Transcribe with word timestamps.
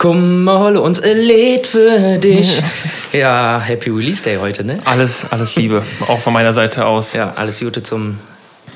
Komm, 0.00 0.48
hole 0.48 0.80
uns 0.80 0.98
ein 0.98 1.18
Lied 1.18 1.66
für 1.66 2.16
dich. 2.16 2.58
Ja, 3.12 3.60
Happy 3.60 3.90
Release 3.90 4.22
Day 4.22 4.38
heute, 4.38 4.64
ne? 4.64 4.78
Alles, 4.86 5.26
alles 5.30 5.56
Liebe, 5.56 5.82
auch 6.06 6.20
von 6.20 6.32
meiner 6.32 6.54
Seite 6.54 6.86
aus. 6.86 7.12
Ja, 7.12 7.34
alles 7.36 7.58
Gute 7.58 7.82
zum 7.82 8.18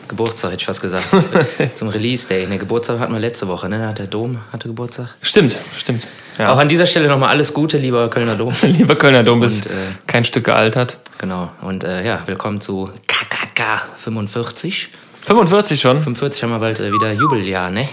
Geburtstag, 0.09 0.51
hätte 0.51 0.61
ich 0.61 0.67
fast 0.67 0.83
gesagt. 0.83 1.09
zum 1.77 1.89
Release 1.89 2.29
Day. 2.29 2.47
Ne, 2.47 2.59
Geburtstag 2.59 2.99
hatten 2.99 3.15
wir 3.15 3.21
letzte 3.21 3.49
Woche, 3.49 3.71
ne? 3.71 3.79
Da 3.79 3.89
hat 3.89 4.01
der 4.01 4.07
Dom 4.09 4.41
hatte 4.53 4.69
Geburtstag. 4.69 5.15
Stimmt, 5.23 5.57
stimmt. 5.75 6.07
Ja. 6.37 6.53
Auch 6.53 6.59
an 6.59 6.69
dieser 6.69 6.85
Stelle 6.85 7.09
nochmal 7.09 7.31
alles 7.31 7.55
Gute, 7.55 7.79
lieber 7.79 8.11
Kölner 8.11 8.35
Dom. 8.35 8.53
lieber 8.63 8.97
Kölner 8.97 9.23
Dom, 9.23 9.41
bist 9.41 9.65
äh, 9.65 9.71
kein 10.07 10.27
Stück 10.27 10.45
gealtert. 10.45 10.99
Genau. 11.17 11.51
Und 11.63 11.85
äh, 11.85 12.05
ja, 12.05 12.21
willkommen 12.27 12.61
zu 12.61 12.91
KKK 13.07 13.83
45. 13.97 14.91
45 15.23 15.81
schon? 15.81 16.03
45 16.03 16.43
haben 16.43 16.51
wir 16.51 16.59
bald 16.59 16.81
äh, 16.81 16.93
wieder 16.93 17.13
Jubeljahr, 17.13 17.71
ne? 17.71 17.89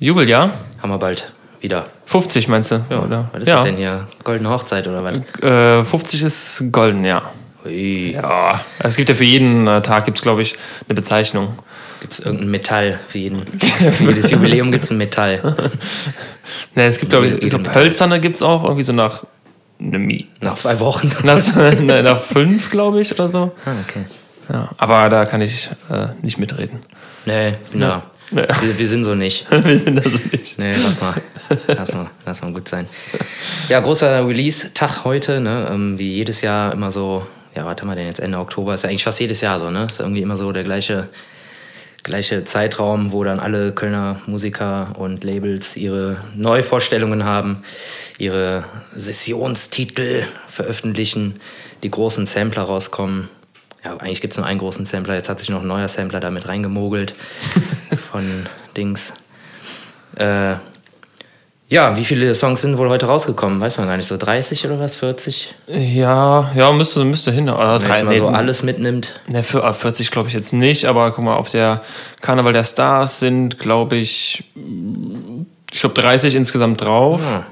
Jubeljahr? 0.00 0.50
Haben 0.82 0.90
wir 0.90 0.98
bald 0.98 1.30
wieder. 1.64 1.86
50 2.06 2.46
meinst 2.46 2.70
du? 2.70 2.84
Ja, 2.90 3.00
oder? 3.00 3.28
Was 3.32 3.42
ist 3.42 3.48
ja. 3.48 3.56
das 3.56 3.64
denn 3.64 3.76
hier? 3.76 4.06
Goldene 4.22 4.50
Hochzeit 4.50 4.86
oder 4.86 5.02
was? 5.02 5.42
Äh, 5.42 5.84
50 5.84 6.22
ist 6.22 6.64
golden, 6.70 7.04
ja. 7.04 7.22
Ui. 7.64 8.12
Ja, 8.12 8.60
es 8.78 8.96
gibt 8.96 9.08
ja 9.08 9.14
für 9.14 9.24
jeden 9.24 9.66
äh, 9.66 9.80
Tag, 9.80 10.04
gibt 10.04 10.18
es 10.18 10.22
glaube 10.22 10.42
ich, 10.42 10.54
eine 10.86 10.94
Bezeichnung. 10.94 11.54
Gibt 12.00 12.12
es 12.12 12.18
irgendein 12.20 12.50
Metall? 12.50 13.00
Für, 13.08 13.18
jeden, 13.18 13.42
für 13.58 14.04
jedes 14.04 14.30
Jubiläum 14.30 14.70
gibt 14.70 14.84
es 14.84 14.90
ein 14.90 14.98
Metall. 14.98 15.40
ne, 16.74 16.84
es 16.84 16.98
gibt 16.98 17.10
glaube 17.10 17.28
ich, 17.28 17.42
ich 17.42 17.50
glaub, 17.50 17.74
Hölzerne 17.74 18.20
gibt 18.20 18.36
es 18.36 18.42
auch, 18.42 18.62
irgendwie 18.62 18.82
so 18.82 18.92
nach, 18.92 19.24
ne, 19.78 20.26
nach 20.42 20.56
zwei 20.56 20.78
Wochen. 20.80 21.10
Nach, 21.24 21.42
nach 21.80 22.20
fünf, 22.20 22.70
glaube 22.70 23.00
ich, 23.00 23.10
oder 23.12 23.30
so. 23.30 23.52
Ah, 23.64 23.70
okay. 23.88 24.04
Ja, 24.52 24.68
aber 24.76 25.08
da 25.08 25.24
kann 25.24 25.40
ich 25.40 25.70
äh, 25.90 26.08
nicht 26.20 26.38
mitreden. 26.38 26.82
Nee, 27.24 27.54
na. 27.72 27.88
Ja. 27.88 28.02
Nee. 28.30 28.46
Wir, 28.60 28.78
wir, 28.78 28.88
sind 28.88 29.04
so 29.04 29.14
nicht. 29.14 29.46
wir 29.64 29.78
sind 29.78 29.96
da 29.96 30.02
so 30.08 30.18
nicht. 30.32 30.58
Nee, 30.58 30.74
lass 30.82 31.00
mal. 31.00 31.14
Lass 31.66 31.94
mal, 31.94 32.10
lass 32.24 32.42
mal 32.42 32.52
gut 32.52 32.68
sein. 32.68 32.86
Ja, 33.68 33.80
großer 33.80 34.26
Release-Tag 34.26 35.04
heute, 35.04 35.40
ne? 35.40 35.68
Ähm, 35.70 35.98
wie 35.98 36.14
jedes 36.14 36.40
Jahr 36.40 36.72
immer 36.72 36.90
so, 36.90 37.26
ja, 37.54 37.64
warte 37.64 37.86
mal 37.86 37.94
denn 37.94 38.06
jetzt 38.06 38.20
Ende 38.20 38.38
Oktober, 38.38 38.74
ist 38.74 38.82
ja 38.82 38.90
eigentlich 38.90 39.04
fast 39.04 39.20
jedes 39.20 39.40
Jahr 39.40 39.60
so, 39.60 39.70
ne? 39.70 39.84
Ist 39.84 40.00
irgendwie 40.00 40.22
immer 40.22 40.36
so 40.36 40.52
der 40.52 40.64
gleiche, 40.64 41.08
gleiche 42.02 42.44
Zeitraum, 42.44 43.12
wo 43.12 43.24
dann 43.24 43.38
alle 43.38 43.72
Kölner 43.72 44.20
Musiker 44.26 44.92
und 44.96 45.22
Labels 45.22 45.76
ihre 45.76 46.18
Neuvorstellungen 46.34 47.24
haben, 47.24 47.62
ihre 48.18 48.64
Sessionstitel 48.94 50.24
veröffentlichen, 50.46 51.40
die 51.82 51.90
großen 51.90 52.26
Sampler 52.26 52.62
rauskommen 52.62 53.28
ja, 53.84 53.96
eigentlich 53.98 54.20
gibt 54.20 54.32
es 54.32 54.38
nur 54.38 54.46
einen 54.46 54.58
großen 54.58 54.86
Sampler. 54.86 55.14
Jetzt 55.14 55.28
hat 55.28 55.38
sich 55.38 55.50
noch 55.50 55.60
ein 55.60 55.66
neuer 55.66 55.88
Sampler 55.88 56.20
damit 56.20 56.48
reingemogelt 56.48 57.14
von 58.10 58.46
Dings. 58.76 59.12
Äh, 60.16 60.54
ja, 61.68 61.96
wie 61.96 62.04
viele 62.04 62.34
Songs 62.34 62.60
sind 62.60 62.78
wohl 62.78 62.88
heute 62.88 63.06
rausgekommen? 63.06 63.60
Weiß 63.60 63.78
man 63.78 63.88
gar 63.88 63.96
nicht. 63.96 64.06
So 64.06 64.16
30 64.16 64.66
oder 64.66 64.78
was? 64.78 64.96
40? 64.96 65.54
Ja, 65.66 66.50
ja, 66.54 66.72
müsste, 66.72 67.04
müsste 67.04 67.32
hin. 67.32 67.48
Oder 67.48 67.82
Wenn 67.82 68.04
man 68.04 68.16
so 68.16 68.28
alles 68.28 68.62
mitnimmt. 68.62 69.18
Ne, 69.26 69.42
für 69.42 69.72
40 69.72 70.10
glaube 70.10 70.28
ich 70.28 70.34
jetzt 70.34 70.52
nicht, 70.52 70.84
aber 70.84 71.10
guck 71.10 71.24
mal, 71.24 71.36
auf 71.36 71.50
der 71.50 71.82
Karneval 72.20 72.52
der 72.52 72.64
Stars 72.64 73.18
sind, 73.18 73.58
glaube 73.58 73.96
ich, 73.96 74.44
ich 75.72 75.80
glaube 75.80 76.00
30 76.00 76.34
insgesamt 76.34 76.80
drauf. 76.80 77.22
Ja. 77.28 77.46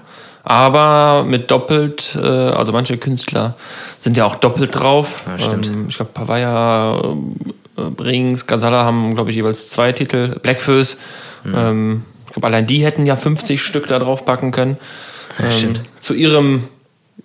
Aber 0.44 1.24
mit 1.24 1.50
doppelt, 1.50 2.16
äh, 2.20 2.26
also 2.26 2.72
manche 2.72 2.96
Künstler 2.96 3.54
sind 4.00 4.16
ja 4.16 4.24
auch 4.24 4.36
doppelt 4.36 4.74
drauf. 4.74 5.22
Ja, 5.26 5.38
stimmt. 5.38 5.66
Ähm, 5.68 5.86
ich 5.88 5.96
glaube, 5.96 6.10
Pavaya, 6.12 7.14
äh, 7.76 7.90
Brings, 7.90 8.46
Gazala 8.46 8.84
haben, 8.84 9.14
glaube 9.14 9.30
ich, 9.30 9.36
jeweils 9.36 9.68
zwei 9.68 9.92
Titel. 9.92 10.38
Blackfoes. 10.40 10.96
Mhm. 11.44 11.54
Ähm, 11.56 12.02
ich 12.26 12.32
glaube, 12.32 12.46
allein 12.48 12.66
die 12.66 12.84
hätten 12.84 13.06
ja 13.06 13.14
50 13.14 13.62
Stück 13.62 13.86
da 13.86 13.98
drauf 13.98 14.24
packen 14.24 14.50
können. 14.50 14.78
Ja, 15.38 15.46
ähm, 15.46 15.74
zu 16.00 16.14
ihrem 16.14 16.64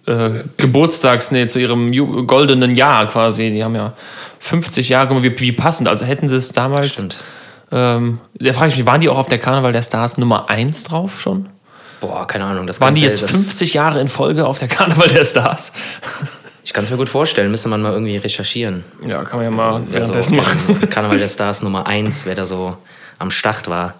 äh, 0.06 0.30
Geburtstags, 0.58 1.32
nee, 1.32 1.48
zu 1.48 1.60
ihrem 1.60 1.92
goldenen 2.28 2.76
Jahr 2.76 3.08
quasi. 3.08 3.50
Die 3.50 3.64
haben 3.64 3.76
ja 3.76 3.94
50 4.40 4.90
Jahre, 4.90 5.24
wie, 5.24 5.40
wie 5.40 5.52
passend. 5.52 5.88
Also 5.88 6.06
hätten 6.06 6.30
sie 6.30 6.36
es 6.36 6.50
damals. 6.50 6.94
Stimmt. 6.94 7.18
Ähm, 7.72 8.20
da 8.36 8.54
frage 8.54 8.72
ich 8.72 8.78
mich, 8.78 8.86
waren 8.86 9.02
die 9.02 9.10
auch 9.10 9.18
auf 9.18 9.28
der 9.28 9.40
Karneval 9.40 9.74
der 9.74 9.84
Stars 9.84 10.18
Nummer 10.18 10.50
1 10.50 10.86
drauf 10.86 11.20
schon? 11.20 11.50
Boah, 12.00 12.28
keine 12.28 12.46
Ahnung. 12.46 12.68
Das 12.68 12.80
Waren 12.80 12.94
die 12.94 13.02
jetzt 13.02 13.22
50 13.22 13.74
Jahre 13.74 14.00
in 14.00 14.10
Folge 14.10 14.46
auf 14.46 14.60
der 14.60 14.68
Karneval 14.68 15.08
der 15.08 15.26
Stars? 15.26 15.72
Ich 16.64 16.74
kann 16.74 16.84
es 16.84 16.92
mir 16.92 16.98
gut 16.98 17.10
vorstellen, 17.10 17.50
müsste 17.50 17.70
man 17.70 17.82
mal 17.82 17.94
irgendwie 17.94 18.18
recherchieren. 18.18 18.84
Ja, 19.08 19.24
kann 19.24 19.38
man 19.38 19.46
ja 19.46 19.52
mal 19.52 19.82
währenddessen 19.90 20.36
so 20.36 20.42
machen. 20.42 20.90
Karneval 20.90 21.18
der 21.18 21.30
Stars 21.30 21.62
Nummer 21.62 21.88
1, 21.88 22.26
wer 22.26 22.36
da 22.36 22.46
so 22.46 22.78
am 23.20 23.32
Start 23.32 23.70
war. 23.70 23.96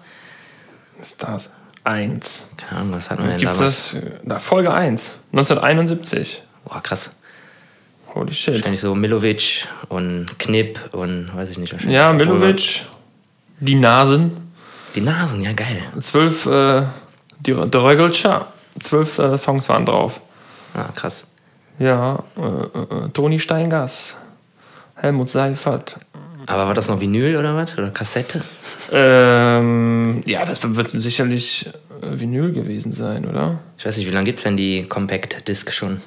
Stars 1.02 1.50
1. 1.84 2.48
Keine 2.56 2.80
Ahnung, 2.80 2.92
was 2.92 3.10
hat 3.10 3.20
man 3.20 3.30
denn 3.30 3.38
Gibt's 3.38 3.56
damals? 3.56 3.92
Das, 3.92 4.02
da, 4.22 4.38
Folge 4.38 4.72
1, 4.72 5.12
1971. 5.32 6.42
Boah, 6.64 6.82
krass. 6.82 7.12
Holy 8.14 8.32
shit. 8.32 8.54
Wahrscheinlich 8.54 8.80
so 8.80 8.94
Milovic 8.94 9.66
und 9.88 10.38
Knipp 10.38 10.80
und 10.92 11.30
weiß 11.34 11.50
ich 11.50 11.58
nicht. 11.58 11.72
Wahrscheinlich 11.72 11.96
ja, 11.96 12.12
Milovic, 12.12 12.84
die 13.60 13.74
Nasen. 13.74 14.52
Die 14.94 15.00
Nasen, 15.00 15.42
ja 15.42 15.52
geil. 15.52 15.82
Zwölf, 16.00 16.46
äh, 16.46 16.82
die, 17.40 17.54
der 17.54 17.82
Rögelscher, 17.82 18.46
zwölf 18.80 19.18
äh, 19.18 19.36
Songs 19.38 19.68
waren 19.68 19.86
drauf. 19.86 20.20
Ah, 20.74 20.88
krass. 20.94 21.24
Ja, 21.78 22.24
äh, 22.36 22.40
äh, 22.42 23.08
Toni 23.12 23.38
Steingas, 23.38 24.16
Helmut 24.96 25.28
Seifert. 25.28 25.96
Aber 26.46 26.66
war 26.66 26.74
das 26.74 26.88
noch 26.88 27.00
Vinyl 27.00 27.36
oder 27.36 27.54
was? 27.54 27.76
Oder 27.76 27.90
Kassette? 27.90 28.42
Ähm, 28.90 30.22
ja, 30.24 30.44
das 30.44 30.60
wird 30.62 30.90
sicherlich 30.92 31.70
äh, 32.02 32.18
Vinyl 32.18 32.52
gewesen 32.52 32.92
sein, 32.92 33.26
oder? 33.26 33.60
Ich 33.76 33.84
weiß 33.84 33.96
nicht, 33.98 34.06
wie 34.06 34.12
lange 34.12 34.24
gibt 34.24 34.38
es 34.38 34.44
denn 34.44 34.56
die 34.56 34.82
Compact 34.82 35.46
Disc 35.46 35.70
schon? 35.72 36.00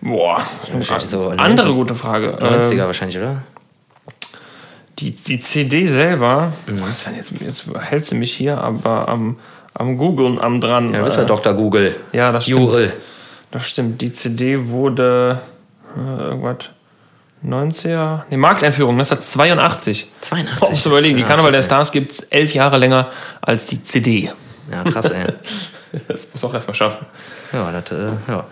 Boah, 0.00 0.42
wahrscheinlich 0.72 1.08
so 1.08 1.28
andere 1.30 1.72
gute 1.72 1.94
Frage. 1.94 2.36
90er 2.40 2.72
ähm, 2.72 2.78
wahrscheinlich, 2.80 3.18
oder? 3.18 3.42
Die, 4.98 5.12
die 5.12 5.40
CD 5.40 5.86
selber, 5.86 6.52
mhm. 6.66 6.82
was, 6.82 7.06
jetzt, 7.16 7.32
jetzt 7.40 7.64
hältst 7.80 8.12
du 8.12 8.16
mich 8.16 8.32
hier 8.34 8.58
aber 8.58 9.08
am, 9.08 9.38
am 9.78 9.96
Googlen 9.96 10.38
am 10.40 10.60
dran. 10.60 10.92
Ja, 10.92 10.98
du 10.98 11.04
bist 11.04 11.16
ja 11.16 11.24
Dr. 11.24 11.54
Google. 11.54 11.96
Ja, 12.12 12.32
das 12.32 12.44
stimmt. 12.44 12.58
Jurel. 12.58 12.92
Das 13.50 13.68
stimmt. 13.68 14.00
Die 14.00 14.12
CD 14.12 14.68
wurde 14.68 15.40
äh, 15.96 16.24
irgendwas 16.24 16.70
90er. 17.46 18.24
Ne, 18.30 18.36
Markteinführung, 18.36 18.94
1982. 18.94 20.10
82. 20.20 20.62
Oh, 20.62 20.70
musst 20.70 20.84
du 20.84 20.90
überlegen, 20.90 21.16
die 21.16 21.22
ja, 21.22 21.28
Karneval 21.28 21.52
der 21.52 21.62
Stars 21.62 21.92
gibt 21.92 22.12
es 22.12 22.20
elf 22.20 22.52
Jahre 22.52 22.78
länger 22.78 23.08
als 23.40 23.66
die 23.66 23.82
CD. 23.82 24.30
Ja, 24.70 24.82
krass, 24.84 25.10
ey. 25.10 25.26
das 26.08 26.28
muss 26.32 26.44
auch 26.44 26.52
erstmal 26.52 26.74
schaffen. 26.74 27.06
Ja, 27.52 27.70
das, 27.72 27.90
äh, 27.92 28.04
ja. 28.04 28.44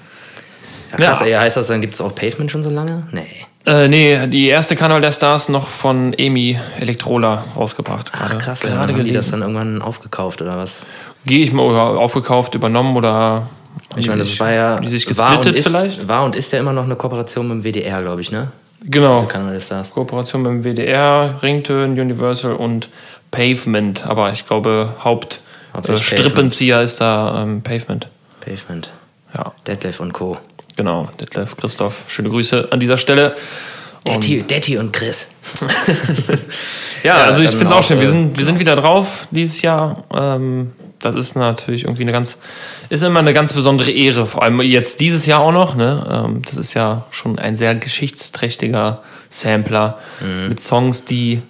ja. 0.92 0.96
krass, 0.96 1.20
ja. 1.20 1.26
ey. 1.26 1.32
Heißt 1.34 1.56
das, 1.56 1.66
dann 1.66 1.80
gibt 1.80 1.94
es 1.94 2.00
auch 2.00 2.14
Pavement 2.14 2.50
schon 2.50 2.62
so 2.62 2.70
lange? 2.70 3.06
Nee. 3.10 3.26
Äh, 3.66 3.88
nee, 3.88 4.28
die 4.28 4.46
erste 4.46 4.76
Karneval 4.76 5.00
der 5.00 5.10
Stars 5.10 5.48
noch 5.48 5.66
von 5.66 6.12
Emi 6.12 6.58
Elektrola 6.78 7.44
rausgebracht. 7.56 8.12
Ach, 8.14 8.38
krass, 8.38 8.60
gerade 8.60 8.92
ja, 8.92 8.96
haben 8.96 9.04
die 9.04 9.12
das 9.12 9.32
dann 9.32 9.42
irgendwann 9.42 9.82
aufgekauft 9.82 10.40
oder 10.40 10.56
was? 10.56 10.86
Gehe 11.26 11.44
ich 11.44 11.52
mal 11.52 11.62
aufgekauft, 11.62 12.54
übernommen 12.54 12.96
oder 12.96 13.48
ich 13.96 14.08
meine, 14.08 14.20
das 14.20 14.38
war 14.40 14.52
ja 14.52 14.80
die 14.80 14.88
sich 14.88 15.18
war 15.18 15.38
und, 15.38 15.46
ist, 15.46 15.68
vielleicht? 15.68 16.08
war 16.08 16.24
und 16.24 16.36
ist 16.36 16.52
ja 16.52 16.58
immer 16.58 16.72
noch 16.72 16.84
eine 16.84 16.96
Kooperation 16.96 17.48
mit 17.48 17.64
dem 17.64 17.64
WDR, 17.64 18.02
glaube 18.02 18.20
ich, 18.20 18.30
ne? 18.30 18.52
Genau. 18.82 19.26
Also 19.32 19.94
Kooperation 19.94 20.42
mit 20.42 20.50
dem 20.50 20.64
WDR, 20.64 21.38
Ringtone, 21.42 22.00
Universal 22.00 22.54
und 22.54 22.88
Pavement. 23.30 24.06
Aber 24.06 24.32
ich 24.32 24.46
glaube, 24.46 24.94
Haupt 25.02 25.40
äh, 25.74 25.96
Strippenzieher 25.96 26.82
ist 26.82 27.00
da 27.00 27.42
ähm, 27.42 27.62
Pavement. 27.62 28.08
Pavement. 28.40 28.90
Ja. 29.34 29.52
Detlef 29.66 30.00
und 30.00 30.12
Co. 30.12 30.38
Genau, 30.76 31.08
Detlef, 31.20 31.56
Christoph. 31.56 32.04
Schöne 32.06 32.28
Grüße 32.28 32.68
an 32.70 32.80
dieser 32.80 32.98
Stelle. 32.98 33.34
Detti, 34.06 34.42
Detti 34.42 34.78
und 34.78 34.92
Chris. 34.92 35.28
ja, 37.02 37.18
ja, 37.18 37.24
also 37.24 37.42
ich 37.42 37.50
finde 37.50 37.64
es 37.64 37.72
auch 37.72 37.82
schön. 37.82 38.00
Wir 38.00 38.10
sind, 38.10 38.38
wir 38.38 38.44
sind 38.44 38.60
wieder 38.60 38.76
drauf 38.76 39.26
dieses 39.30 39.62
Jahr. 39.62 40.04
Ähm, 40.14 40.72
das 41.06 41.14
ist 41.14 41.36
natürlich 41.36 41.84
irgendwie 41.84 42.02
eine 42.02 42.12
ganz, 42.12 42.38
ist 42.88 43.02
immer 43.02 43.20
eine 43.20 43.32
ganz 43.32 43.52
besondere 43.52 43.90
Ehre. 43.90 44.26
Vor 44.26 44.42
allem 44.42 44.60
jetzt 44.62 45.00
dieses 45.00 45.26
Jahr 45.26 45.40
auch 45.40 45.52
noch. 45.52 45.74
Ne? 45.74 46.24
Ähm, 46.26 46.42
das 46.42 46.56
ist 46.56 46.74
ja 46.74 47.04
schon 47.10 47.38
ein 47.38 47.56
sehr 47.56 47.74
geschichtsträchtiger 47.74 49.02
Sampler 49.28 49.98
mhm. 50.20 50.48
mit 50.48 50.60
Songs, 50.60 51.04
die 51.04 51.42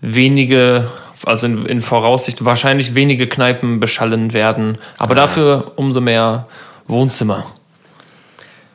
wenige, 0.00 0.90
also 1.24 1.46
in, 1.46 1.66
in, 1.66 1.80
Voraussicht 1.80 2.44
wahrscheinlich 2.44 2.94
wenige 2.94 3.26
Kneipen 3.26 3.80
beschallen 3.80 4.32
werden, 4.32 4.78
aber 4.98 5.14
ja. 5.14 5.22
dafür 5.22 5.72
umso 5.76 6.00
mehr 6.00 6.46
Wohnzimmer. 6.86 7.46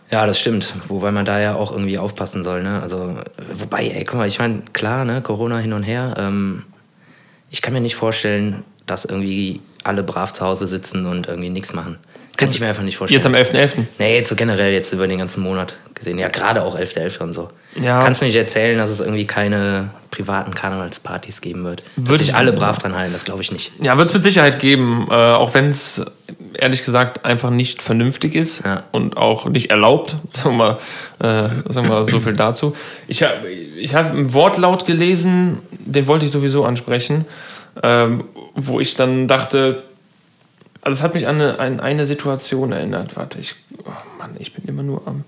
Ja, 0.10 0.26
das 0.26 0.40
stimmt. 0.40 0.74
Wobei 0.88 1.12
man 1.12 1.26
da 1.26 1.40
ja 1.40 1.56
auch 1.56 1.72
irgendwie 1.72 1.98
aufpassen 1.98 2.42
soll. 2.42 2.64
Ne? 2.64 2.82
Also, 2.82 3.18
wobei, 3.54 3.90
ey, 3.90 4.06
guck 4.06 4.20
mal, 4.20 4.28
ich 4.28 4.40
meine, 4.40 4.62
klar, 4.72 5.04
ne, 5.04 5.22
Corona 5.22 5.58
hin 5.58 5.74
und 5.74 5.84
her. 5.84 6.16
Ähm, 6.18 6.64
ich 7.50 7.62
kann 7.62 7.74
mir 7.74 7.82
nicht 7.82 7.96
vorstellen, 7.96 8.64
dass 8.86 9.04
irgendwie 9.04 9.60
alle 9.88 10.04
brav 10.04 10.34
zu 10.34 10.46
Hause 10.46 10.68
sitzen 10.68 11.06
und 11.06 11.28
irgendwie 11.28 11.50
nichts 11.50 11.74
machen. 11.74 11.98
Kann 12.38 12.50
ich 12.50 12.60
mir 12.60 12.68
einfach 12.68 12.84
nicht 12.84 12.98
vorstellen. 12.98 13.20
Jetzt 13.20 13.26
am 13.26 13.34
11.11.? 13.34 13.78
.11.? 13.78 13.84
Nee, 13.98 14.24
so 14.24 14.36
generell 14.36 14.72
jetzt 14.72 14.94
über 14.94 15.08
den 15.08 15.18
ganzen 15.18 15.42
Monat 15.42 15.76
gesehen. 15.96 16.20
Ja, 16.20 16.28
gerade 16.28 16.64
auch 16.64 16.78
11.11. 16.78 17.18
.11. 17.18 17.24
und 17.24 17.34
so. 17.34 17.50
Ja. 17.76 18.04
Kannst 18.04 18.22
mir 18.22 18.28
nicht 18.28 18.38
erzählen, 18.38 18.78
dass 18.78 18.92
es 18.92 19.00
irgendwie 19.00 19.26
keine 19.26 19.90
privaten 20.12 20.54
Karnevalspartys 20.54 21.42
geben 21.42 21.64
wird. 21.64 21.84
Würde 21.96 22.24
sich 22.24 22.36
alle 22.36 22.54
brav 22.54 22.78
dran 22.78 22.96
halten, 22.96 23.12
das 23.12 23.26
glaube 23.26 23.42
ich 23.42 23.52
nicht. 23.52 23.72
Ja, 23.82 23.98
wird 23.98 24.10
es 24.10 24.14
mit 24.14 24.24
Sicherheit 24.24 24.60
geben. 24.60 25.08
Äh, 25.10 25.14
auch 25.14 25.56
wenn 25.56 25.70
es 25.72 26.06
ehrlich 26.54 26.84
gesagt 26.84 27.26
einfach 27.26 27.50
nicht 27.50 27.82
vernünftig 27.82 28.36
ist 28.36 28.64
ja. 28.64 28.84
und 28.92 29.18
auch 29.18 29.48
nicht 29.48 29.72
erlaubt. 29.72 30.16
Sagen 30.30 30.58
wir 30.58 30.78
mal, 31.20 31.48
äh, 31.48 31.74
sagen 31.74 31.90
wir 31.90 32.06
so 32.06 32.20
viel 32.20 32.34
dazu. 32.34 32.76
Ich 33.08 33.24
habe 33.24 33.48
ich 33.50 33.96
hab 33.96 34.12
einen 34.12 34.34
Wortlaut 34.34 34.86
gelesen, 34.86 35.60
den 35.72 36.08
wollte 36.08 36.26
ich 36.26 36.32
sowieso 36.32 36.66
ansprechen, 36.66 37.26
ähm, 37.84 38.24
wo 38.56 38.80
ich 38.80 38.96
dann 38.96 39.28
dachte, 39.28 39.84
also 40.82 40.98
es 41.00 41.04
hat 41.04 41.14
mich 41.14 41.28
an 41.28 41.36
eine, 41.36 41.60
an 41.60 41.80
eine 41.80 42.06
Situation 42.06 42.72
erinnert. 42.72 43.16
Warte, 43.16 43.40
ich, 43.40 43.56
oh 43.84 43.92
Mann, 44.18 44.36
ich 44.40 44.54
bin 44.54 44.66
immer 44.66 44.84
nur 44.84 45.02
am 45.06 45.24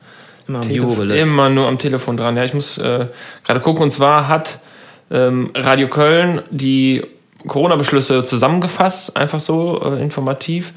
immer, 0.47 0.61
am 0.61 1.11
immer 1.11 1.49
nur 1.49 1.67
am 1.67 1.77
Telefon 1.77 2.17
dran. 2.17 2.37
Ja, 2.37 2.43
ich 2.43 2.53
muss 2.53 2.77
äh, 2.77 3.07
gerade 3.43 3.59
gucken. 3.59 3.83
Und 3.83 3.91
zwar 3.91 4.27
hat 4.27 4.59
ähm, 5.11 5.49
Radio 5.55 5.87
Köln 5.87 6.41
die 6.49 7.05
Corona-Beschlüsse 7.47 8.23
zusammengefasst, 8.23 9.15
einfach 9.15 9.39
so 9.39 9.81
äh, 9.81 10.01
informativ. 10.01 10.73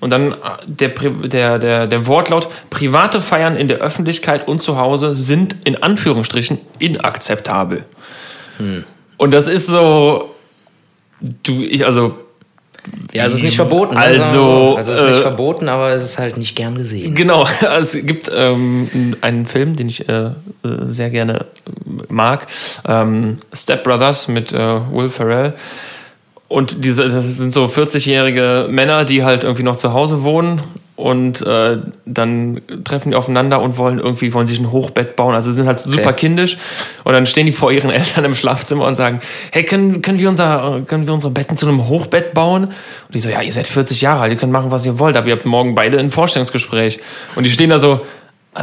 Und 0.00 0.10
dann 0.10 0.32
äh, 0.32 0.34
der, 0.66 0.88
der, 0.88 1.58
der, 1.58 1.86
der 1.86 2.06
Wortlaut, 2.06 2.48
private 2.70 3.20
Feiern 3.20 3.56
in 3.56 3.68
der 3.68 3.78
Öffentlichkeit 3.78 4.48
und 4.48 4.60
zu 4.60 4.76
Hause 4.76 5.14
sind 5.14 5.56
in 5.64 5.82
Anführungsstrichen 5.82 6.58
inakzeptabel. 6.78 7.84
Hm. 8.58 8.84
Und 9.16 9.32
das 9.32 9.46
ist 9.46 9.66
so, 9.68 10.31
du, 11.42 11.62
ich, 11.62 11.86
also 11.86 12.14
ja, 13.12 13.26
es 13.26 13.34
ist 13.34 13.44
nicht 13.44 13.56
verboten. 13.56 13.94
Ne? 13.94 14.00
Also, 14.00 14.76
also 14.76 14.92
es 14.92 14.98
ist 14.98 15.04
nicht 15.04 15.18
äh, 15.18 15.22
verboten, 15.22 15.68
aber 15.68 15.90
es 15.90 16.02
ist 16.02 16.18
halt 16.18 16.36
nicht 16.36 16.56
gern 16.56 16.76
gesehen. 16.76 17.14
Genau, 17.14 17.46
es 17.78 17.92
gibt 17.92 18.30
ähm, 18.34 19.16
einen 19.20 19.46
Film, 19.46 19.76
den 19.76 19.88
ich 19.88 20.08
äh, 20.08 20.30
sehr 20.62 21.10
gerne 21.10 21.46
mag, 22.08 22.46
ähm, 22.88 23.38
Step 23.52 23.84
Brothers 23.84 24.28
mit 24.28 24.52
äh, 24.52 24.80
Will 24.92 25.10
Ferrell. 25.10 25.54
Und 26.48 26.84
diese, 26.84 27.04
das 27.08 27.36
sind 27.36 27.52
so 27.52 27.66
40-jährige 27.66 28.66
Männer, 28.68 29.04
die 29.04 29.24
halt 29.24 29.44
irgendwie 29.44 29.62
noch 29.62 29.76
zu 29.76 29.92
Hause 29.92 30.22
wohnen 30.22 30.60
und 31.02 31.42
äh, 31.42 31.78
dann 32.06 32.60
treffen 32.84 33.10
die 33.10 33.16
aufeinander 33.16 33.60
und 33.60 33.76
wollen 33.76 33.98
irgendwie 33.98 34.32
wollen 34.32 34.46
sich 34.46 34.60
ein 34.60 34.70
Hochbett 34.70 35.16
bauen. 35.16 35.34
Also 35.34 35.52
sind 35.52 35.66
halt 35.66 35.80
super 35.80 36.10
okay. 36.10 36.14
kindisch 36.14 36.56
und 37.04 37.12
dann 37.12 37.26
stehen 37.26 37.46
die 37.46 37.52
vor 37.52 37.72
ihren 37.72 37.90
Eltern 37.90 38.24
im 38.24 38.34
Schlafzimmer 38.34 38.86
und 38.86 38.94
sagen: 38.94 39.20
Hey, 39.50 39.64
können, 39.64 40.00
können 40.00 40.18
wir 40.18 40.28
unser 40.28 40.82
können 40.86 41.06
wir 41.06 41.14
unsere 41.14 41.32
Betten 41.32 41.56
zu 41.56 41.66
einem 41.66 41.88
Hochbett 41.88 42.34
bauen? 42.34 42.64
Und 42.64 42.74
die 43.14 43.18
so: 43.18 43.28
Ja, 43.28 43.42
ihr 43.42 43.52
seid 43.52 43.66
40 43.66 44.00
Jahre 44.00 44.22
alt, 44.22 44.32
ihr 44.32 44.38
könnt 44.38 44.52
machen, 44.52 44.70
was 44.70 44.86
ihr 44.86 44.98
wollt, 44.98 45.16
aber 45.16 45.26
ihr 45.26 45.34
habt 45.34 45.44
morgen 45.44 45.74
beide 45.74 45.98
ein 45.98 46.10
Vorstellungsgespräch. 46.10 47.00
Und 47.34 47.44
die 47.44 47.50
stehen 47.50 47.70
da 47.70 47.78
so: 47.78 48.00
äh, 48.54 48.60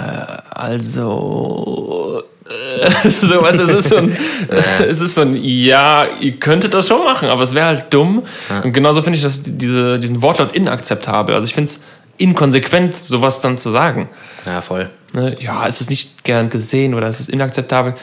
Also 0.49 2.23
so, 3.03 3.41
weißt, 3.41 3.59
es, 3.59 3.69
ist 3.69 3.89
so 3.89 3.97
ein, 3.97 4.17
es 4.87 5.01
ist 5.01 5.15
so 5.15 5.21
ein, 5.21 5.35
ja, 5.35 6.05
ihr 6.19 6.33
könntet 6.33 6.73
das 6.73 6.87
schon 6.87 7.03
machen, 7.03 7.29
aber 7.29 7.43
es 7.43 7.53
wäre 7.53 7.67
halt 7.67 7.93
dumm. 7.93 8.23
Und 8.63 8.73
genauso 8.73 9.03
finde 9.03 9.17
ich 9.17 9.23
das, 9.23 9.41
diese, 9.45 9.99
diesen 9.99 10.21
Wortlaut 10.21 10.55
inakzeptabel. 10.55 11.35
Also 11.35 11.45
ich 11.45 11.53
finde 11.53 11.69
es 11.69 11.79
inkonsequent, 12.19 12.95
sowas 12.95 13.39
dann 13.39 13.57
zu 13.57 13.71
sagen. 13.71 14.09
Ja, 14.45 14.61
voll. 14.61 14.89
Ne? 15.13 15.37
Ja, 15.39 15.67
es 15.67 15.81
ist 15.81 15.89
nicht 15.89 16.23
gern 16.23 16.49
gesehen 16.49 16.93
oder 16.93 17.07
es 17.07 17.19
ist 17.19 17.29
inakzeptabel. 17.29 17.95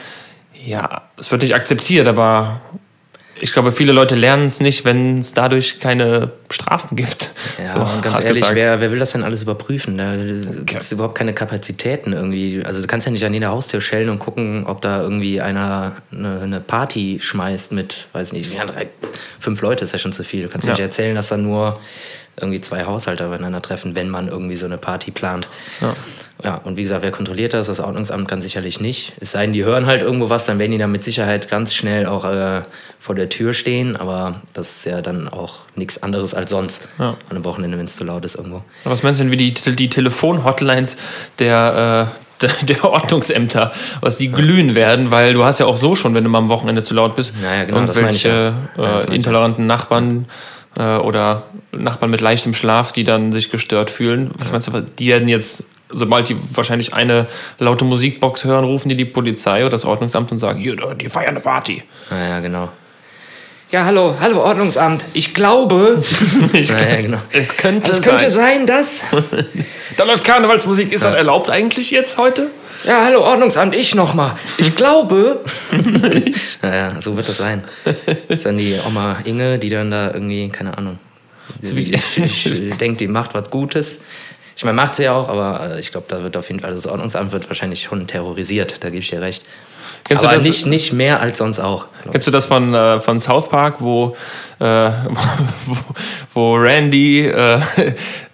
Ja, 0.65 1.03
es 1.17 1.31
wird 1.31 1.43
nicht 1.43 1.55
akzeptiert, 1.55 2.07
aber 2.07 2.61
ich 3.39 3.53
glaube, 3.53 3.71
viele 3.71 3.91
Leute 3.91 4.15
lernen 4.15 4.47
es 4.47 4.59
nicht, 4.59 4.83
wenn 4.83 5.19
es 5.19 5.33
dadurch 5.33 5.79
keine 5.79 6.31
Strafen 6.49 6.95
gibt. 6.95 7.31
Ja, 7.59 7.67
so, 7.67 7.79
und 7.79 8.01
ganz 8.01 8.23
ehrlich, 8.23 8.43
wer, 8.51 8.81
wer, 8.81 8.91
will 8.91 8.99
das 8.99 9.11
denn 9.11 9.23
alles 9.23 9.43
überprüfen? 9.43 9.97
Da 9.97 10.15
gibt 10.15 10.81
es 10.81 10.91
überhaupt 10.91 11.15
keine 11.15 11.33
Kapazitäten 11.33 12.13
irgendwie. 12.13 12.61
Also 12.65 12.81
du 12.81 12.87
kannst 12.87 13.05
ja 13.05 13.11
nicht 13.11 13.25
an 13.25 13.33
jeder 13.33 13.49
Haustür 13.49 13.81
schellen 13.81 14.09
und 14.09 14.19
gucken, 14.19 14.65
ob 14.65 14.81
da 14.81 15.01
irgendwie 15.01 15.41
einer 15.41 15.93
eine, 16.11 16.41
eine 16.41 16.59
Party 16.59 17.19
schmeißt 17.21 17.71
mit, 17.71 18.07
weiß 18.13 18.33
nicht, 18.33 18.49
fünf 19.39 19.61
Leute 19.61 19.83
ist 19.83 19.93
ja 19.93 19.99
schon 19.99 20.11
zu 20.11 20.23
viel. 20.23 20.43
Du 20.43 20.49
kannst 20.49 20.65
ja. 20.65 20.73
nicht 20.73 20.81
erzählen, 20.81 21.15
dass 21.15 21.29
da 21.29 21.37
nur 21.37 21.79
irgendwie 22.39 22.61
zwei 22.61 22.85
Haushalte 22.85 23.27
aufeinander 23.27 23.61
treffen, 23.61 23.95
wenn 23.95 24.09
man 24.09 24.27
irgendwie 24.27 24.55
so 24.55 24.65
eine 24.65 24.77
Party 24.77 25.11
plant. 25.11 25.49
Ja. 25.81 25.95
Ja, 26.43 26.55
und 26.63 26.77
wie 26.77 26.83
gesagt, 26.83 27.01
wer 27.01 27.11
kontrolliert 27.11 27.55
das? 27.55 27.65
Das 27.65 27.79
Ordnungsamt 27.79 28.27
kann 28.27 28.41
sicherlich 28.41 28.79
nicht. 28.79 29.13
Es 29.19 29.31
sei 29.31 29.41
denn, 29.41 29.53
die 29.53 29.65
hören 29.65 29.87
halt 29.87 30.03
irgendwo 30.03 30.29
was, 30.29 30.45
dann 30.45 30.59
werden 30.59 30.71
die 30.71 30.77
da 30.77 30.85
mit 30.85 31.03
Sicherheit 31.03 31.49
ganz 31.49 31.73
schnell 31.73 32.05
auch 32.05 32.25
äh, 32.25 32.61
vor 32.99 33.15
der 33.15 33.29
Tür 33.29 33.53
stehen. 33.53 33.95
Aber 33.95 34.41
das 34.53 34.77
ist 34.77 34.85
ja 34.85 35.01
dann 35.01 35.27
auch 35.27 35.61
nichts 35.75 36.03
anderes 36.03 36.35
als 36.35 36.51
sonst 36.51 36.87
ja. 36.99 37.09
an 37.09 37.15
einem 37.31 37.43
Wochenende, 37.43 37.79
wenn 37.79 37.85
es 37.85 37.95
zu 37.95 38.03
laut 38.03 38.23
ist 38.23 38.35
irgendwo. 38.35 38.61
Was 38.83 39.01
meinst 39.01 39.19
du 39.19 39.23
denn, 39.23 39.31
wie 39.31 39.37
die, 39.37 39.53
die 39.53 39.89
Telefon-Hotlines 39.89 40.97
der, 41.39 42.11
äh, 42.41 42.45
der, 42.65 42.83
Ordnungsämter, 42.83 43.71
was 44.01 44.19
die 44.19 44.31
glühen 44.31 44.75
werden, 44.75 45.09
weil 45.09 45.33
du 45.33 45.43
hast 45.43 45.59
ja 45.59 45.65
auch 45.65 45.77
so 45.77 45.95
schon, 45.95 46.13
wenn 46.13 46.23
du 46.23 46.29
mal 46.29 46.37
am 46.37 46.49
Wochenende 46.49 46.83
zu 46.83 46.93
laut 46.93 47.15
bist, 47.15 47.33
ja, 47.41 47.63
genau, 47.63 47.79
irgendwelche 47.79 48.53
ja. 48.77 48.99
äh, 48.99 49.15
intoleranten 49.15 49.65
Nachbarn 49.65 50.27
äh, 50.77 50.97
oder 50.97 51.43
Nachbarn 51.71 52.11
mit 52.11 52.21
leichtem 52.21 52.53
Schlaf, 52.53 52.91
die 52.91 53.03
dann 53.03 53.31
sich 53.31 53.49
gestört 53.49 53.89
fühlen. 53.89 54.31
Was 54.37 54.51
meinst 54.51 54.67
du, 54.67 54.81
die 54.81 55.07
werden 55.07 55.27
jetzt 55.27 55.63
sobald 55.89 56.29
die 56.29 56.37
wahrscheinlich 56.51 56.93
eine 56.93 57.27
laute 57.59 57.85
Musikbox 57.85 58.43
hören, 58.43 58.65
rufen 58.65 58.89
die 58.89 58.95
die 58.95 59.05
Polizei 59.05 59.61
oder 59.61 59.69
das 59.69 59.85
Ordnungsamt 59.85 60.31
und 60.31 60.39
sagen, 60.39 60.59
hier, 60.59 60.75
die 60.95 61.07
feiern 61.07 61.29
eine 61.29 61.39
Party. 61.39 61.83
Naja, 62.09 62.39
genau. 62.39 62.69
Ja, 63.69 63.83
hallo, 63.83 64.15
hallo 64.19 64.43
Ordnungsamt. 64.43 65.05
Ich 65.13 65.33
glaube, 65.33 66.01
ich 66.53 66.71
naja, 66.71 67.01
genau. 67.01 67.17
es 67.31 67.57
könnte, 67.57 67.91
es 67.91 68.01
könnte 68.01 68.29
sein. 68.29 68.65
sein, 68.65 68.65
dass... 68.65 69.01
da 69.97 70.05
läuft 70.05 70.23
Karnevalsmusik. 70.23 70.93
Ist 70.93 71.03
ja. 71.03 71.09
das 71.09 71.17
erlaubt 71.17 71.49
eigentlich 71.49 71.91
jetzt 71.91 72.17
heute? 72.17 72.49
Ja, 72.83 73.05
hallo 73.05 73.21
Ordnungsamt, 73.21 73.75
ich 73.75 73.95
nochmal. 73.95 74.35
Ich 74.57 74.75
glaube... 74.75 75.41
naja, 76.61 77.01
so 77.01 77.15
wird 77.15 77.27
das 77.27 77.37
sein. 77.37 77.63
Das 77.83 77.95
ist 78.29 78.45
dann 78.45 78.57
die 78.57 78.77
Oma 78.85 79.17
Inge, 79.25 79.57
die 79.57 79.69
dann 79.69 79.91
da 79.91 80.13
irgendwie, 80.13 80.49
keine 80.49 80.77
Ahnung... 80.77 80.99
Ich, 81.61 81.93
ich 82.17 82.77
denke, 82.77 82.97
die 82.97 83.07
macht 83.07 83.33
was 83.33 83.49
Gutes. 83.49 84.01
Ich 84.57 84.65
meine, 84.65 84.75
macht 84.75 84.95
sie 84.95 85.03
ja 85.03 85.13
auch, 85.13 85.29
aber 85.29 85.75
äh, 85.75 85.79
ich 85.79 85.91
glaube, 85.91 86.07
da 86.09 86.23
wird 86.23 86.35
auf 86.35 86.49
jeden 86.49 86.61
Fall, 86.61 86.71
das 86.71 86.87
Ordnungsamt 86.87 87.31
wird 87.31 87.47
wahrscheinlich 87.47 87.83
schon 87.83 88.07
terrorisiert, 88.07 88.83
da 88.83 88.89
gebe 88.89 89.01
ich 89.01 89.09
dir 89.09 89.21
recht. 89.21 89.45
Kennst 90.03 90.25
aber 90.25 90.33
du 90.33 90.39
das, 90.39 90.47
nicht, 90.47 90.65
nicht 90.65 90.93
mehr 90.93 91.19
als 91.19 91.37
sonst 91.37 91.59
auch. 91.59 91.85
Kennst 92.11 92.25
du 92.25 92.31
das 92.31 92.45
von, 92.45 92.73
äh, 92.73 92.99
von 92.99 93.19
South 93.19 93.49
Park, 93.49 93.75
wo, 93.81 94.15
äh, 94.59 94.65
wo, 95.65 95.75
wo, 96.33 96.55
Randy 96.55 97.27
äh, 97.27 97.59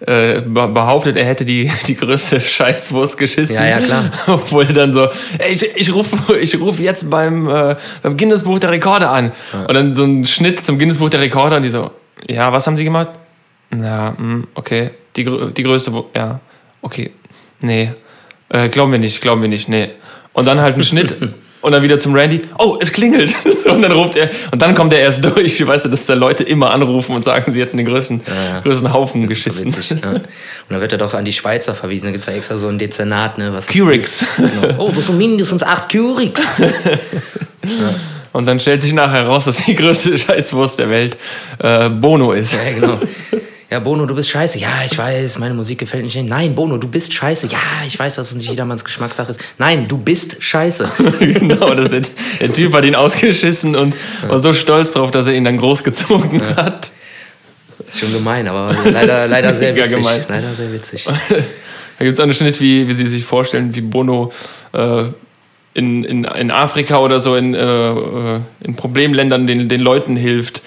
äh, 0.06 0.40
behauptet, 0.40 1.18
er 1.18 1.26
hätte 1.26 1.44
die, 1.44 1.70
die 1.86 1.94
größte 1.94 2.40
Scheißwurst 2.40 3.18
geschissen? 3.18 3.56
Ja, 3.56 3.66
ja, 3.66 3.78
klar. 3.80 4.04
Obwohl 4.26 4.64
dann 4.64 4.94
so, 4.94 5.08
ey, 5.36 5.52
ich, 5.52 5.76
ich 5.76 5.92
rufe 5.92 6.38
ich 6.38 6.58
ruf 6.58 6.80
jetzt 6.80 7.10
beim, 7.10 7.50
äh, 7.50 7.76
beim 8.02 8.16
Guinness 8.16 8.44
Buch 8.44 8.58
der 8.58 8.70
Rekorde 8.70 9.10
an. 9.10 9.32
Ja. 9.52 9.66
Und 9.66 9.74
dann 9.74 9.94
so 9.94 10.04
ein 10.04 10.24
Schnitt 10.24 10.64
zum 10.64 10.78
Guinness 10.78 10.96
Buch 10.96 11.10
der 11.10 11.20
Rekorde 11.20 11.56
und 11.56 11.64
die 11.64 11.70
so, 11.70 11.90
ja, 12.26 12.50
was 12.50 12.66
haben 12.66 12.78
sie 12.78 12.84
gemacht? 12.84 13.10
Ja, 13.78 14.12
mm, 14.12 14.46
okay. 14.54 14.92
Die, 15.16 15.24
die 15.24 15.62
größte, 15.62 15.92
ja, 16.16 16.40
okay. 16.82 17.12
Nee. 17.60 17.92
Äh, 18.48 18.68
glauben 18.68 18.92
wir 18.92 18.98
nicht, 18.98 19.20
glauben 19.20 19.42
wir 19.42 19.48
nicht, 19.48 19.68
nee. 19.68 19.90
Und 20.32 20.46
dann 20.46 20.60
halt 20.60 20.76
ein 20.76 20.84
Schnitt 20.84 21.16
und 21.60 21.72
dann 21.72 21.82
wieder 21.82 21.98
zum 21.98 22.14
Randy, 22.14 22.42
oh, 22.58 22.76
es 22.80 22.92
klingelt. 22.92 23.34
und 23.66 23.82
dann 23.82 23.92
ruft 23.92 24.16
er, 24.16 24.30
und 24.50 24.60
dann 24.60 24.74
kommt 24.74 24.92
er 24.92 25.00
erst 25.00 25.24
durch. 25.24 25.66
Weißt 25.66 25.86
du, 25.86 25.88
dass 25.88 26.06
da 26.06 26.14
Leute 26.14 26.44
immer 26.44 26.70
anrufen 26.70 27.14
und 27.16 27.24
sagen, 27.24 27.52
sie 27.52 27.60
hätten 27.60 27.76
den 27.76 27.86
größten, 27.86 28.22
ja, 28.26 28.54
ja. 28.54 28.60
größten 28.60 28.92
Haufen 28.92 29.26
geschissen. 29.28 29.74
Witzig, 29.74 30.02
ja. 30.02 30.10
Und 30.10 30.24
dann 30.68 30.80
wird 30.80 30.92
er 30.92 30.98
doch 30.98 31.14
an 31.14 31.24
die 31.24 31.32
Schweizer 31.32 31.74
verwiesen. 31.74 32.06
Da 32.06 32.10
gibt 32.10 32.24
es 32.24 32.28
ja 32.28 32.34
extra 32.34 32.56
so 32.56 32.68
ein 32.68 32.78
Dezernat. 32.78 33.38
Ne, 33.38 33.52
was 33.52 33.66
Curix. 33.66 34.24
Genau. 34.36 34.74
Oh, 34.78 34.92
das 34.94 35.06
sind 35.06 35.18
mindestens 35.18 35.62
acht 35.62 35.90
Curix. 35.90 36.42
Und 38.32 38.46
dann 38.46 38.58
stellt 38.58 38.82
sich 38.82 38.92
nachher 38.92 39.22
heraus, 39.22 39.44
dass 39.44 39.64
die 39.64 39.76
größte 39.76 40.18
Scheißwurst 40.18 40.80
der 40.80 40.90
Welt 40.90 41.16
äh, 41.60 41.88
Bono 41.88 42.32
ist. 42.32 42.56
Ja, 42.56 42.80
genau. 42.80 42.98
Ja, 43.70 43.78
Bono, 43.80 44.06
du 44.06 44.14
bist 44.14 44.30
scheiße. 44.30 44.58
Ja, 44.58 44.82
ich 44.84 44.96
weiß, 44.96 45.38
meine 45.38 45.54
Musik 45.54 45.78
gefällt 45.78 46.04
nicht. 46.04 46.16
Nein, 46.16 46.54
Bono, 46.54 46.76
du 46.76 46.86
bist 46.86 47.12
scheiße. 47.12 47.46
Ja, 47.48 47.58
ich 47.86 47.98
weiß, 47.98 48.16
dass 48.16 48.28
es 48.28 48.34
nicht 48.36 48.48
jedermanns 48.48 48.84
Geschmackssache 48.84 49.30
ist. 49.30 49.40
Nein, 49.58 49.88
du 49.88 49.96
bist 49.96 50.36
scheiße. 50.38 50.88
genau, 51.18 51.74
das 51.74 51.92
hat, 51.92 52.10
der 52.40 52.52
Typ 52.52 52.72
hat 52.74 52.84
ihn 52.84 52.94
ausgeschissen 52.94 53.74
und 53.74 53.96
war 54.26 54.38
so 54.38 54.52
stolz 54.52 54.92
drauf, 54.92 55.10
dass 55.10 55.26
er 55.26 55.34
ihn 55.34 55.44
dann 55.44 55.56
großgezogen 55.56 56.40
ja. 56.40 56.56
hat. 56.56 56.92
Das 57.78 57.94
ist 57.94 58.00
schon 58.00 58.12
gemein, 58.12 58.46
aber 58.48 58.74
leider, 58.84 59.26
leider 59.28 59.54
sehr 59.54 59.74
witzig. 59.74 59.96
Gemein. 59.96 60.24
Leider 60.28 60.54
sehr 60.54 60.72
witzig. 60.72 61.04
Da 61.04 62.04
gibt 62.04 62.14
es 62.14 62.20
einen 62.20 62.34
Schnitt, 62.34 62.60
wie, 62.60 62.88
wie 62.88 62.94
Sie 62.94 63.06
sich 63.06 63.24
vorstellen, 63.24 63.74
wie 63.74 63.80
Bono 63.80 64.32
äh, 64.72 65.04
in, 65.74 66.04
in, 66.04 66.24
in 66.24 66.50
Afrika 66.50 66.98
oder 66.98 67.20
so 67.20 67.36
in, 67.36 67.54
äh, 67.54 67.60
äh, 67.60 68.40
in 68.62 68.76
Problemländern 68.76 69.46
den, 69.46 69.68
den 69.68 69.80
Leuten 69.80 70.16
hilft 70.16 70.62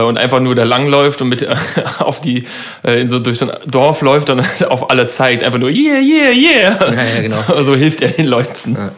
und 0.00 0.18
einfach 0.18 0.40
nur 0.40 0.54
da 0.54 0.64
langläuft 0.64 1.20
und 1.22 1.28
mit 1.28 1.46
auf 1.98 2.20
die 2.20 2.46
äh, 2.84 3.00
in 3.00 3.08
so 3.08 3.18
durch 3.18 3.38
so 3.38 3.50
ein 3.50 3.58
Dorf 3.66 4.02
läuft 4.02 4.30
und 4.30 4.42
auf 4.68 4.90
alle 4.90 5.06
zeigt 5.06 5.44
einfach 5.44 5.58
nur 5.58 5.70
yeah 5.70 5.98
yeah 5.98 6.30
yeah 6.30 6.90
ja, 6.90 7.02
ja, 7.14 7.20
genau. 7.20 7.42
so, 7.46 7.62
so, 7.64 7.74
hilft 7.74 8.02
er 8.02 8.08
den 8.08 8.26
Leuten 8.26 8.74
ja. 8.74 8.92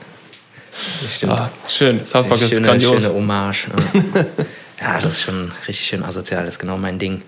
Stimmt. 1.14 1.32
Ah, 1.32 1.50
schön 1.68 2.04
South 2.04 2.26
Park 2.28 2.40
schöne, 2.40 2.52
ist 2.52 2.64
grandios 2.64 3.02
schöne 3.02 3.14
Hommage 3.14 3.68
ja. 4.80 5.00
das 5.00 5.12
ist 5.12 5.22
schon 5.22 5.52
richtig 5.68 5.86
schön 5.86 6.02
asozial 6.02 6.44
das 6.44 6.54
ist 6.54 6.58
genau 6.58 6.76
mein 6.76 6.98
Ding 6.98 7.22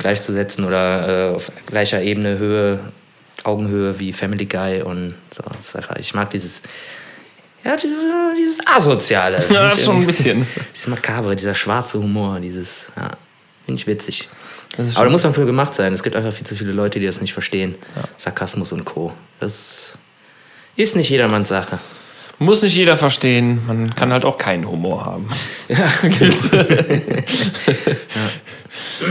gleichzusetzen 0.00 0.64
oder 0.64 1.30
äh, 1.30 1.34
auf 1.34 1.52
gleicher 1.66 2.02
Ebene 2.02 2.38
Höhe 2.38 2.80
Augenhöhe 3.44 4.00
wie 4.00 4.12
Family 4.12 4.46
Guy 4.46 4.82
und 4.82 5.14
so. 5.30 5.42
Einfach, 5.44 5.96
ich 5.96 6.14
mag 6.14 6.30
dieses, 6.30 6.62
ja, 7.64 7.76
dieses 8.36 8.58
Asoziale. 8.66 9.44
Ja, 9.50 9.76
schon 9.76 10.00
ein 10.00 10.06
bisschen. 10.06 10.46
Dieses 10.74 10.86
Makabre, 10.86 11.34
dieser 11.34 11.54
schwarze 11.54 11.98
Humor, 11.98 12.40
dieses, 12.40 12.92
ja, 12.96 13.12
finde 13.64 13.80
ich 13.80 13.86
witzig. 13.86 14.28
Aber 14.94 15.04
da 15.04 15.10
muss 15.10 15.24
man 15.24 15.34
für 15.34 15.46
gemacht 15.46 15.74
sein. 15.74 15.92
Es 15.92 16.02
gibt 16.02 16.16
einfach 16.16 16.32
viel 16.32 16.46
zu 16.46 16.56
viele 16.56 16.72
Leute, 16.72 16.98
die 16.98 17.06
das 17.06 17.20
nicht 17.20 17.32
verstehen. 17.32 17.76
Ja. 17.96 18.02
Sarkasmus 18.16 18.72
und 18.72 18.84
Co. 18.84 19.12
Das 19.40 19.96
ist 20.76 20.96
nicht 20.96 21.08
jedermanns 21.10 21.48
Sache. 21.48 21.78
Muss 22.38 22.62
nicht 22.62 22.74
jeder 22.74 22.96
verstehen. 22.96 23.60
Man 23.68 23.94
kann 23.94 24.12
halt 24.12 24.24
auch 24.24 24.36
keinen 24.36 24.68
Humor 24.68 25.04
haben. 25.04 25.28
Ja, 25.68 25.88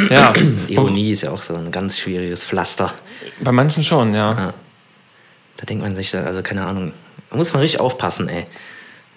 ja. 0.09 0.33
ja. 0.33 0.33
Ironie 0.67 1.11
ist 1.11 1.23
ja 1.23 1.31
auch 1.31 1.41
so 1.41 1.55
ein 1.55 1.71
ganz 1.71 1.97
schwieriges 1.97 2.43
Pflaster. 2.45 2.93
Bei 3.39 3.51
manchen 3.51 3.81
schon, 3.81 4.13
ja. 4.13 4.31
ja. 4.31 4.53
Da 5.57 5.65
denkt 5.65 5.83
man 5.83 5.95
sich, 5.95 6.13
also 6.15 6.43
keine 6.43 6.65
Ahnung, 6.65 6.91
da 7.33 7.37
muss 7.37 7.51
man 7.51 7.61
richtig 7.61 7.79
aufpassen, 7.79 8.29
ey. 8.29 8.45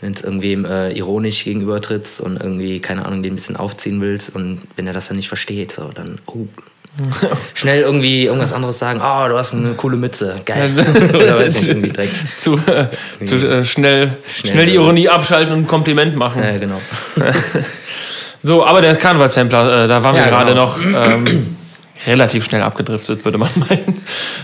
Wenn 0.01 0.13
es 0.13 0.23
irgendwem 0.23 0.65
äh, 0.65 0.93
ironisch 0.93 1.45
gegenüber 1.45 1.81
trittst 1.81 2.21
und 2.21 2.39
irgendwie, 2.39 2.81
keine 2.81 3.07
Ahnung, 3.07 3.23
den 3.23 3.33
ein 3.33 3.37
bisschen 3.37 3.57
aufziehen 3.57 4.01
willst 4.01 4.35
und 4.35 4.63
wenn 4.77 4.87
er 4.87 4.93
das 4.93 5.09
dann 5.09 5.17
nicht 5.17 5.29
versteht, 5.29 5.73
so, 5.73 5.91
dann, 5.95 6.19
oh, 6.27 6.47
schnell 7.55 7.83
irgendwie 7.83 8.25
irgendwas 8.25 8.53
anderes 8.53 8.79
sagen. 8.79 9.01
Oh, 9.03 9.29
du 9.29 9.37
hast 9.37 9.55
eine 9.55 9.75
coole 9.75 9.97
Mütze. 9.97 10.41
Geil. 10.45 10.75
Oder 11.15 11.39
weiß 11.39 11.57
ich 11.57 11.69
irgendwie 11.69 11.91
direkt. 11.91 12.15
Zu, 12.37 12.59
äh, 12.67 12.89
zu 13.23 13.37
äh, 13.37 13.65
schnell, 13.65 13.67
schnell, 13.67 14.53
schnell, 14.53 14.67
die 14.67 14.75
Ironie 14.75 15.09
abschalten 15.09 15.53
und 15.53 15.61
ein 15.61 15.67
Kompliment 15.67 16.17
machen. 16.17 16.43
Ja, 16.43 16.57
genau. 16.57 16.81
so, 18.43 18.65
aber 18.65 18.81
der 18.81 18.97
Karnevalsampler, 18.97 19.85
äh, 19.85 19.89
da 19.89 20.03
waren 20.03 20.17
ja, 20.17 20.25
wir 20.25 20.31
gerade 20.31 20.51
genau. 20.53 20.65
noch. 20.65 20.81
Ähm, 20.81 21.56
relativ 22.07 22.45
schnell 22.45 22.63
abgedriftet, 22.63 23.25
würde 23.25 23.39
man 23.39 23.51
meinen. 23.57 24.03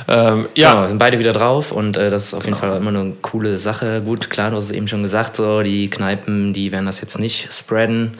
Ähm, 0.08 0.48
ja, 0.54 0.74
genau, 0.74 0.88
sind 0.88 0.98
beide 0.98 1.18
wieder 1.18 1.32
drauf 1.32 1.72
und 1.72 1.96
äh, 1.96 2.10
das 2.10 2.26
ist 2.26 2.34
auf 2.34 2.44
jeden 2.44 2.56
genau. 2.58 2.72
Fall 2.72 2.80
immer 2.80 2.90
eine 2.90 3.12
coole 3.22 3.58
Sache. 3.58 4.02
Gut, 4.02 4.30
klar, 4.30 4.50
du 4.50 4.56
hast 4.56 4.64
es 4.64 4.70
eben 4.70 4.88
schon 4.88 5.02
gesagt, 5.02 5.36
so 5.36 5.62
die 5.62 5.88
Kneipen, 5.88 6.52
die 6.52 6.72
werden 6.72 6.86
das 6.86 7.00
jetzt 7.00 7.18
nicht 7.18 7.52
spreaden, 7.52 8.12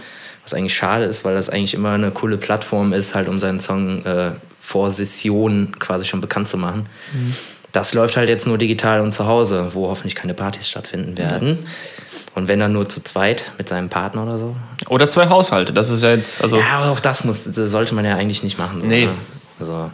was 0.43 0.55
eigentlich 0.55 0.75
schade 0.75 1.05
ist, 1.05 1.25
weil 1.25 1.35
das 1.35 1.51
eigentlich 1.51 1.75
immer 1.75 1.93
eine 1.93 2.11
coole 2.11 2.37
Plattform 2.37 2.93
ist, 2.93 3.15
halt 3.15 3.29
um 3.29 3.41
seinen 3.41 3.61
Song 3.61 4.05
äh, 4.05 4.33
vor 4.61 4.91
Session 4.91 5.75
quasi 5.79 6.07
schon 6.07 6.21
bekannt 6.21 6.49
zu 6.49 6.57
machen. 6.57 6.87
Mhm. 7.13 7.35
Das 7.73 7.95
läuft 7.95 8.17
halt 8.17 8.29
jetzt 8.29 8.47
nur 8.47 8.59
digital 8.59 9.01
und 9.01 9.13
zu 9.13 9.27
Hause, 9.27 9.71
wo 9.73 9.89
hoffentlich 9.89 10.15
keine 10.15 10.35
Partys 10.35 10.69
stattfinden 10.69 11.17
werden. 11.17 11.49
Mhm. 11.49 11.59
Und 12.35 12.49
wenn 12.49 12.59
dann 12.59 12.73
nur 12.73 12.89
zu 12.89 13.03
zweit 13.03 13.53
mit 13.59 13.69
seinem 13.69 13.89
Partner 13.89 14.23
oder 14.23 14.39
so. 14.39 14.57
Oder 14.89 15.09
zwei 15.09 15.29
Haushalte, 15.29 15.73
das 15.73 15.91
ist 15.91 16.03
ja 16.03 16.11
jetzt. 16.11 16.43
Also 16.43 16.57
ja, 16.57 16.79
aber 16.79 16.91
auch 16.91 17.01
das, 17.01 17.25
muss, 17.25 17.45
das 17.45 17.71
sollte 17.71 17.95
man 17.95 18.05
ja 18.05 18.17
eigentlich 18.17 18.43
nicht 18.43 18.59
machen. 18.59 18.81
So, 18.81 18.87
nee. 18.87 19.07
Ne? 19.07 19.13
Also, 19.61 19.91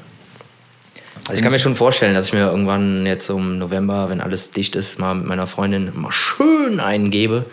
also 1.29 1.33
ich 1.35 1.43
kann 1.43 1.53
mir 1.53 1.59
schon 1.59 1.75
vorstellen, 1.75 2.15
dass 2.15 2.29
ich 2.29 2.33
mir 2.33 2.47
irgendwann 2.47 3.05
jetzt 3.05 3.29
im 3.29 3.59
November, 3.59 4.09
wenn 4.09 4.21
alles 4.21 4.51
dicht 4.51 4.77
ist, 4.77 4.99
mal 4.99 5.15
mit 5.15 5.27
meiner 5.27 5.47
Freundin 5.47 5.93
mal 5.95 6.13
schön 6.13 6.81
eingebe 6.81 7.45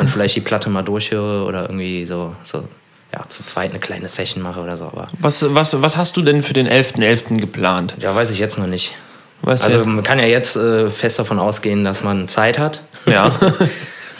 und 0.00 0.08
vielleicht 0.08 0.36
die 0.36 0.40
Platte 0.40 0.68
mal 0.70 0.82
durchhöre 0.82 1.44
oder 1.44 1.62
irgendwie 1.62 2.04
so, 2.04 2.36
so 2.44 2.68
ja, 3.12 3.26
zu 3.28 3.44
zweit 3.44 3.70
eine 3.70 3.80
kleine 3.80 4.08
Session 4.08 4.42
mache 4.42 4.60
oder 4.60 4.76
so. 4.76 4.84
Aber 4.84 5.06
was, 5.18 5.44
was, 5.54 5.80
was 5.80 5.96
hast 5.96 6.16
du 6.16 6.22
denn 6.22 6.42
für 6.42 6.52
den 6.52 6.68
11.11. 6.68 6.98
.11. 6.98 7.40
geplant? 7.40 7.96
Ja, 7.98 8.14
weiß 8.14 8.30
ich 8.30 8.38
jetzt 8.38 8.58
noch 8.58 8.66
nicht. 8.66 8.94
Weißt 9.42 9.64
also 9.64 9.84
man 9.84 10.02
kann 10.02 10.18
ja 10.18 10.26
jetzt 10.26 10.56
äh, 10.56 10.90
fest 10.90 11.18
davon 11.18 11.38
ausgehen, 11.38 11.84
dass 11.84 12.04
man 12.04 12.28
Zeit 12.28 12.58
hat. 12.58 12.82
Ja. 13.06 13.34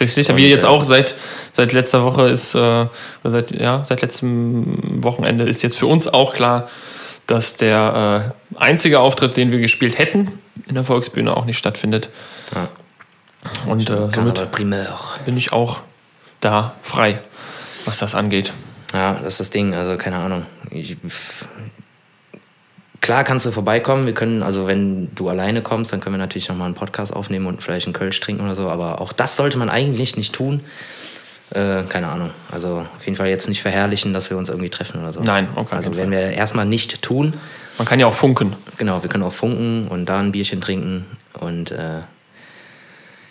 Richtig, 0.00 0.28
und, 0.28 0.36
wir 0.36 0.48
jetzt 0.48 0.64
äh, 0.64 0.68
auch 0.68 0.84
seit, 0.84 1.14
seit 1.52 1.72
letzter 1.72 2.04
Woche 2.04 2.28
ist, 2.28 2.54
äh, 2.54 2.86
seit, 3.24 3.52
ja, 3.52 3.84
seit 3.88 4.02
letztem 4.02 5.02
Wochenende 5.02 5.44
ist 5.44 5.62
jetzt 5.62 5.78
für 5.78 5.86
uns 5.86 6.06
auch 6.08 6.34
klar, 6.34 6.68
dass 7.26 7.56
der 7.56 8.32
äh, 8.54 8.58
einzige 8.58 9.00
Auftritt, 9.00 9.36
den 9.36 9.50
wir 9.50 9.58
gespielt 9.58 9.98
hätten, 9.98 10.38
in 10.68 10.74
der 10.74 10.84
Volksbühne 10.84 11.36
auch 11.36 11.44
nicht 11.44 11.58
stattfindet. 11.58 12.10
Ja. 12.54 12.68
Und 13.66 13.90
äh, 13.90 14.10
somit 14.10 14.50
bin 14.52 15.36
ich 15.36 15.52
auch 15.52 15.80
da 16.40 16.74
frei, 16.82 17.20
was 17.84 17.98
das 17.98 18.14
angeht. 18.14 18.52
Ja, 18.92 19.14
das 19.14 19.34
ist 19.34 19.40
das 19.40 19.50
Ding. 19.50 19.74
Also 19.74 19.96
keine 19.96 20.16
Ahnung. 20.16 20.46
Ich, 20.70 20.96
klar 23.06 23.22
kannst 23.22 23.46
du 23.46 23.52
vorbeikommen. 23.52 24.04
Wir 24.04 24.14
können, 24.14 24.42
also 24.42 24.66
wenn 24.66 25.14
du 25.14 25.28
alleine 25.28 25.62
kommst, 25.62 25.92
dann 25.92 26.00
können 26.00 26.14
wir 26.14 26.18
natürlich 26.18 26.48
nochmal 26.48 26.66
einen 26.66 26.74
Podcast 26.74 27.14
aufnehmen 27.14 27.46
und 27.46 27.62
vielleicht 27.62 27.86
einen 27.86 27.92
Kölsch 27.92 28.18
trinken 28.18 28.44
oder 28.44 28.56
so. 28.56 28.68
Aber 28.68 29.00
auch 29.00 29.12
das 29.12 29.36
sollte 29.36 29.58
man 29.58 29.70
eigentlich 29.70 30.16
nicht 30.16 30.34
tun. 30.34 30.60
Äh, 31.50 31.84
keine 31.88 32.08
Ahnung. 32.08 32.30
Also 32.50 32.84
auf 32.96 33.04
jeden 33.04 33.16
Fall 33.16 33.28
jetzt 33.28 33.48
nicht 33.48 33.62
verherrlichen, 33.62 34.12
dass 34.12 34.28
wir 34.30 34.36
uns 34.36 34.48
irgendwie 34.48 34.70
treffen 34.70 35.00
oder 35.00 35.12
so. 35.12 35.20
Nein, 35.20 35.46
okay. 35.54 35.76
Also 35.76 35.96
werden 35.96 36.10
wir 36.10 36.18
erstmal 36.18 36.66
nicht 36.66 37.00
tun. 37.00 37.34
Man 37.78 37.86
kann 37.86 38.00
ja 38.00 38.08
auch 38.08 38.14
funken. 38.14 38.56
Genau, 38.76 39.00
wir 39.04 39.08
können 39.08 39.22
auch 39.22 39.32
funken 39.32 39.86
und 39.86 40.06
da 40.06 40.18
ein 40.18 40.32
Bierchen 40.32 40.60
trinken. 40.60 41.06
Und 41.38 41.70
äh, 41.70 42.00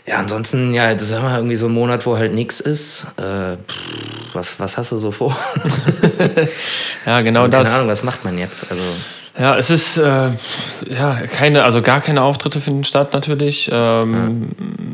ja, 0.08 0.18
ansonsten, 0.20 0.74
ja, 0.74 0.94
das 0.94 1.04
ist 1.04 1.12
immer 1.12 1.36
irgendwie 1.36 1.58
so 1.58 1.66
ein 1.66 1.74
Monat, 1.74 2.06
wo 2.06 2.16
halt 2.16 2.34
nichts 2.34 2.62
ist. 2.62 3.08
Äh, 3.18 3.58
pff, 3.58 4.34
was, 4.34 4.58
was 4.58 4.78
hast 4.78 4.94
du 4.94 4.98
so 4.98 5.12
vor? 5.12 5.38
ja, 7.06 7.20
genau 7.20 7.42
also, 7.42 7.52
keine 7.52 7.64
das. 7.64 7.68
Keine 7.68 7.76
Ahnung, 7.76 7.88
was 7.90 8.04
macht 8.04 8.24
man 8.24 8.38
jetzt? 8.38 8.72
Also. 8.72 8.84
Ja, 9.38 9.58
es 9.58 9.70
ist 9.70 9.98
äh, 9.98 10.30
ja 10.90 11.22
keine, 11.28 11.64
also 11.64 11.82
gar 11.82 12.00
keine 12.00 12.22
Auftritte 12.22 12.62
finden 12.62 12.86
statt 12.86 13.12
natürlich. 13.14 13.70
Ähm, 13.72 14.48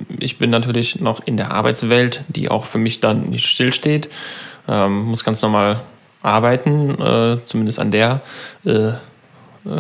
ja. 0.10 0.16
Ich 0.20 0.40
bin 0.40 0.50
natürlich 0.50 1.00
noch 1.00 1.22
in 1.26 1.38
der 1.38 1.52
Arbeitswelt, 1.52 2.24
die 2.28 2.50
auch 2.50 2.66
für 2.66 2.80
mich 2.80 3.00
dann 3.00 3.30
nicht 3.30 3.46
stillsteht. 3.46 4.10
Ähm, 4.68 5.04
muss 5.06 5.24
ganz 5.24 5.42
normal 5.42 5.82
arbeiten, 6.24 7.00
äh, 7.00 7.38
zumindest 7.46 7.80
an 7.80 7.92
der 7.92 8.22
äh, 8.66 8.72
äh 8.72 8.94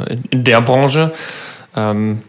in, 0.10 0.24
in, 0.30 0.44
der 0.44 0.62
Branche. 0.62 1.12
Ähm, 1.75 2.22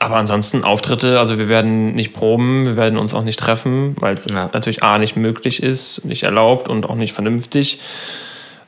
aber 0.00 0.16
ansonsten 0.16 0.64
Auftritte, 0.64 1.20
also 1.20 1.38
wir 1.38 1.48
werden 1.48 1.94
nicht 1.94 2.14
proben, 2.14 2.64
wir 2.64 2.76
werden 2.76 2.98
uns 2.98 3.12
auch 3.12 3.22
nicht 3.22 3.38
treffen, 3.38 3.94
weil 4.00 4.14
es 4.14 4.24
ja. 4.24 4.50
natürlich 4.52 4.82
A 4.82 4.98
nicht 4.98 5.14
möglich 5.14 5.62
ist, 5.62 6.04
nicht 6.04 6.22
erlaubt 6.22 6.68
und 6.68 6.88
auch 6.88 6.94
nicht 6.94 7.12
vernünftig. 7.12 7.80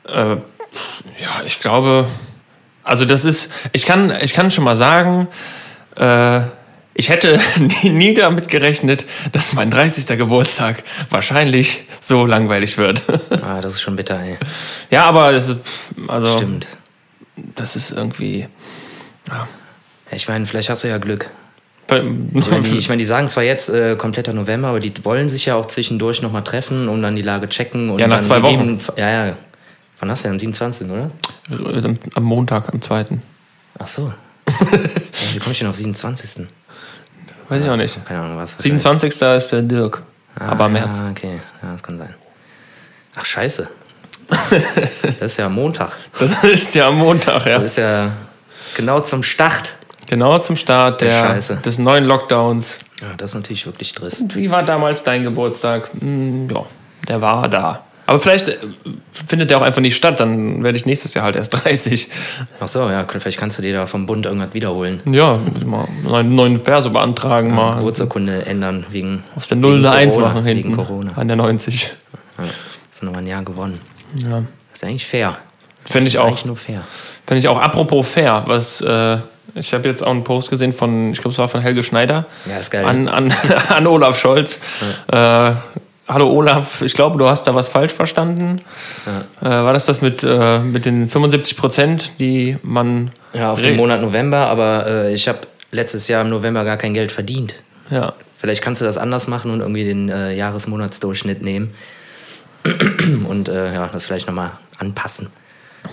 Äh, 0.07 0.35
ja, 0.35 1.41
ich 1.45 1.59
glaube, 1.59 2.07
also 2.83 3.05
das 3.05 3.25
ist, 3.25 3.51
ich 3.71 3.85
kann, 3.85 4.13
ich 4.21 4.33
kann 4.33 4.51
schon 4.51 4.63
mal 4.63 4.75
sagen, 4.75 5.27
äh, 5.95 6.41
ich 6.95 7.09
hätte 7.09 7.39
nie, 7.83 7.89
nie, 7.89 8.13
damit 8.13 8.49
gerechnet, 8.49 9.05
dass 9.31 9.53
mein 9.53 9.71
30. 9.71 10.17
Geburtstag 10.17 10.83
wahrscheinlich 11.09 11.87
so 12.01 12.25
langweilig 12.25 12.77
wird. 12.77 13.01
Ah, 13.43 13.61
das 13.61 13.73
ist 13.73 13.81
schon 13.81 13.95
bitter, 13.95 14.19
ey. 14.19 14.37
Ja, 14.89 15.05
aber 15.05 15.31
das 15.31 15.49
ist, 15.49 15.57
also, 16.07 16.37
Stimmt. 16.37 16.67
Das 17.55 17.75
ist 17.75 17.91
irgendwie. 17.91 18.47
Ja. 19.27 19.47
Ich 20.11 20.27
meine, 20.27 20.45
vielleicht 20.45 20.69
hast 20.69 20.83
du 20.83 20.87
ja 20.87 20.97
Glück. 20.97 21.29
Ich 21.87 22.47
meine, 22.49 22.61
die, 22.61 22.77
ich 22.77 22.89
mein, 22.89 22.99
die 22.99 23.05
sagen 23.05 23.27
zwar 23.29 23.43
jetzt 23.43 23.69
äh, 23.69 23.95
kompletter 23.97 24.33
November, 24.33 24.69
aber 24.69 24.79
die 24.79 24.93
wollen 25.03 25.27
sich 25.29 25.45
ja 25.45 25.55
auch 25.55 25.65
zwischendurch 25.65 26.21
nochmal 26.21 26.43
treffen, 26.43 26.87
um 26.87 27.01
dann 27.01 27.15
die 27.15 27.21
Lage 27.21 27.49
checken. 27.49 27.89
Und 27.89 27.99
ja, 27.99 28.07
nach 28.07 28.21
zwei 28.21 28.41
Wochen. 28.43 28.79
ja, 28.95 29.27
ja, 29.27 29.35
Wann 30.03 30.11
hast 30.11 30.25
du 30.25 30.27
denn? 30.27 30.33
Am 30.33 30.39
27., 30.39 30.91
oder? 30.91 31.11
Am 32.15 32.23
Montag, 32.23 32.73
am 32.73 32.81
2. 32.81 33.05
Ach 33.79 33.87
so. 33.87 34.13
Wie 35.31 35.39
komme 35.39 35.53
ich 35.53 35.59
denn 35.59 35.69
auf 35.69 35.77
27.? 35.77 36.45
Weiß 37.47 37.63
ich 37.63 37.69
auch 37.69 37.77
nicht. 37.77 38.05
Keine 38.05 38.19
Ahnung, 38.19 38.37
was. 38.37 38.53
27. 38.57 39.21
ist 39.21 39.51
der 39.53 39.61
Dirk. 39.61 40.01
Ah, 40.37 40.49
aber 40.49 40.67
März. 40.67 40.99
Ja, 40.99 41.09
okay. 41.09 41.39
Ja, 41.61 41.71
das 41.71 41.81
kann 41.81 41.97
sein. 41.97 42.13
Ach, 43.15 43.23
scheiße. 43.23 43.69
Das 45.21 45.31
ist 45.31 45.37
ja 45.37 45.47
Montag. 45.47 45.95
Das 46.19 46.43
ist 46.43 46.75
ja 46.75 46.91
Montag, 46.91 47.45
ja. 47.45 47.59
Das 47.59 47.71
ist 47.71 47.77
ja 47.77 48.11
genau 48.75 48.99
zum 48.99 49.23
Start. 49.23 49.77
Genau 50.07 50.37
zum 50.39 50.57
Start 50.57 50.99
der, 50.99 51.35
des 51.35 51.77
neuen 51.77 52.03
Lockdowns. 52.03 52.77
Ja, 52.99 53.07
das 53.15 53.29
ist 53.29 53.35
natürlich 53.35 53.65
wirklich 53.65 53.87
Stress. 53.87 54.19
Und 54.19 54.35
wie 54.35 54.51
war 54.51 54.63
damals 54.63 55.05
dein 55.05 55.23
Geburtstag? 55.23 55.89
Hm, 55.97 56.49
ja, 56.49 56.65
der 57.07 57.21
war 57.21 57.47
da. 57.47 57.85
Aber 58.05 58.19
vielleicht 58.19 58.49
äh, 58.49 58.57
findet 59.27 59.49
der 59.49 59.57
auch 59.57 59.61
einfach 59.61 59.81
nicht 59.81 59.95
statt, 59.95 60.19
dann 60.19 60.63
werde 60.63 60.77
ich 60.77 60.85
nächstes 60.85 61.13
Jahr 61.13 61.25
halt 61.25 61.35
erst 61.35 61.53
30. 61.63 62.09
Ach 62.59 62.67
so, 62.67 62.89
ja, 62.89 63.05
vielleicht 63.07 63.37
kannst 63.37 63.57
du 63.57 63.61
dir 63.61 63.73
da 63.73 63.85
vom 63.85 64.05
Bund 64.05 64.25
irgendwas 64.25 64.53
wiederholen. 64.53 65.01
Ja, 65.05 65.39
mal 65.65 65.87
einen 66.19 66.35
neuen 66.35 66.63
Perso 66.63 66.89
beantragen, 66.89 67.49
ja, 67.49 67.55
mal. 67.55 67.75
Geburtsurkunde 67.77 68.45
ändern 68.45 68.85
wegen. 68.89 69.23
Aus 69.35 69.47
der 69.47 69.57
0 69.57 69.77
eine 69.77 69.91
1 69.91 70.17
machen 70.17 70.45
hinten. 70.45 70.63
Wegen 70.65 70.75
Corona. 70.75 71.13
An 71.15 71.27
der 71.27 71.37
90. 71.37 71.91
Ja, 72.37 72.45
du 72.99 73.05
nochmal 73.05 73.21
ein 73.21 73.27
Jahr 73.27 73.43
gewonnen. 73.43 73.79
Ja. 74.15 74.43
Das 74.71 74.81
ist 74.81 74.83
eigentlich 74.83 75.05
fair. 75.05 75.37
Finde 75.85 76.07
ich 76.07 76.17
auch. 76.17 76.27
Eigentlich 76.27 76.45
nur 76.45 76.55
fair. 76.55 76.81
Finde 77.27 77.39
ich 77.39 77.47
auch. 77.47 77.59
Apropos 77.59 78.07
fair, 78.07 78.43
was. 78.47 78.81
Äh, 78.81 79.17
ich 79.55 79.73
habe 79.73 79.87
jetzt 79.87 80.01
auch 80.01 80.09
einen 80.09 80.23
Post 80.23 80.49
gesehen 80.49 80.73
von, 80.73 81.11
ich 81.11 81.19
glaube, 81.19 81.33
es 81.33 81.37
war 81.37 81.47
von 81.47 81.61
Helge 81.61 81.83
Schneider. 81.83 82.25
Ja, 82.49 82.57
ist 82.57 82.71
geil. 82.71 82.85
An, 82.85 83.07
an, 83.07 83.33
an 83.69 83.85
Olaf 83.85 84.17
Scholz. 84.19 84.59
Ja. 85.11 85.49
Äh, 85.49 85.55
Hallo 86.05 86.29
Olaf, 86.29 86.81
ich 86.81 86.93
glaube, 86.93 87.17
du 87.17 87.27
hast 87.29 87.47
da 87.47 87.55
was 87.55 87.69
falsch 87.69 87.93
verstanden. 87.93 88.61
Ja. 89.05 89.61
Äh, 89.61 89.63
war 89.63 89.71
das 89.71 89.85
das 89.85 90.01
mit, 90.01 90.21
äh, 90.23 90.59
mit 90.59 90.83
den 90.83 91.07
75 91.07 91.55
Prozent, 91.55 92.19
die 92.19 92.57
man. 92.61 93.11
Ja, 93.33 93.51
auf 93.51 93.61
den 93.61 93.77
Monat 93.77 94.01
November, 94.01 94.47
aber 94.47 94.85
äh, 94.85 95.13
ich 95.13 95.27
habe 95.29 95.39
letztes 95.71 96.09
Jahr 96.09 96.21
im 96.21 96.29
November 96.29 96.65
gar 96.65 96.77
kein 96.77 96.93
Geld 96.93 97.11
verdient. 97.11 97.55
Ja. 97.89 98.13
Vielleicht 98.37 98.61
kannst 98.61 98.81
du 98.81 98.85
das 98.85 98.97
anders 98.97 99.27
machen 99.27 99.51
und 99.51 99.61
irgendwie 99.61 99.85
den 99.85 100.09
äh, 100.09 100.33
Jahresmonatsdurchschnitt 100.33 101.41
nehmen 101.41 101.73
und 103.29 103.47
äh, 103.47 103.73
ja, 103.73 103.87
das 103.87 104.05
vielleicht 104.05 104.27
nochmal 104.27 104.51
anpassen. 104.77 105.29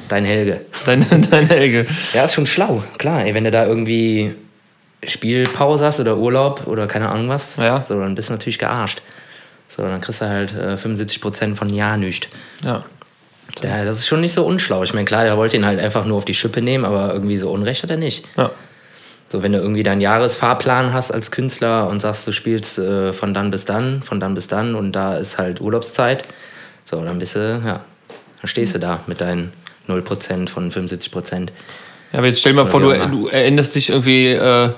Dein 0.09 0.25
Helge. 0.25 0.61
Dein, 0.85 1.07
dein 1.31 1.47
Helge. 1.47 1.87
Ja, 2.14 2.25
ist 2.25 2.35
schon 2.35 2.47
schlau, 2.47 2.83
klar. 2.99 3.25
Ey, 3.25 3.35
wenn 3.35 3.45
du 3.45 3.50
da 3.52 3.64
irgendwie 3.64 4.35
Spielpause 5.05 5.85
hast 5.85 6.00
oder 6.00 6.17
Urlaub 6.17 6.67
oder 6.67 6.87
keine 6.88 7.09
Ahnung 7.09 7.29
was, 7.29 7.57
ja. 7.57 7.81
so, 7.81 7.99
dann 7.99 8.17
bist 8.17 8.29
du 8.29 8.33
natürlich 8.33 8.59
gearscht. 8.59 9.02
So, 9.75 9.83
dann 9.83 10.00
kriegst 10.00 10.21
du 10.21 10.29
halt 10.29 10.53
äh, 10.53 10.75
75% 10.75 11.55
von 11.55 11.69
ja 11.69 11.97
nicht. 11.97 12.29
Ja. 12.65 12.85
Ja, 13.62 13.85
das 13.85 13.99
ist 13.99 14.07
schon 14.07 14.21
nicht 14.21 14.33
so 14.33 14.45
unschlau. 14.45 14.83
Ich 14.83 14.95
meine, 14.95 15.05
klar, 15.05 15.25
der 15.25 15.37
wollte 15.37 15.57
ihn 15.57 15.67
halt 15.67 15.79
einfach 15.79 16.05
nur 16.05 16.17
auf 16.17 16.25
die 16.25 16.35
Schippe 16.35 16.62
nehmen, 16.62 16.85
aber 16.85 17.12
irgendwie 17.12 17.37
so 17.37 17.50
Unrecht 17.50 17.83
hat 17.83 17.91
er 17.91 17.97
nicht. 17.97 18.25
Ja. 18.37 18.50
So, 19.29 19.43
wenn 19.43 19.53
du 19.53 19.59
irgendwie 19.59 19.83
deinen 19.83 20.00
Jahresfahrplan 20.00 20.93
hast 20.93 21.12
als 21.12 21.31
Künstler 21.31 21.89
und 21.89 22.00
sagst, 22.00 22.27
du 22.27 22.33
spielst 22.33 22.79
äh, 22.79 23.12
von 23.12 23.33
dann 23.33 23.50
bis 23.50 23.65
dann, 23.65 24.03
von 24.03 24.19
dann 24.19 24.35
bis 24.35 24.49
dann 24.49 24.75
und 24.75 24.93
da 24.93 25.17
ist 25.17 25.39
halt 25.39 25.61
Urlaubszeit, 25.61 26.25
so, 26.85 27.00
dann 27.03 27.19
bist 27.19 27.37
du, 27.37 27.62
ja, 27.65 27.85
dann 28.41 28.49
stehst 28.49 28.75
du 28.75 28.81
da 28.81 29.00
mit 29.07 29.21
deinen 29.21 29.53
0% 29.89 30.49
von 30.49 30.71
75%. 30.71 31.49
Ja, 32.12 32.19
aber 32.19 32.27
jetzt 32.27 32.41
stell 32.41 32.53
dir 32.53 32.65
mal 32.65 32.67
vor, 32.67 32.81
du, 32.81 32.93
du, 33.09 33.29
erinnerst 33.29 33.77
dich 33.77 33.91
irgendwie 33.91 34.29
äh, 34.33 34.71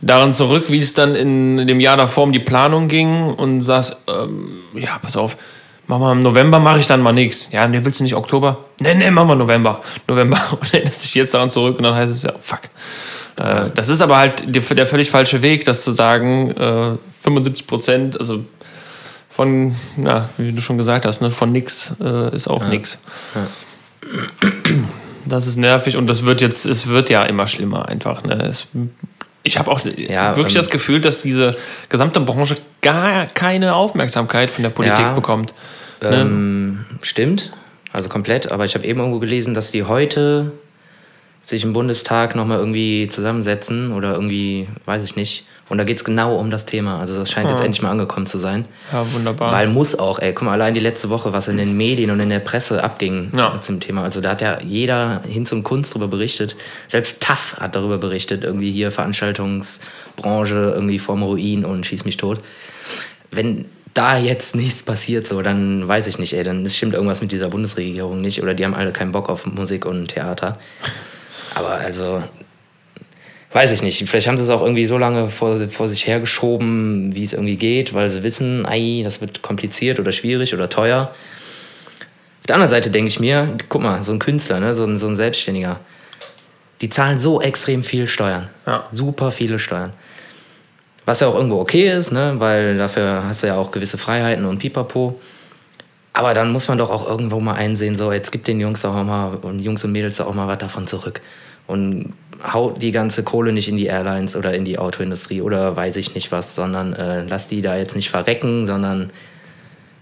daran 0.00 0.32
zurück, 0.34 0.66
wie 0.68 0.80
es 0.80 0.94
dann 0.94 1.14
in 1.14 1.66
dem 1.66 1.80
Jahr 1.80 1.96
davor 1.96 2.24
um 2.24 2.32
die 2.32 2.38
Planung 2.38 2.88
ging 2.88 3.34
und 3.34 3.62
sagst, 3.62 3.96
ähm, 4.08 4.48
ja, 4.74 4.98
pass 4.98 5.16
auf, 5.16 5.36
mach 5.86 5.98
mal 5.98 6.12
im 6.12 6.22
November 6.22 6.58
mache 6.58 6.78
ich 6.78 6.86
dann 6.86 7.02
mal 7.02 7.12
nichts. 7.12 7.48
Ja, 7.50 7.66
ne, 7.66 7.84
willst 7.84 8.00
du 8.00 8.04
nicht 8.04 8.14
Oktober? 8.14 8.64
Ne, 8.80 8.94
ne, 8.94 9.10
mach 9.10 9.24
mal 9.24 9.34
November. 9.34 9.80
November. 10.06 10.40
Und 10.60 10.72
erinnerst 10.72 11.02
dich 11.02 11.14
jetzt 11.14 11.34
daran 11.34 11.50
zurück 11.50 11.78
und 11.78 11.82
dann 11.82 11.94
heißt 11.94 12.12
es 12.12 12.22
ja, 12.22 12.32
fuck. 12.40 12.60
Äh, 13.40 13.70
das 13.74 13.88
ist 13.88 14.00
aber 14.00 14.18
halt 14.18 14.42
der, 14.46 14.62
der, 14.62 14.86
völlig 14.86 15.10
falsche 15.10 15.42
Weg, 15.42 15.64
das 15.64 15.82
zu 15.82 15.92
sagen, 15.92 16.50
äh, 16.52 16.96
75 17.22 17.66
Prozent, 17.66 18.20
also 18.20 18.44
von, 19.30 19.76
na, 19.96 20.28
wie 20.36 20.52
du 20.52 20.60
schon 20.60 20.78
gesagt 20.78 21.06
hast, 21.06 21.22
ne, 21.22 21.30
von 21.30 21.52
nix 21.52 21.92
äh, 22.00 22.34
ist 22.34 22.48
auch 22.48 22.62
ja. 22.62 22.68
nix. 22.68 22.98
Ja. 23.34 24.50
Das 25.26 25.46
ist 25.46 25.56
nervig 25.56 25.96
und 25.96 26.08
das 26.08 26.24
wird 26.24 26.40
jetzt, 26.40 26.64
es 26.66 26.86
wird 26.86 27.10
ja 27.10 27.22
immer 27.24 27.46
schlimmer 27.46 27.88
einfach. 27.88 28.24
Ne? 28.24 28.34
Es, 28.34 28.66
ich 29.48 29.58
habe 29.58 29.70
auch 29.70 29.80
ja, 29.84 30.36
wirklich 30.36 30.54
ähm, 30.54 30.60
das 30.60 30.70
Gefühl, 30.70 31.00
dass 31.00 31.22
diese 31.22 31.56
gesamte 31.88 32.20
Branche 32.20 32.56
gar 32.82 33.26
keine 33.26 33.74
Aufmerksamkeit 33.74 34.50
von 34.50 34.62
der 34.62 34.70
Politik 34.70 34.98
ja, 34.98 35.14
bekommt. 35.14 35.54
Ne? 36.02 36.20
Ähm, 36.20 36.84
stimmt, 37.02 37.52
also 37.92 38.08
komplett. 38.08 38.52
Aber 38.52 38.64
ich 38.64 38.74
habe 38.74 38.86
eben 38.86 39.00
irgendwo 39.00 39.18
gelesen, 39.18 39.54
dass 39.54 39.70
die 39.70 39.84
heute 39.84 40.52
sich 41.42 41.64
im 41.64 41.72
Bundestag 41.72 42.36
nochmal 42.36 42.58
irgendwie 42.58 43.08
zusammensetzen 43.08 43.92
oder 43.92 44.12
irgendwie, 44.12 44.68
weiß 44.84 45.02
ich 45.02 45.16
nicht, 45.16 45.46
und 45.68 45.78
da 45.78 45.84
geht 45.84 45.98
es 45.98 46.04
genau 46.04 46.36
um 46.36 46.50
das 46.50 46.64
Thema. 46.64 46.98
Also 47.00 47.16
das 47.16 47.30
scheint 47.30 47.46
ja. 47.46 47.50
jetzt 47.54 47.64
endlich 47.64 47.82
mal 47.82 47.90
angekommen 47.90 48.26
zu 48.26 48.38
sein. 48.38 48.64
Ja, 48.92 49.04
wunderbar. 49.12 49.52
Weil 49.52 49.68
muss 49.68 49.98
auch, 49.98 50.18
ey, 50.18 50.32
guck 50.32 50.46
mal, 50.46 50.52
allein 50.52 50.74
die 50.74 50.80
letzte 50.80 51.10
Woche, 51.10 51.32
was 51.32 51.48
in 51.48 51.58
den 51.58 51.76
Medien 51.76 52.10
und 52.10 52.20
in 52.20 52.30
der 52.30 52.38
Presse 52.38 52.82
abging 52.82 53.30
ja. 53.36 53.60
zum 53.60 53.80
Thema. 53.80 54.02
Also 54.02 54.20
da 54.20 54.30
hat 54.30 54.40
ja 54.40 54.58
jeder 54.62 55.22
hin 55.28 55.44
zum 55.44 55.62
Kunst 55.62 55.94
darüber 55.94 56.08
berichtet. 56.08 56.56
Selbst 56.86 57.20
TAF 57.20 57.56
hat 57.60 57.76
darüber 57.76 57.98
berichtet, 57.98 58.44
irgendwie 58.44 58.72
hier 58.72 58.90
Veranstaltungsbranche 58.90 60.72
irgendwie 60.74 60.98
vorm 60.98 61.22
Ruin 61.22 61.64
und 61.64 61.86
schieß 61.86 62.04
mich 62.04 62.16
tot. 62.16 62.40
Wenn 63.30 63.66
da 63.92 64.16
jetzt 64.16 64.54
nichts 64.54 64.82
passiert, 64.82 65.26
so, 65.26 65.42
dann 65.42 65.86
weiß 65.86 66.06
ich 66.06 66.18
nicht, 66.18 66.32
ey, 66.32 66.44
dann 66.44 66.68
stimmt 66.68 66.94
irgendwas 66.94 67.20
mit 67.20 67.32
dieser 67.32 67.48
Bundesregierung 67.48 68.20
nicht 68.20 68.42
oder 68.42 68.54
die 68.54 68.64
haben 68.64 68.74
alle 68.74 68.92
keinen 68.92 69.12
Bock 69.12 69.28
auf 69.28 69.44
Musik 69.44 69.86
und 69.86 70.08
Theater. 70.08 70.58
Aber 71.54 71.72
also, 71.72 72.22
weiß 73.52 73.72
ich 73.72 73.82
nicht. 73.82 74.08
Vielleicht 74.08 74.28
haben 74.28 74.36
sie 74.36 74.44
es 74.44 74.50
auch 74.50 74.62
irgendwie 74.62 74.84
so 74.84 74.98
lange 74.98 75.28
vor, 75.28 75.56
vor 75.68 75.88
sich 75.88 76.06
hergeschoben, 76.06 77.14
wie 77.14 77.22
es 77.22 77.32
irgendwie 77.32 77.56
geht, 77.56 77.94
weil 77.94 78.10
sie 78.10 78.22
wissen, 78.22 78.66
ei, 78.66 79.00
das 79.02 79.20
wird 79.20 79.42
kompliziert 79.42 79.98
oder 79.98 80.12
schwierig 80.12 80.54
oder 80.54 80.68
teuer. 80.68 81.14
Auf 82.40 82.46
der 82.46 82.56
anderen 82.56 82.70
Seite 82.70 82.90
denke 82.90 83.08
ich 83.08 83.20
mir, 83.20 83.56
guck 83.68 83.82
mal, 83.82 84.02
so 84.02 84.12
ein 84.12 84.18
Künstler, 84.18 84.60
ne, 84.60 84.74
so, 84.74 84.84
ein, 84.84 84.96
so 84.96 85.06
ein 85.06 85.16
Selbstständiger, 85.16 85.80
die 86.80 86.88
zahlen 86.88 87.18
so 87.18 87.40
extrem 87.40 87.82
viel 87.82 88.06
Steuern. 88.06 88.48
Ja. 88.66 88.84
Super 88.90 89.30
viele 89.30 89.58
Steuern. 89.58 89.92
Was 91.04 91.20
ja 91.20 91.26
auch 91.26 91.34
irgendwo 91.34 91.58
okay 91.60 91.90
ist, 91.90 92.12
ne, 92.12 92.34
weil 92.38 92.76
dafür 92.76 93.24
hast 93.24 93.42
du 93.42 93.46
ja 93.46 93.56
auch 93.56 93.70
gewisse 93.70 93.96
Freiheiten 93.96 94.44
und 94.44 94.58
pipapo. 94.58 95.18
Aber 96.12 96.34
dann 96.34 96.52
muss 96.52 96.68
man 96.68 96.78
doch 96.78 96.90
auch 96.90 97.08
irgendwo 97.08 97.40
mal 97.40 97.54
einsehen, 97.54 97.96
so 97.96 98.12
jetzt 98.12 98.30
gibt 98.30 98.48
den 98.48 98.60
Jungs 98.60 98.84
auch 98.84 98.92
mal 99.04 99.36
und 99.36 99.60
Jungs 99.60 99.84
und 99.84 99.92
Mädels 99.92 100.20
auch 100.20 100.34
mal 100.34 100.48
was 100.48 100.58
davon 100.58 100.86
zurück. 100.86 101.20
Und 101.66 102.12
haut 102.42 102.80
die 102.82 102.92
ganze 102.92 103.22
Kohle 103.24 103.52
nicht 103.52 103.68
in 103.68 103.76
die 103.76 103.86
Airlines 103.86 104.36
oder 104.36 104.54
in 104.54 104.64
die 104.64 104.78
Autoindustrie 104.78 105.42
oder 105.42 105.76
weiß 105.76 105.96
ich 105.96 106.14
nicht 106.14 106.30
was, 106.30 106.54
sondern 106.54 106.92
äh, 106.92 107.24
lass 107.24 107.48
die 107.48 107.62
da 107.62 107.76
jetzt 107.76 107.96
nicht 107.96 108.10
verrecken, 108.10 108.66
sondern 108.66 109.10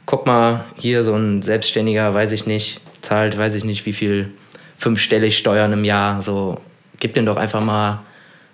guck 0.05 0.27
mal, 0.27 0.65
hier 0.77 1.03
so 1.03 1.15
ein 1.15 1.43
Selbstständiger, 1.43 2.13
weiß 2.15 2.33
ich 2.33 2.47
nicht, 2.47 2.81
zahlt, 3.01 3.37
weiß 3.37 3.55
ich 3.55 3.65
nicht, 3.65 3.87
wie 3.87 3.93
viel 3.93 4.33
fünfstellig 4.77 5.39
Steuern 5.39 5.73
im 5.73 5.85
Jahr, 5.85 6.23
so 6.23 6.61
gib 6.99 7.15
dem 7.15 7.27
doch 7.27 7.37
einfach 7.37 7.63
mal 7.63 8.03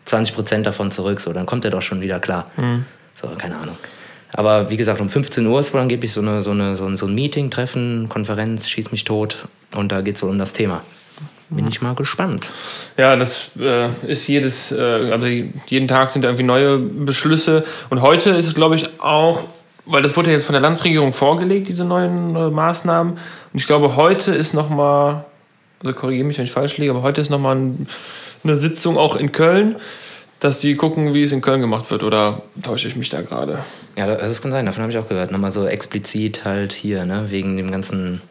20 0.07 0.35
Prozent 0.35 0.67
davon 0.67 0.91
zurück, 0.91 1.21
so 1.21 1.33
dann 1.33 1.47
kommt 1.47 1.65
er 1.65 1.71
doch 1.71 1.83
schon 1.83 2.01
wieder 2.01 2.21
klar. 2.21 2.47
Mhm. 2.57 2.85
So, 3.15 3.29
keine 3.39 3.57
Ahnung. 3.57 3.77
Aber 4.35 4.71
wie 4.71 4.77
gesagt, 4.77 5.01
um 5.01 5.11
15 5.11 5.47
Uhr 5.47 5.61
ist 5.61 5.75
wohl 5.75 5.81
angeblich 5.81 6.13
so, 6.13 6.21
eine, 6.21 6.41
so, 6.41 6.53
eine, 6.53 6.75
so, 6.75 6.87
ein, 6.87 6.97
so 6.97 7.07
ein 7.07 7.15
Meeting, 7.15 7.51
Treffen, 7.51 8.09
Konferenz, 8.09 8.69
Schieß 8.69 8.91
mich 8.91 9.05
tot 9.05 9.47
und 9.77 9.93
da 9.93 10.01
geht 10.01 10.17
es 10.17 10.23
wohl 10.23 10.31
um 10.31 10.39
das 10.39 10.55
Thema. 10.55 10.83
Bin 11.55 11.69
ich 11.69 11.83
mal 11.83 11.95
gespannt. 11.95 12.49
Ja, 12.97 13.15
das 13.15 13.51
äh, 13.59 13.89
ist 14.07 14.27
jedes, 14.27 14.73
äh, 14.73 15.11
also 15.11 15.27
jeden 15.27 15.87
Tag 15.87 16.11
sind 16.11 16.23
da 16.23 16.29
irgendwie 16.29 16.45
neue 16.45 16.79
Beschlüsse. 16.79 17.65
Und 17.91 18.01
heute 18.01 18.31
ist 18.31 18.47
es, 18.47 18.55
glaube 18.55 18.77
ich, 18.77 19.01
auch, 19.01 19.41
weil 19.85 20.03
das 20.03 20.17
wurde 20.17 20.31
ja 20.31 20.37
jetzt 20.37 20.47
von 20.47 20.55
der 20.55 20.63
Landesregierung 20.63 21.13
vorgelegt, 21.13 21.69
diese 21.69 21.85
neuen 21.85 22.35
äh, 22.35 22.49
Maßnahmen. 22.49 23.13
Und 23.13 23.21
ich 23.53 23.67
glaube, 23.67 23.97
heute 23.97 24.35
ist 24.35 24.55
nochmal, 24.55 25.25
also 25.83 25.95
korrigiere 25.95 26.27
mich, 26.27 26.39
wenn 26.39 26.47
ich 26.47 26.53
falsch 26.53 26.79
liege, 26.79 26.93
aber 26.93 27.03
heute 27.03 27.21
ist 27.21 27.29
nochmal 27.29 27.57
ein, 27.57 27.87
eine 28.45 28.57
Sitzung 28.57 28.97
auch 28.97 29.17
in 29.17 29.31
Köln, 29.33 29.77
dass 30.41 30.61
sie 30.61 30.75
gucken, 30.75 31.13
wie 31.13 31.23
es 31.23 31.33
in 31.33 31.43
Köln 31.43 31.61
gemacht 31.61 31.91
wird. 31.91 32.03
Oder 32.03 32.43
täusche 32.63 32.89
ich 32.89 32.97
mich 32.97 33.11
da 33.11 33.21
gerade? 33.21 33.59
Ja, 33.99 34.07
das 34.07 34.41
kann 34.41 34.53
sein, 34.53 34.65
davon 34.65 34.83
habe 34.83 34.93
ich 34.93 34.99
auch 34.99 35.09
gehört. 35.09 35.31
Nochmal 35.31 35.51
so 35.51 35.67
explizit 35.67 36.47
halt 36.47 36.73
hier, 36.73 37.05
ne, 37.05 37.27
wegen 37.29 37.59
dem 37.59 37.71
ganzen 37.71 38.23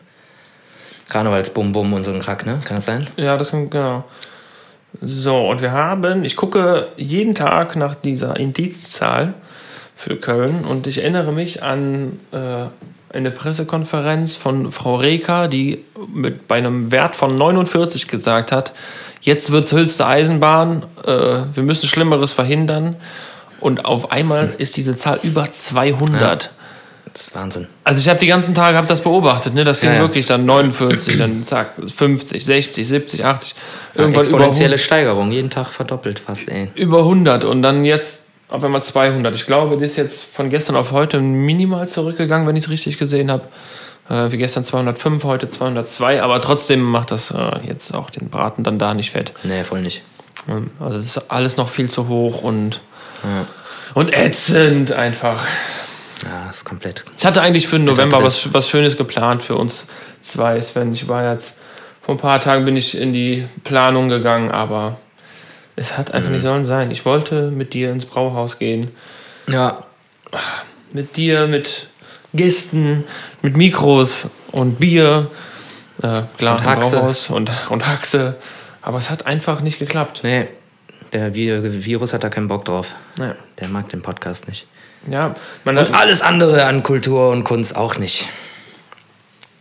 Karnevalsbum-Bum 1.12 1.94
und 1.94 2.06
so 2.06 2.12
ein 2.12 2.22
Krack, 2.22 2.46
ne? 2.46 2.60
Kann 2.64 2.78
das 2.78 2.86
sein? 2.86 3.08
Ja, 3.18 3.38
das 3.38 3.52
kann, 3.52 3.70
genau. 3.70 4.06
So, 5.02 5.50
und 5.50 5.62
wir 5.62 5.72
haben, 5.74 6.24
ich 6.24 6.36
gucke 6.36 6.88
jeden 6.96 7.36
Tag 7.36 7.76
nach 7.76 7.96
dieser 7.96 8.38
Indizzahl 8.38 9.34
für 9.96 10.16
Köln 10.16 10.64
und 10.66 10.88
ich 10.88 11.00
erinnere 11.00 11.32
mich 11.32 11.64
an 11.64 12.20
äh, 12.32 12.66
eine 13.14 13.32
Pressekonferenz 13.32 14.36
von 14.36 14.72
Frau 14.72 14.96
Reker, 14.96 15.48
die 15.48 15.84
mit, 16.14 16.48
bei 16.48 16.56
einem 16.56 16.92
Wert 16.92 17.16
von 17.16 17.36
49 17.36 18.08
gesagt 18.08 18.52
hat, 18.52 18.72
jetzt 19.22 19.52
wird 19.52 19.66
es 19.66 19.74
höchste 19.74 20.06
Eisenbahn, 20.06 20.84
äh, 21.06 21.44
wir 21.54 21.64
müssen 21.64 21.88
Schlimmeres 21.88 22.32
verhindern. 22.32 22.96
Und 23.60 23.86
auf 23.86 24.12
einmal 24.12 24.54
ist 24.58 24.76
diese 24.76 24.96
Zahl 24.96 25.20
über 25.24 25.52
200. 25.52 26.44
Ja. 26.44 26.50
Das 27.14 27.28
ist 27.28 27.36
Wahnsinn. 27.36 27.68
Also 27.84 28.00
ich 28.00 28.08
habe 28.08 28.20
die 28.20 28.28
ganzen 28.28 28.56
Tage 28.56 28.78
hab 28.78 28.86
das 28.86 29.02
beobachtet, 29.02 29.54
ne? 29.54 29.64
Das 29.64 29.82
ging 29.82 29.90
ja, 29.90 29.98
ja. 29.98 30.02
wirklich 30.02 30.28
dann 30.28 30.46
49, 30.46 31.18
dann 31.18 31.46
zack, 31.46 31.74
50, 31.78 32.44
60, 32.44 32.88
70, 32.88 33.26
80. 33.26 33.56
Irgendwann 33.96 34.22
exponentielle 34.22 34.76
über 34.76 34.78
Steigerung, 34.78 35.32
jeden 35.32 35.50
Tag 35.50 35.68
verdoppelt 35.68 36.20
fast, 36.20 36.48
ey. 36.48 36.68
Über 36.76 37.00
100 37.00 37.44
und 37.44 37.62
dann 37.62 37.84
jetzt 37.84 38.26
auf 38.50 38.64
einmal 38.64 38.84
200. 38.84 39.36
Ich 39.36 39.46
glaube, 39.46 39.76
das 39.76 39.92
ist 39.92 39.96
jetzt 39.98 40.24
von 40.24 40.50
gestern 40.50 40.76
auf 40.76 40.92
heute 40.92 41.20
minimal 41.20 41.88
zurückgegangen, 41.88 42.48
wenn 42.48 42.56
ich 42.56 42.66
es 42.66 42.70
richtig 42.70 42.98
gesehen 42.98 43.32
habe. 43.32 43.44
Äh, 44.10 44.32
wie 44.32 44.38
gestern 44.38 44.64
205, 44.64 45.24
heute 45.24 45.48
202, 45.48 46.22
aber 46.22 46.42
trotzdem 46.42 46.82
macht 46.82 47.12
das 47.12 47.32
äh, 47.32 47.66
jetzt 47.66 47.94
auch 47.94 48.10
den 48.10 48.30
Braten 48.30 48.64
dann 48.64 48.78
da 48.80 48.94
nicht 48.94 49.12
fett. 49.12 49.32
Nee, 49.44 49.64
voll 49.64 49.82
nicht. 49.82 50.02
Also 50.80 51.00
es 51.00 51.18
ist 51.18 51.32
alles 51.32 51.58
noch 51.58 51.70
viel 51.70 51.90
zu 51.90 52.08
hoch 52.08 52.42
und, 52.42 52.82
ja. 53.24 53.46
und 53.94 54.14
ätzend 54.14 54.92
einfach. 54.92 55.44
Ja, 56.24 56.50
ist 56.50 56.66
komplett. 56.66 57.04
Ich 57.18 57.26
hatte 57.26 57.42
eigentlich 57.42 57.68
für 57.68 57.78
den 57.78 57.86
November 57.86 58.24
was, 58.24 58.54
was 58.54 58.70
Schönes 58.70 58.98
geplant 58.98 59.44
für 59.44 59.56
uns 59.56 59.86
zwei, 60.22 60.60
Sven. 60.62 60.94
Ich 60.94 61.08
war 61.08 61.32
jetzt, 61.32 61.56
vor 62.02 62.16
ein 62.16 62.20
paar 62.20 62.40
Tagen 62.40 62.66
bin 62.66 62.78
ich 62.78 62.98
in 62.98 63.14
die 63.14 63.48
Planung 63.64 64.10
gegangen, 64.10 64.52
aber 64.52 64.98
es 65.76 65.98
hat 65.98 66.12
einfach 66.12 66.30
mhm. 66.30 66.36
nicht 66.36 66.44
sollen 66.44 66.66
sein. 66.66 66.92
Ich 66.92 67.06
wollte 67.06 67.52
mit 67.52 67.74
dir 67.74 67.92
ins 67.92 68.06
Brauhaus 68.06 68.60
gehen. 68.60 68.92
Ja. 69.48 69.84
Mit 70.94 71.18
dir, 71.18 71.48
mit 71.48 71.88
Gästen, 72.34 73.04
mit 73.42 73.58
Mikros 73.58 74.28
und 74.52 74.80
Bier. 74.80 75.30
Äh, 76.02 76.22
klar, 76.38 76.60
und 76.60 76.66
Haxe. 76.66 76.98
Brauhaus 76.98 77.30
und, 77.30 77.52
und 77.70 77.88
Haxe. 77.88 78.36
Aber 78.82 78.98
es 78.98 79.10
hat 79.10 79.26
einfach 79.26 79.62
nicht 79.62 79.80
geklappt. 79.80 80.22
Nee, 80.24 80.48
der 81.14 81.34
Virus 81.36 82.14
hat 82.14 82.24
da 82.24 82.30
keinen 82.30 82.48
Bock 82.48 82.66
drauf. 82.66 82.94
Ja. 83.20 83.36
Der 83.60 83.68
mag 83.68 83.90
den 83.90 84.02
Podcast 84.02 84.48
nicht. 84.48 84.68
Ja, 85.08 85.34
man 85.64 85.78
und 85.78 85.96
alles 85.96 86.22
andere 86.22 86.66
an 86.66 86.84
Kultur 86.84 87.30
und 87.30 87.44
Kunst 87.44 87.76
auch 87.76 87.98
nicht. 87.98 88.28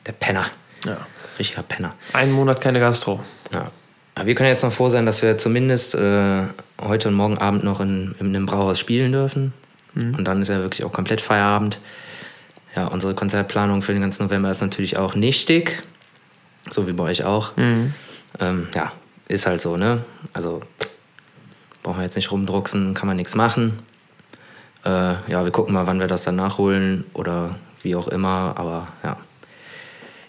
Der 0.06 0.12
Penner. 0.12 0.46
Ja. 0.84 0.98
Richtiger 1.38 1.62
Penner. 1.62 1.94
Einen 2.12 2.32
Monat 2.32 2.60
keine 2.60 2.80
Gastro. 2.80 3.20
Ja. 3.52 3.70
Aber 4.14 4.26
wir 4.26 4.34
können 4.34 4.50
jetzt 4.50 4.62
noch 4.62 4.72
froh 4.72 4.88
sein, 4.88 5.06
dass 5.06 5.22
wir 5.22 5.38
zumindest 5.38 5.94
äh, 5.94 6.42
heute 6.80 7.08
und 7.08 7.14
morgen 7.14 7.38
Abend 7.38 7.64
noch 7.64 7.80
in, 7.80 8.14
in 8.18 8.26
einem 8.28 8.46
Brauhaus 8.46 8.78
spielen 8.78 9.12
dürfen. 9.12 9.54
Mhm. 9.94 10.16
Und 10.16 10.24
dann 10.24 10.42
ist 10.42 10.48
ja 10.48 10.58
wirklich 10.58 10.84
auch 10.84 10.92
komplett 10.92 11.20
Feierabend. 11.20 11.80
Ja, 12.76 12.86
unsere 12.86 13.14
Konzertplanung 13.14 13.82
für 13.82 13.92
den 13.92 14.02
ganzen 14.02 14.24
November 14.24 14.50
ist 14.50 14.60
natürlich 14.60 14.96
auch 14.96 15.14
nichtig. 15.14 15.82
So 16.68 16.86
wie 16.86 16.92
bei 16.92 17.04
euch 17.04 17.24
auch. 17.24 17.56
Mhm. 17.56 17.94
Ähm, 18.38 18.68
ja, 18.74 18.92
ist 19.28 19.46
halt 19.46 19.60
so, 19.60 19.76
ne? 19.76 20.04
Also 20.32 20.60
brauchen 21.82 21.98
wir 21.98 22.04
jetzt 22.04 22.16
nicht 22.16 22.30
rumdrucksen, 22.30 22.94
kann 22.94 23.06
man 23.06 23.16
nichts 23.16 23.34
machen. 23.34 23.78
Äh, 24.84 24.88
ja, 25.30 25.44
wir 25.44 25.50
gucken 25.50 25.74
mal, 25.74 25.86
wann 25.86 26.00
wir 26.00 26.06
das 26.06 26.24
dann 26.24 26.36
nachholen 26.36 27.04
oder 27.14 27.56
wie 27.82 27.94
auch 27.96 28.08
immer. 28.08 28.54
Aber 28.56 28.88
ja, 29.04 29.16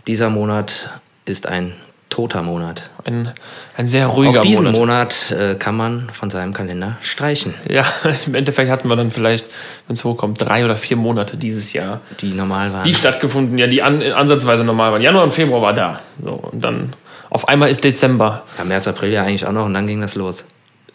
dieser 0.07 0.29
Monat 0.29 0.89
ist 1.25 1.47
ein 1.47 1.73
toter 2.09 2.41
Monat. 2.43 2.89
Ein, 3.05 3.31
ein 3.77 3.87
sehr 3.87 4.07
ruhiger 4.07 4.39
Auch 4.39 4.43
diesen 4.43 4.65
Monat. 4.65 4.79
Monat 4.79 5.31
äh, 5.31 5.55
kann 5.55 5.77
man 5.77 6.09
von 6.11 6.29
seinem 6.29 6.53
Kalender 6.53 6.97
streichen. 7.01 7.53
Ja, 7.69 7.85
im 8.27 8.35
Endeffekt 8.35 8.69
hatten 8.69 8.89
wir 8.89 8.97
dann 8.97 9.11
vielleicht, 9.11 9.45
wenn 9.87 9.93
es 9.95 10.03
hochkommt, 10.03 10.41
drei 10.41 10.65
oder 10.65 10.75
vier 10.75 10.97
Monate 10.97 11.37
dieses 11.37 11.71
Jahr, 11.71 12.01
Die 12.19 12.33
normal 12.33 12.73
waren. 12.73 12.83
die 12.83 12.93
stattgefunden, 12.93 13.57
ja, 13.57 13.67
die 13.67 13.81
an, 13.81 14.03
ansatzweise 14.03 14.65
normal 14.65 14.91
waren. 14.91 15.01
Januar 15.01 15.23
und 15.23 15.33
Februar 15.33 15.61
war 15.61 15.73
da. 15.73 16.01
So, 16.21 16.31
und 16.31 16.61
dann 16.61 16.93
auf 17.29 17.47
einmal 17.47 17.69
ist 17.71 17.81
Dezember. 17.85 18.43
ja, 18.57 18.65
März, 18.65 18.89
April 18.89 19.11
ja 19.13 19.23
eigentlich 19.23 19.45
auch 19.47 19.53
noch 19.53 19.65
und 19.65 19.73
dann 19.73 19.87
ging 19.87 20.01
das 20.01 20.15
los. 20.15 20.43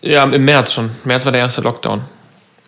Ja, 0.03 0.25
im 0.25 0.45
März 0.45 0.75
schon. 0.75 0.91
März 1.05 1.25
war 1.25 1.33
der 1.33 1.41
erste 1.41 1.63
Lockdown. 1.63 2.03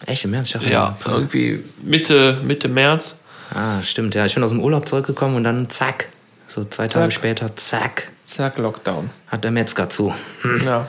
Echt, 0.06 0.24
im 0.24 0.30
März? 0.30 0.46
Ich 0.48 0.52
dachte, 0.54 0.70
Ja, 0.70 0.96
irgendwie 1.06 1.62
Mitte, 1.82 2.38
Mitte 2.42 2.68
März. 2.68 3.16
Ah, 3.54 3.82
stimmt, 3.82 4.14
ja. 4.14 4.26
Ich 4.26 4.34
bin 4.34 4.44
aus 4.44 4.50
dem 4.50 4.60
Urlaub 4.60 4.86
zurückgekommen 4.88 5.36
und 5.36 5.44
dann 5.44 5.68
zack. 5.70 6.08
So 6.48 6.64
zwei 6.64 6.86
Tage 6.86 7.06
Zack. 7.08 7.12
später, 7.12 7.56
zack, 7.56 8.08
Zack, 8.24 8.58
Lockdown. 8.58 9.10
hat 9.26 9.44
der 9.44 9.50
Metzger 9.50 9.88
zu. 9.90 10.14
Ja. 10.64 10.88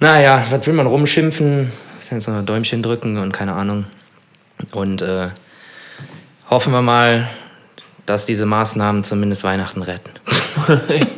Naja, 0.00 0.44
was 0.50 0.66
will 0.66 0.74
man 0.74 0.86
rumschimpfen? 0.86 1.70
Jetzt 2.10 2.28
noch 2.28 2.34
ein 2.36 2.46
Däumchen 2.46 2.82
drücken 2.82 3.16
und 3.18 3.32
keine 3.32 3.52
Ahnung. 3.54 3.86
Und 4.72 5.02
äh, 5.02 5.28
hoffen 6.50 6.72
wir 6.72 6.82
mal, 6.82 7.28
dass 8.06 8.26
diese 8.26 8.44
Maßnahmen 8.46 9.04
zumindest 9.04 9.44
Weihnachten 9.44 9.82
retten. 9.82 10.10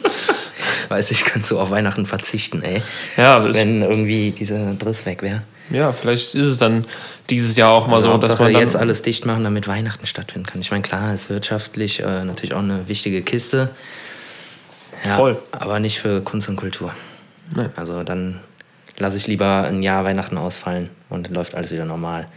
Weiß 0.95 1.11
ich, 1.11 1.25
könnte 1.25 1.49
so 1.49 1.59
auf 1.59 1.71
Weihnachten 1.71 2.07
verzichten, 2.07 2.63
ey. 2.63 2.81
Ja, 3.17 3.53
Wenn 3.53 3.83
irgendwie 3.83 4.31
dieser 4.31 4.75
Driss 4.75 5.07
weg 5.07 5.23
wäre. 5.23 5.43
ja, 5.71 5.93
vielleicht 5.93 6.35
ist 6.37 6.47
es 6.47 6.59
dann 6.59 6.87
dieses 7.31 7.57
Jahr 7.57 7.73
auch 7.73 7.89
mal 7.89 7.97
Also 7.97 8.13
so, 8.13 8.19
dass 8.19 8.31
Hauptsache 8.31 8.43
man 8.45 8.53
dann, 8.53 8.63
jetzt 8.63 8.77
alles 8.77 9.03
dicht 9.03 9.27
machen, 9.27 9.43
damit 9.43 9.67
Weihnachten 9.67 10.07
stattfinden 10.07 10.47
kann. 10.47 10.61
Ich 10.61 10.71
meine, 10.71 10.83
klar, 10.83 11.13
ist 11.13 11.31
wirtschaftlich 11.31 12.01
äh, 12.01 12.25
natürlich 12.25 12.55
auch 12.55 12.61
eine 12.61 12.87
wichtige 12.87 13.23
Kiste. 13.23 13.71
Ja, 15.05 15.17
Voll. 15.17 15.39
Aber 15.51 15.81
nicht 15.81 15.99
für 15.99 16.21
Kunst 16.23 16.49
und 16.49 16.57
Kultur. 16.57 16.95
Nee. 17.57 17.67
Also 17.77 18.05
dann 18.05 18.41
lasse 18.97 19.17
ich 19.17 19.27
lieber 19.27 19.65
ein 19.69 19.83
Jahr 19.83 20.05
Weihnachten 20.05 20.39
ausfallen 20.39 20.91
und 21.11 21.27
dann 21.27 21.35
läuft 21.35 21.55
alles 21.55 21.73
wieder 21.73 21.85
normal. 21.85 22.29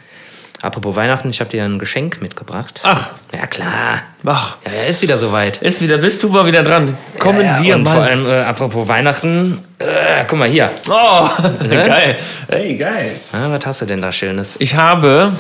Apropos 0.62 0.96
Weihnachten, 0.96 1.30
ich 1.30 1.40
habe 1.40 1.52
dir 1.52 1.64
ein 1.64 1.78
Geschenk 1.78 2.20
mitgebracht. 2.22 2.80
Ach. 2.84 3.10
Ja, 3.32 3.46
klar. 3.46 4.02
Ach, 4.26 4.56
Ja, 4.66 4.72
er 4.72 4.88
ist 4.88 5.02
wieder 5.04 5.18
soweit. 5.18 5.58
ist 5.62 5.82
wieder, 5.82 5.98
bist 6.00 6.24
du 6.24 6.30
mal 6.30 6.46
wieder 6.48 6.64
dran. 6.64 6.98
Kommen 7.20 7.42
ja, 7.46 7.62
wir 7.62 7.76
und 7.76 7.84
mal. 7.84 7.92
Vor 7.92 8.02
allem, 8.04 8.26
äh, 8.28 8.42
apropos 8.42 8.88
Weihnachten, 8.88 9.64
äh, 9.78 10.24
guck 10.28 10.40
mal 10.40 10.48
hier. 10.50 10.72
Oh, 10.90 11.30
geil. 11.70 12.18
Hey, 12.50 12.76
geil. 12.76 13.12
Ah, 13.32 13.50
was 13.50 13.66
hast 13.68 13.82
du 13.82 13.86
denn 13.86 14.02
da 14.02 14.12
Schönes? 14.12 14.56
Ich 14.58 14.76
habe 14.76 15.32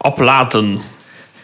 Oblaten. 0.00 0.80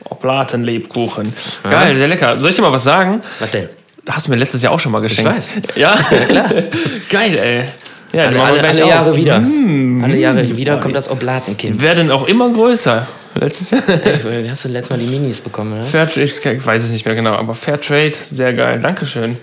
Oblaten-Lebkuchen. 0.04 1.32
Geil, 1.62 1.96
sehr 1.96 2.08
lecker. 2.08 2.36
Soll 2.36 2.50
ich 2.50 2.56
dir 2.56 2.62
mal 2.62 2.72
was 2.72 2.84
sagen? 2.84 3.20
Was 3.38 3.50
denn? 3.50 3.68
Hast 4.08 4.26
du 4.26 4.30
mir 4.30 4.36
letztes 4.38 4.62
Jahr 4.62 4.72
auch 4.72 4.80
schon 4.80 4.90
mal 4.90 5.00
geschenkt. 5.00 5.30
weiß. 5.36 5.50
Ja, 5.76 5.94
klar. 5.96 6.50
Geil, 7.10 7.36
ey. 7.38 7.64
Ja, 8.12 8.26
Alle, 8.26 8.42
alle, 8.42 8.60
alle 8.64 8.84
auf. 8.84 8.90
Jahre 8.90 9.16
wieder. 9.16 9.36
Alle 9.36 10.16
Jahre 10.16 10.56
wieder 10.56 10.78
kommt 10.78 10.96
das 10.96 11.10
Oblatenkind. 11.10 11.80
Werden 11.82 12.10
auch 12.10 12.26
immer 12.26 12.50
größer. 12.50 13.06
Letztes 13.34 13.70
Jahr. 13.70 13.82
Wie 13.86 14.50
hast 14.50 14.64
du 14.64 14.68
letztes 14.68 14.90
Mal 14.90 14.98
die 15.04 15.10
Minis 15.10 15.40
bekommen, 15.40 15.74
oder? 15.74 15.84
Fairtrade, 15.84 16.22
ich, 16.24 16.66
weiß 16.66 16.84
es 16.84 16.90
nicht 16.90 17.04
mehr 17.04 17.14
genau, 17.14 17.34
aber 17.34 17.54
Fairtrade, 17.54 18.14
sehr 18.30 18.52
geil. 18.54 18.80
Dankeschön. 18.80 19.36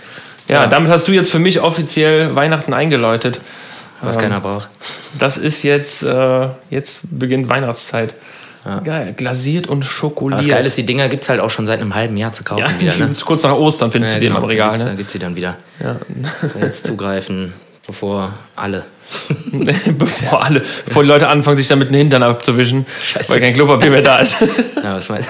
Ja, 0.47 0.67
damit 0.67 0.91
hast 0.91 1.07
du 1.07 1.11
jetzt 1.11 1.31
für 1.31 1.39
mich 1.39 1.61
offiziell 1.61 2.35
Weihnachten 2.35 2.73
eingeläutet. 2.73 3.39
Was 4.01 4.17
keiner 4.17 4.39
braucht. 4.39 4.69
Das 5.17 5.37
ist 5.37 5.63
jetzt, 5.63 6.03
äh, 6.03 6.47
jetzt 6.69 7.01
beginnt 7.11 7.47
Weihnachtszeit. 7.49 8.13
Geil, 8.83 9.13
glasiert 9.15 9.67
und 9.67 9.83
Aber 9.83 9.85
schokoliert. 9.85 10.41
das 10.41 10.47
Geile 10.49 10.65
ist, 10.65 10.75
die 10.75 10.85
Dinger 10.87 11.07
gibt 11.07 11.21
es 11.21 11.29
halt 11.29 11.39
auch 11.39 11.51
schon 11.51 11.67
seit 11.67 11.79
einem 11.81 11.93
halben 11.93 12.17
Jahr 12.17 12.33
zu 12.33 12.43
kaufen 12.43 12.61
ja, 12.61 12.79
wieder, 12.79 12.95
ne? 13.05 13.13
kurz 13.23 13.43
nach 13.43 13.53
Ostern 13.53 13.91
findest 13.91 14.15
du 14.15 14.19
die 14.19 14.25
im 14.25 14.35
Regal. 14.37 14.71
Gibt's, 14.71 14.85
Ne? 14.85 14.95
gibt's 14.95 15.11
die 15.13 15.19
dann 15.19 15.35
wieder. 15.35 15.57
Ja. 15.79 15.97
Jetzt 16.59 16.83
zugreifen, 16.87 17.53
bevor 17.87 18.33
alle. 18.55 18.85
bevor 19.97 20.43
alle, 20.43 20.61
bevor 20.85 21.03
die 21.03 21.09
Leute 21.09 21.27
anfangen, 21.27 21.57
sich 21.57 21.67
damit 21.67 21.89
den 21.89 21.95
Hintern 21.95 22.23
abzuwischen, 22.23 22.85
Scheiße. 23.03 23.31
weil 23.31 23.39
kein 23.39 23.53
Klopapier 23.53 23.91
mehr 23.91 24.01
da 24.01 24.17
ist. 24.17 24.35
Ja, 24.83 24.95
was, 24.95 25.09
meinst, 25.09 25.29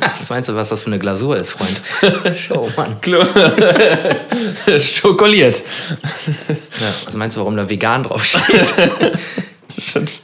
was 0.00 0.30
meinst 0.30 0.48
du, 0.48 0.54
was 0.54 0.68
das 0.68 0.82
für 0.82 0.88
eine 0.88 0.98
Glasur 0.98 1.36
ist, 1.36 1.52
Freund? 1.52 1.80
Show, 2.38 2.68
Mann. 2.76 2.96
Schokoliert. 4.80 5.62
Ja, 6.80 6.86
was 7.06 7.14
meinst 7.14 7.36
du, 7.36 7.40
warum 7.40 7.56
da 7.56 7.68
vegan 7.68 8.02
draufsteht? 8.02 8.74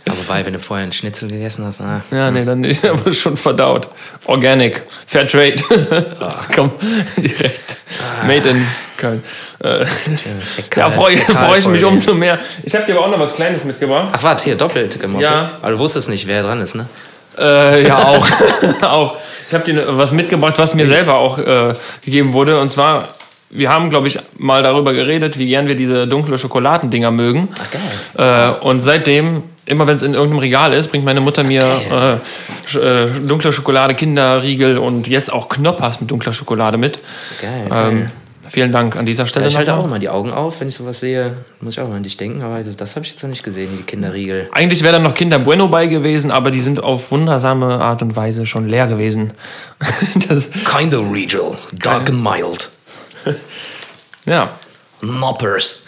Aber 0.06 0.18
wobei, 0.18 0.44
wenn 0.44 0.52
du 0.52 0.58
vorher 0.58 0.82
einen 0.82 0.92
Schnitzel 0.92 1.28
gegessen 1.28 1.64
hast, 1.64 1.80
ah, 1.80 2.02
Ja, 2.10 2.30
nee, 2.30 2.44
dann 2.44 2.60
nicht, 2.60 2.84
aber 2.88 3.12
schon 3.12 3.36
verdaut. 3.36 3.88
Organic, 4.26 4.82
Fairtrade. 5.06 5.56
Das 6.20 6.48
kommt 6.48 6.80
direkt. 7.16 7.76
Made 8.26 8.48
in 8.48 8.66
Köln. 8.96 9.22
Äh, 9.62 9.86
ja, 10.76 10.90
freue 10.90 11.16
freu 11.18 11.58
ich 11.58 11.68
mich 11.68 11.84
umso 11.84 12.14
mehr. 12.14 12.38
Ich 12.62 12.74
habe 12.74 12.84
dir 12.84 12.96
aber 12.96 13.06
auch 13.06 13.10
noch 13.10 13.20
was 13.20 13.34
Kleines 13.34 13.64
mitgebracht. 13.64 14.08
Ach, 14.12 14.22
warte, 14.22 14.44
hier, 14.44 14.56
doppelt 14.56 15.00
gemoppelt. 15.00 15.22
Ja. 15.30 15.52
Aber 15.60 15.72
du 15.72 15.78
wusstest 15.78 16.08
nicht, 16.08 16.26
wer 16.26 16.42
dran 16.42 16.60
ist, 16.60 16.74
ne? 16.74 16.86
Äh, 17.38 17.86
ja, 17.86 18.04
auch. 18.04 18.26
auch. 18.82 19.16
Ich 19.48 19.54
habe 19.54 19.64
dir 19.64 19.96
was 19.96 20.12
mitgebracht, 20.12 20.54
was 20.56 20.74
mir 20.74 20.86
selber 20.86 21.14
auch 21.14 21.38
äh, 21.38 21.74
gegeben 22.04 22.32
wurde. 22.32 22.60
Und 22.60 22.70
zwar, 22.70 23.08
wir 23.50 23.70
haben, 23.70 23.90
glaube 23.90 24.08
ich, 24.08 24.18
mal 24.38 24.62
darüber 24.62 24.92
geredet, 24.92 25.38
wie 25.38 25.46
gern 25.46 25.68
wir 25.68 25.76
diese 25.76 26.06
dunkle 26.06 26.38
Schokoladendinger 26.38 27.10
mögen. 27.10 27.48
Ach, 27.54 27.70
geil. 28.16 28.56
Äh, 28.60 28.64
und 28.64 28.80
seitdem, 28.80 29.44
immer 29.66 29.86
wenn 29.86 29.96
es 29.96 30.02
in 30.02 30.14
irgendeinem 30.14 30.40
Regal 30.40 30.72
ist, 30.72 30.88
bringt 30.88 31.04
meine 31.04 31.20
Mutter 31.20 31.44
mir 31.44 32.20
äh, 32.74 32.78
äh, 32.78 33.08
dunkle 33.26 33.52
Schokolade, 33.52 33.94
Kinderriegel 33.94 34.78
und 34.78 35.08
jetzt 35.08 35.32
auch 35.32 35.48
Knoppers 35.48 36.00
mit 36.00 36.10
dunkler 36.10 36.32
Schokolade 36.32 36.76
mit. 36.76 36.98
Geil, 37.40 37.68
geil. 37.68 37.92
Ähm, 37.92 38.10
vielen 38.48 38.72
Dank 38.72 38.96
an 38.96 39.06
dieser 39.06 39.26
Stelle. 39.26 39.46
ich 39.46 39.56
halte 39.56 39.74
auch 39.74 39.84
immer 39.84 39.98
die 39.98 40.08
Augen 40.08 40.32
auf, 40.32 40.60
wenn 40.60 40.68
ich 40.68 40.74
sowas 40.74 41.00
sehe, 41.00 41.34
muss 41.60 41.74
ich 41.74 41.80
auch 41.80 41.88
mal 41.88 41.96
an 41.96 42.02
dich 42.02 42.16
denken, 42.16 42.42
aber 42.42 42.62
das, 42.62 42.76
das 42.76 42.96
habe 42.96 43.04
ich 43.04 43.12
jetzt 43.12 43.22
noch 43.22 43.30
nicht 43.30 43.42
gesehen, 43.42 43.70
die 43.76 43.82
Kinderriegel. 43.82 44.48
Eigentlich 44.52 44.82
wäre 44.82 44.94
da 44.94 44.98
noch 44.98 45.14
Kinder 45.14 45.38
Bueno 45.38 45.68
bei 45.68 45.86
gewesen, 45.86 46.30
aber 46.30 46.50
die 46.50 46.60
sind 46.60 46.82
auf 46.82 47.10
wundersame 47.10 47.80
Art 47.80 48.02
und 48.02 48.16
Weise 48.16 48.46
schon 48.46 48.68
leer 48.68 48.86
gewesen. 48.86 49.32
Kinda 50.64 50.98
Regal, 50.98 51.56
dark 51.72 52.08
and 52.08 52.22
mild. 52.22 52.70
Ja. 54.24 54.50
Noppers. 55.00 55.84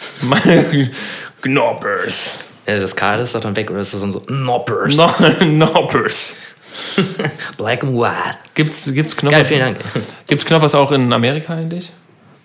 Knoppers. 1.41 2.31
Ja, 2.67 2.77
das 2.77 2.95
K 2.95 3.15
ist 3.15 3.33
doch 3.33 3.41
dann 3.41 3.55
weg, 3.55 3.71
oder 3.71 3.79
ist 3.79 3.95
das 3.95 4.01
dann 4.01 4.11
so 4.11 4.21
Noppers? 4.27 4.95
No 4.95 5.07
Knoppers. 5.39 6.35
Black 7.57 7.83
and 7.83 7.97
white. 7.97 8.37
Gibt's, 8.53 8.93
gibt's 8.93 9.15
Geil, 9.17 9.29
Knoppers? 9.31 9.47
vielen 9.47 9.61
Dank. 9.61 9.77
Gibt's 10.27 10.45
Knoppers 10.45 10.75
auch 10.75 10.91
in 10.91 11.11
Amerika 11.11 11.55
eigentlich? 11.55 11.91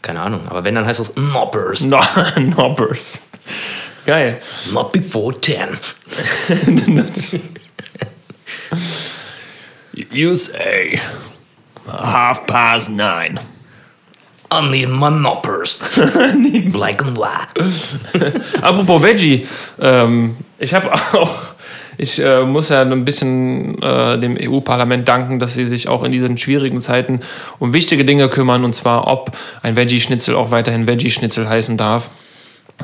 Keine 0.01 0.21
Ahnung, 0.23 0.41
aber 0.49 0.65
wenn, 0.65 0.77
dann 0.77 0.87
heißt 0.87 1.01
es 1.01 1.15
Noppers. 1.17 1.83
No 1.83 2.01
Knoppers. 2.37 3.21
Geil. 4.07 4.41
Not 4.73 4.93
before 4.93 5.39
10. 5.39 5.77
You 9.93 10.35
say 10.35 11.01
half 11.87 12.47
past 12.47 12.89
nine. 12.89 13.39
I 14.61 14.71
need 14.71 14.89
my 14.89 15.11
Noppers. 15.11 15.81
Black 16.73 17.03
and 17.03 17.17
white. 17.19 18.43
Apropos 18.63 19.03
Veggie, 19.03 19.47
ähm, 19.81 20.37
ich 20.59 20.75
habe 20.75 20.93
auch, 20.93 21.31
ich 21.99 22.19
äh, 22.19 22.45
muss 22.45 22.69
ja 22.69 22.83
ein 22.83 23.05
bisschen 23.05 23.81
äh, 23.83 24.19
dem 24.19 24.37
EU-Parlament 24.41 25.09
danken, 25.09 25.39
dass 25.39 25.55
sie 25.55 25.67
sich 25.67 25.89
auch 25.89 26.03
in 26.05 26.13
diesen 26.13 26.39
schwierigen 26.39 26.81
Zeiten 26.81 27.21
um 27.59 27.73
wichtige 27.73 28.05
Dinge 28.05 28.29
kümmern 28.29 28.65
und 28.65 28.75
zwar, 28.75 29.07
ob 29.07 29.33
ein 29.63 29.77
Veggie-Schnitzel 29.77 30.35
auch 30.35 30.51
weiterhin 30.51 30.87
Veggie-Schnitzel 30.87 31.49
heißen 31.49 31.77
darf. 31.77 32.11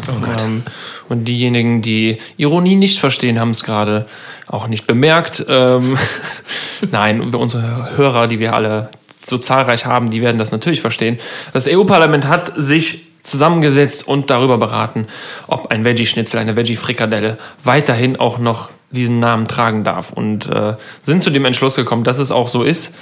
Oh 0.09 0.21
Gott. 0.21 0.43
Ähm, 0.43 0.63
und 1.09 1.25
diejenigen, 1.25 1.83
die 1.83 2.19
Ironie 2.37 2.77
nicht 2.77 3.01
verstehen, 3.01 3.41
haben 3.41 3.51
es 3.51 3.65
gerade 3.65 4.07
auch 4.47 4.69
nicht 4.69 4.87
bemerkt. 4.87 5.45
Ähm, 5.49 5.99
Nein, 6.91 7.35
unsere 7.35 7.97
Hörer, 7.97 8.27
die 8.27 8.39
wir 8.39 8.55
alle 8.55 8.91
so 9.25 9.39
zahlreich 9.39 9.87
haben, 9.87 10.11
die 10.11 10.23
werden 10.23 10.39
das 10.39 10.51
natürlich 10.51 10.81
verstehen. 10.81 11.19
Das 11.53 11.67
EU-Parlament 11.69 12.27
hat 12.27 12.53
sich 12.57 13.07
zusammengesetzt 13.23 14.09
und 14.09 14.31
darüber 14.31 14.59
beraten, 14.59 15.07
ob 15.47 15.71
ein 15.71 15.85
Veggie-Schnitzel, 15.85 16.39
eine 16.39 16.57
Veggie-Frikadelle 16.57 17.39
weiterhin 17.63 18.19
auch 18.19 18.39
noch 18.39 18.71
diesen 18.91 19.21
Namen 19.21 19.47
tragen 19.47 19.85
darf. 19.85 20.13
Und 20.13 20.47
äh, 20.47 20.75
sind 21.03 21.23
zu 21.23 21.31
dem 21.31 21.45
Entschluss 21.45 21.77
gekommen, 21.77 22.05
dass 22.05 22.19
es 22.19 22.33
auch 22.33 22.49
so 22.49 22.63
ist. 22.63 22.93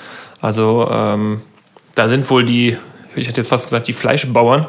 Also 0.41 0.89
ähm, 0.93 1.41
da 1.95 2.09
sind 2.09 2.29
wohl 2.31 2.45
die, 2.45 2.77
ich 3.15 3.29
hätte 3.29 3.41
jetzt 3.41 3.49
fast 3.49 3.65
gesagt, 3.65 3.89
die 3.89 3.93
Fleischbauern 3.93 4.67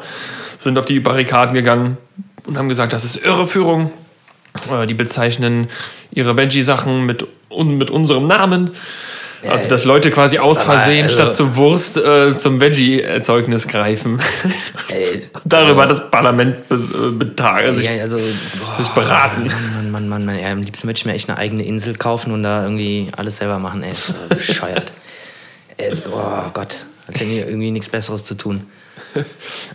sind 0.58 0.78
auf 0.78 0.84
die 0.84 1.00
Barrikaden 1.00 1.54
gegangen 1.54 1.96
und 2.46 2.56
haben 2.56 2.68
gesagt, 2.68 2.92
das 2.92 3.04
ist 3.04 3.16
Irreführung. 3.16 3.90
Äh, 4.70 4.86
Die 4.86 4.94
bezeichnen 4.94 5.68
ihre 6.10 6.36
Veggie-Sachen 6.36 7.06
mit, 7.06 7.26
un, 7.50 7.76
mit 7.78 7.90
unserem 7.90 8.26
Namen. 8.26 8.70
Also, 9.48 9.68
dass 9.68 9.84
Leute 9.84 10.10
quasi 10.10 10.38
aus 10.38 10.62
Versehen 10.62 11.04
also- 11.04 11.14
statt 11.14 11.34
zur 11.34 11.56
Wurst 11.56 11.96
äh, 11.96 12.36
zum 12.36 12.60
Veggie-Erzeugnis 12.60 13.68
greifen. 13.68 14.20
Ey, 14.88 15.22
Darüber 15.44 15.82
hat 15.82 15.90
das 15.90 16.10
Parlament 16.10 16.68
be 16.68 16.74
äh, 16.74 17.10
betagt, 17.10 17.64
also 17.64 17.80
ja, 17.80 18.00
also, 18.02 18.18
boah, 18.18 18.76
sich 18.78 18.88
beraten. 18.92 19.50
Mann, 19.74 19.90
Mann, 19.90 20.08
Mann, 20.08 20.24
Mann. 20.26 20.38
Ja, 20.38 20.50
am 20.50 20.62
liebsten 20.62 20.86
würde 20.86 20.98
ich 20.98 21.04
mir 21.06 21.14
echt 21.14 21.28
eine 21.30 21.38
eigene 21.38 21.64
Insel 21.64 21.94
kaufen 21.94 22.32
und 22.32 22.42
da 22.42 22.64
irgendwie 22.64 23.08
alles 23.16 23.38
selber 23.38 23.58
machen. 23.58 23.82
Ey, 23.82 23.92
ist 23.92 24.08
so 24.08 24.14
bescheuert. 24.28 24.92
Ey, 25.78 25.94
so, 25.94 26.02
oh 26.12 26.50
Gott. 26.52 26.84
Als 27.06 27.18
hätten 27.18 27.30
die 27.30 27.38
irgendwie 27.38 27.70
nichts 27.70 27.88
Besseres 27.88 28.24
zu 28.24 28.34
tun. 28.36 28.66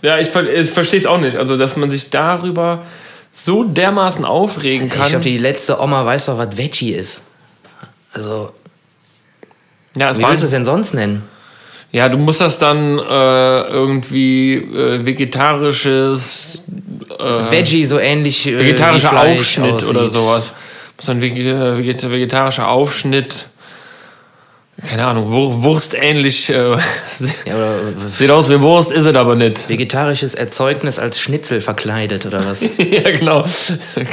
Ja, 0.02 0.20
ich, 0.20 0.34
ich 0.34 0.70
verstehe 0.70 1.00
es 1.00 1.06
auch 1.06 1.20
nicht. 1.20 1.38
Also, 1.38 1.58
dass 1.58 1.76
man 1.76 1.90
sich 1.90 2.10
darüber 2.12 2.84
so 3.34 3.64
dermaßen 3.64 4.24
aufregen 4.24 4.90
kann. 4.90 5.04
Ich 5.04 5.10
glaube, 5.10 5.24
die 5.24 5.38
letzte 5.38 5.82
Oma 5.82 6.06
weiß 6.06 6.28
doch, 6.28 6.38
was 6.38 6.56
Veggie 6.58 6.94
ist. 6.94 7.22
Also, 8.14 8.54
ja, 9.96 10.10
es 10.10 10.20
wie 10.20 10.24
willst 10.24 10.44
du 10.44 10.46
es 10.46 10.52
denn 10.52 10.66
sonst 10.66 10.94
nennen? 10.94 11.24
ja, 11.92 12.10
du 12.10 12.18
musst 12.18 12.42
das 12.42 12.60
dann 12.60 13.00
äh, 13.00 13.62
irgendwie 13.70 14.56
äh, 14.56 15.06
vegetarisches, 15.06 16.64
Veggie 17.50 17.86
so 17.86 18.00
ähnlich. 18.00 18.46
Äh, 18.48 18.58
vegetarischer 18.60 19.18
Aufschnitt 19.18 19.74
aussieht. 19.76 19.90
oder 19.90 20.10
sowas. 20.10 20.54
Muss 20.98 21.06
dann 21.06 21.22
äh, 21.22 21.26
veget- 21.30 22.10
vegetarischer 22.10 22.68
Aufschnitt. 22.68 23.48
Keine 24.90 25.06
Ahnung, 25.06 25.32
Wur 25.32 25.64
wurstähnlich. 25.64 26.50
Äh, 26.50 26.72
Ja, 27.46 27.56
oder 27.56 27.80
sieht 28.10 28.30
aus 28.30 28.50
wie 28.50 28.60
Wurst, 28.60 28.92
ist 28.92 29.06
es 29.06 29.16
aber 29.16 29.36
nicht. 29.36 29.70
vegetarisches 29.70 30.36
Erzeugnis 30.36 31.00
als 31.00 31.18
Schnitzel 31.22 31.62
verkleidet 31.62 32.26
oder 32.26 32.44
was? 32.46 32.60
ja, 32.78 33.10
genau. 33.18 33.46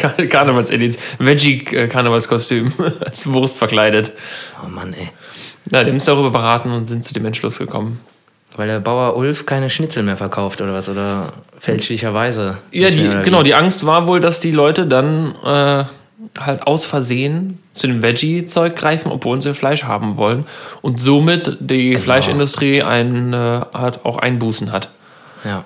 Kar 0.00 0.10
Karnevalsedit. 0.28 0.96
Veggie-Karnevalskostüm. 1.18 2.72
Als 3.04 3.26
Wurst 3.26 3.58
verkleidet. 3.58 4.12
Oh 4.64 4.68
Mann, 4.68 4.94
ey. 4.94 5.08
Ja, 5.70 5.82
die 5.84 5.90
haben 5.90 5.94
uns 5.94 6.04
darüber 6.04 6.30
beraten 6.30 6.72
und 6.72 6.84
sind 6.86 7.04
zu 7.04 7.14
dem 7.14 7.24
Entschluss 7.24 7.58
gekommen. 7.58 8.00
Weil 8.56 8.68
der 8.68 8.80
Bauer 8.80 9.16
Ulf 9.16 9.46
keine 9.46 9.70
Schnitzel 9.70 10.02
mehr 10.02 10.16
verkauft 10.16 10.60
oder 10.60 10.74
was? 10.74 10.88
Oder 10.88 11.32
fälschlicherweise. 11.58 12.58
Ja, 12.70 12.90
die, 12.90 13.08
genau, 13.24 13.42
die 13.42 13.54
Angst 13.54 13.86
war 13.86 14.06
wohl, 14.06 14.20
dass 14.20 14.40
die 14.40 14.50
Leute 14.50 14.86
dann 14.86 15.34
äh, 15.44 15.84
halt 16.38 16.66
aus 16.66 16.84
Versehen 16.84 17.58
zu 17.72 17.86
dem 17.86 18.02
Veggie-Zeug 18.02 18.76
greifen, 18.76 19.10
obwohl 19.10 19.40
sie 19.40 19.54
Fleisch 19.54 19.84
haben 19.84 20.18
wollen. 20.18 20.44
Und 20.82 21.00
somit 21.00 21.56
die 21.60 21.90
Genau. 21.90 22.02
Fleischindustrie 22.02 22.82
ein, 22.82 23.32
äh, 23.32 23.60
hat, 23.72 24.04
auch 24.04 24.18
Einbußen 24.18 24.70
hat. 24.70 24.90
Ja. 25.44 25.64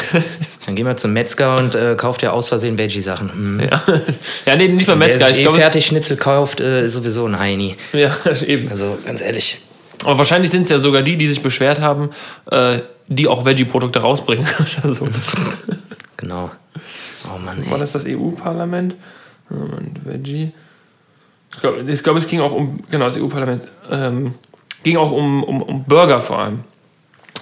Dann 0.66 0.74
gehen 0.74 0.86
wir 0.86 0.96
zum 0.96 1.12
Metzger 1.12 1.56
und 1.56 1.74
äh, 1.74 1.94
kauft 1.96 2.22
ja 2.22 2.30
aus 2.30 2.48
Versehen 2.48 2.78
Veggie-Sachen. 2.78 3.32
Hm. 3.32 3.60
Ja, 3.60 3.82
ja 4.46 4.56
nee, 4.56 4.68
nicht 4.68 4.86
beim 4.86 5.00
Wer 5.00 5.08
Metzger. 5.08 5.26
sich 5.28 5.38
Ich 5.38 5.46
eh 5.46 5.58
fertig 5.58 5.86
Schnitzel 5.86 6.16
kauft, 6.16 6.60
äh, 6.60 6.84
ist 6.84 6.94
sowieso 6.94 7.26
ein 7.26 7.38
Heini. 7.38 7.76
ja, 7.92 8.14
eben. 8.46 8.70
Also 8.70 8.98
ganz 9.04 9.20
ehrlich. 9.20 9.60
Aber 10.04 10.18
wahrscheinlich 10.18 10.50
sind 10.50 10.62
es 10.62 10.68
ja 10.68 10.80
sogar 10.80 11.02
die, 11.02 11.16
die 11.16 11.28
sich 11.28 11.42
beschwert 11.42 11.80
haben, 11.80 12.10
äh, 12.50 12.78
die 13.08 13.28
auch 13.28 13.44
Veggie-Produkte 13.44 14.00
rausbringen. 14.00 14.46
so. 14.84 15.06
Genau. 16.16 16.50
Oh 17.24 17.38
Mann, 17.38 17.64
War 17.66 17.74
ey. 17.74 17.80
das 17.80 17.92
das 17.92 18.04
EU-Parlament? 18.06 18.96
Moment, 19.48 20.04
Veggie. 20.04 20.52
Ich 21.54 21.60
glaube, 21.60 21.84
glaub, 21.84 22.16
es 22.16 22.26
ging 22.26 22.40
auch 22.40 22.52
um, 22.52 22.80
genau, 22.90 23.06
das 23.06 23.18
EU-Parlament. 23.18 23.68
Ähm, 23.90 24.34
ging 24.82 24.96
auch 24.96 25.12
um, 25.12 25.44
um, 25.44 25.62
um 25.62 25.84
Burger 25.84 26.20
vor 26.20 26.38
allem. 26.38 26.60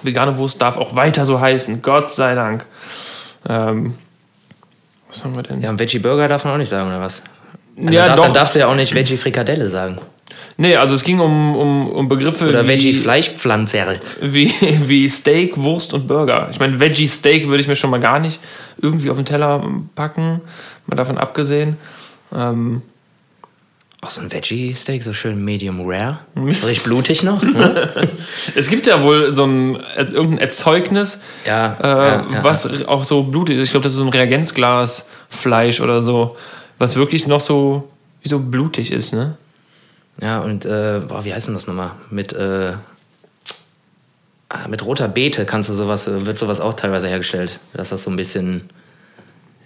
Vegane 0.04 0.36
Wurst 0.38 0.60
darf 0.60 0.76
auch 0.76 0.94
weiter 0.96 1.24
so 1.24 1.40
heißen, 1.40 1.82
Gott 1.82 2.12
sei 2.12 2.34
Dank. 2.34 2.64
Ähm, 3.48 3.94
was 5.08 5.24
haben 5.24 5.34
wir 5.34 5.42
denn? 5.42 5.60
Ja, 5.60 5.70
und 5.70 5.78
Veggie-Burger 5.80 6.28
darf 6.28 6.44
man 6.44 6.54
auch 6.54 6.58
nicht 6.58 6.68
sagen, 6.68 6.88
oder 6.88 7.00
was? 7.00 7.22
Dann, 7.76 7.92
Ja, 7.92 8.06
darf, 8.06 8.16
doch. 8.16 8.24
dann 8.24 8.34
darfst 8.34 8.54
du 8.54 8.58
ja 8.60 8.66
auch 8.68 8.74
nicht 8.74 8.94
Veggie-Frikadelle 8.94 9.68
sagen. 9.68 9.98
Nee, 10.56 10.76
also 10.76 10.94
es 10.94 11.02
ging 11.02 11.18
um, 11.20 11.56
um, 11.56 11.88
um 11.88 12.08
Begriffe 12.08 12.48
Oder 12.48 12.64
wie, 12.64 12.68
Veggie-Fleischpflanzerl. 12.68 14.00
wie, 14.20 14.52
wie 14.86 15.08
Steak, 15.08 15.56
Wurst 15.56 15.94
und 15.94 16.06
Burger. 16.06 16.48
Ich 16.50 16.60
meine, 16.60 16.78
Veggie-Steak 16.78 17.48
würde 17.48 17.62
ich 17.62 17.66
mir 17.68 17.76
schon 17.76 17.90
mal 17.90 18.00
gar 18.00 18.18
nicht 18.18 18.40
irgendwie 18.80 19.10
auf 19.10 19.16
den 19.16 19.26
Teller 19.26 19.62
packen, 19.94 20.40
mal 20.86 20.96
davon 20.96 21.18
abgesehen. 21.18 21.76
Ähm, 22.36 22.82
Auch 24.02 24.08
so 24.08 24.22
ein 24.22 24.32
Veggie-Steak, 24.32 25.02
so 25.02 25.12
schön 25.12 25.44
medium 25.44 25.80
rare. 25.86 26.20
Richtig 26.36 26.84
blutig 26.84 27.22
noch. 27.22 27.42
Es 28.54 28.68
gibt 28.68 28.86
ja 28.86 29.02
wohl 29.02 29.30
so 29.30 29.44
ein 29.44 29.76
äh, 29.96 30.04
irgendein 30.04 30.38
Erzeugnis, 30.38 31.20
Ja, 31.44 31.76
äh, 31.80 31.86
ja, 31.86 32.26
ja, 32.32 32.44
was 32.44 32.84
auch 32.86 33.04
so 33.04 33.24
blutig 33.24 33.58
ist. 33.58 33.64
Ich 33.64 33.70
glaube, 33.72 33.84
das 33.84 33.92
ist 33.92 33.98
so 33.98 34.04
ein 34.04 34.10
Reagenzglas 34.10 35.06
Fleisch 35.28 35.80
oder 35.80 36.02
so, 36.02 36.36
was 36.78 36.96
wirklich 36.96 37.26
noch 37.26 37.40
so 37.40 37.90
wie 38.22 38.28
so 38.28 38.38
blutig 38.38 38.90
ist, 38.90 39.12
ne? 39.12 39.36
Ja, 40.20 40.40
und 40.40 40.64
äh, 40.64 41.00
boah, 41.06 41.24
wie 41.24 41.32
heißt 41.32 41.46
denn 41.46 41.54
das 41.54 41.66
nochmal? 41.66 41.92
Mit, 42.10 42.32
äh, 42.32 42.74
ah, 44.48 44.68
mit 44.68 44.84
roter 44.84 45.08
Beete 45.08 45.46
kannst 45.46 45.68
du 45.68 45.74
sowas, 45.74 46.06
äh, 46.06 46.26
wird 46.26 46.38
sowas 46.38 46.60
auch 46.60 46.74
teilweise 46.74 47.08
hergestellt. 47.08 47.60
Dass 47.72 47.90
das 47.90 48.04
so 48.04 48.10
ein 48.10 48.16
bisschen, 48.16 48.70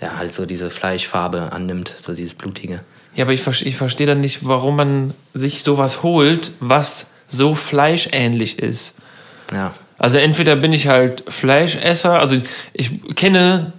ja, 0.00 0.16
halt 0.16 0.32
so 0.32 0.46
diese 0.46 0.70
Fleischfarbe 0.70 1.52
annimmt, 1.52 1.94
so 2.00 2.14
dieses 2.14 2.34
Blutige. 2.34 2.80
Ja, 3.14 3.24
aber 3.24 3.32
ich, 3.32 3.42
ver- 3.42 3.52
ich 3.66 3.76
verstehe 3.76 4.06
dann 4.06 4.20
nicht, 4.20 4.40
warum 4.42 4.76
man 4.76 5.14
sich 5.34 5.62
sowas 5.62 6.02
holt, 6.02 6.50
was 6.60 7.10
so 7.28 7.54
fleischähnlich 7.54 8.58
ist. 8.58 8.96
Ja. 9.52 9.74
Also 9.98 10.18
entweder 10.18 10.56
bin 10.56 10.72
ich 10.72 10.88
halt 10.88 11.22
Fleischesser, 11.28 12.18
also 12.18 12.36
ich 12.72 12.90
kenne, 13.14 13.72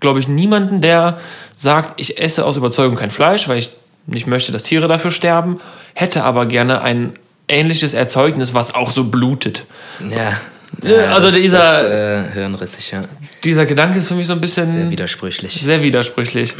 glaube 0.00 0.20
ich, 0.20 0.28
niemanden, 0.28 0.80
der 0.80 1.18
sagt, 1.56 2.00
ich 2.00 2.20
esse 2.20 2.44
aus 2.44 2.56
Überzeugung 2.56 2.96
kein 2.96 3.10
Fleisch, 3.10 3.48
weil 3.48 3.58
ich 3.58 3.70
nicht 4.06 4.26
möchte, 4.28 4.52
dass 4.52 4.62
Tiere 4.62 4.86
dafür 4.86 5.10
sterben, 5.10 5.58
hätte 5.94 6.22
aber 6.22 6.46
gerne 6.46 6.82
ein 6.82 7.14
ähnliches 7.48 7.94
Erzeugnis, 7.94 8.54
was 8.54 8.74
auch 8.74 8.90
so 8.90 9.04
blutet. 9.04 9.64
Ja. 10.08 10.34
Ja, 10.82 11.14
also 11.14 11.30
das 11.30 11.40
dieser- 11.40 12.24
Ist, 12.26 12.30
äh, 12.30 12.32
hirnrissig, 12.34 12.90
ja. 12.90 13.04
Dieser 13.44 13.66
Gedanke 13.66 13.98
ist 13.98 14.08
für 14.08 14.14
mich 14.14 14.26
so 14.26 14.32
ein 14.34 14.40
bisschen 14.40 14.70
Sehr 14.70 14.90
widersprüchlich. 14.90 15.62
sehr 15.64 15.82
widersprüchlich. 15.82 16.54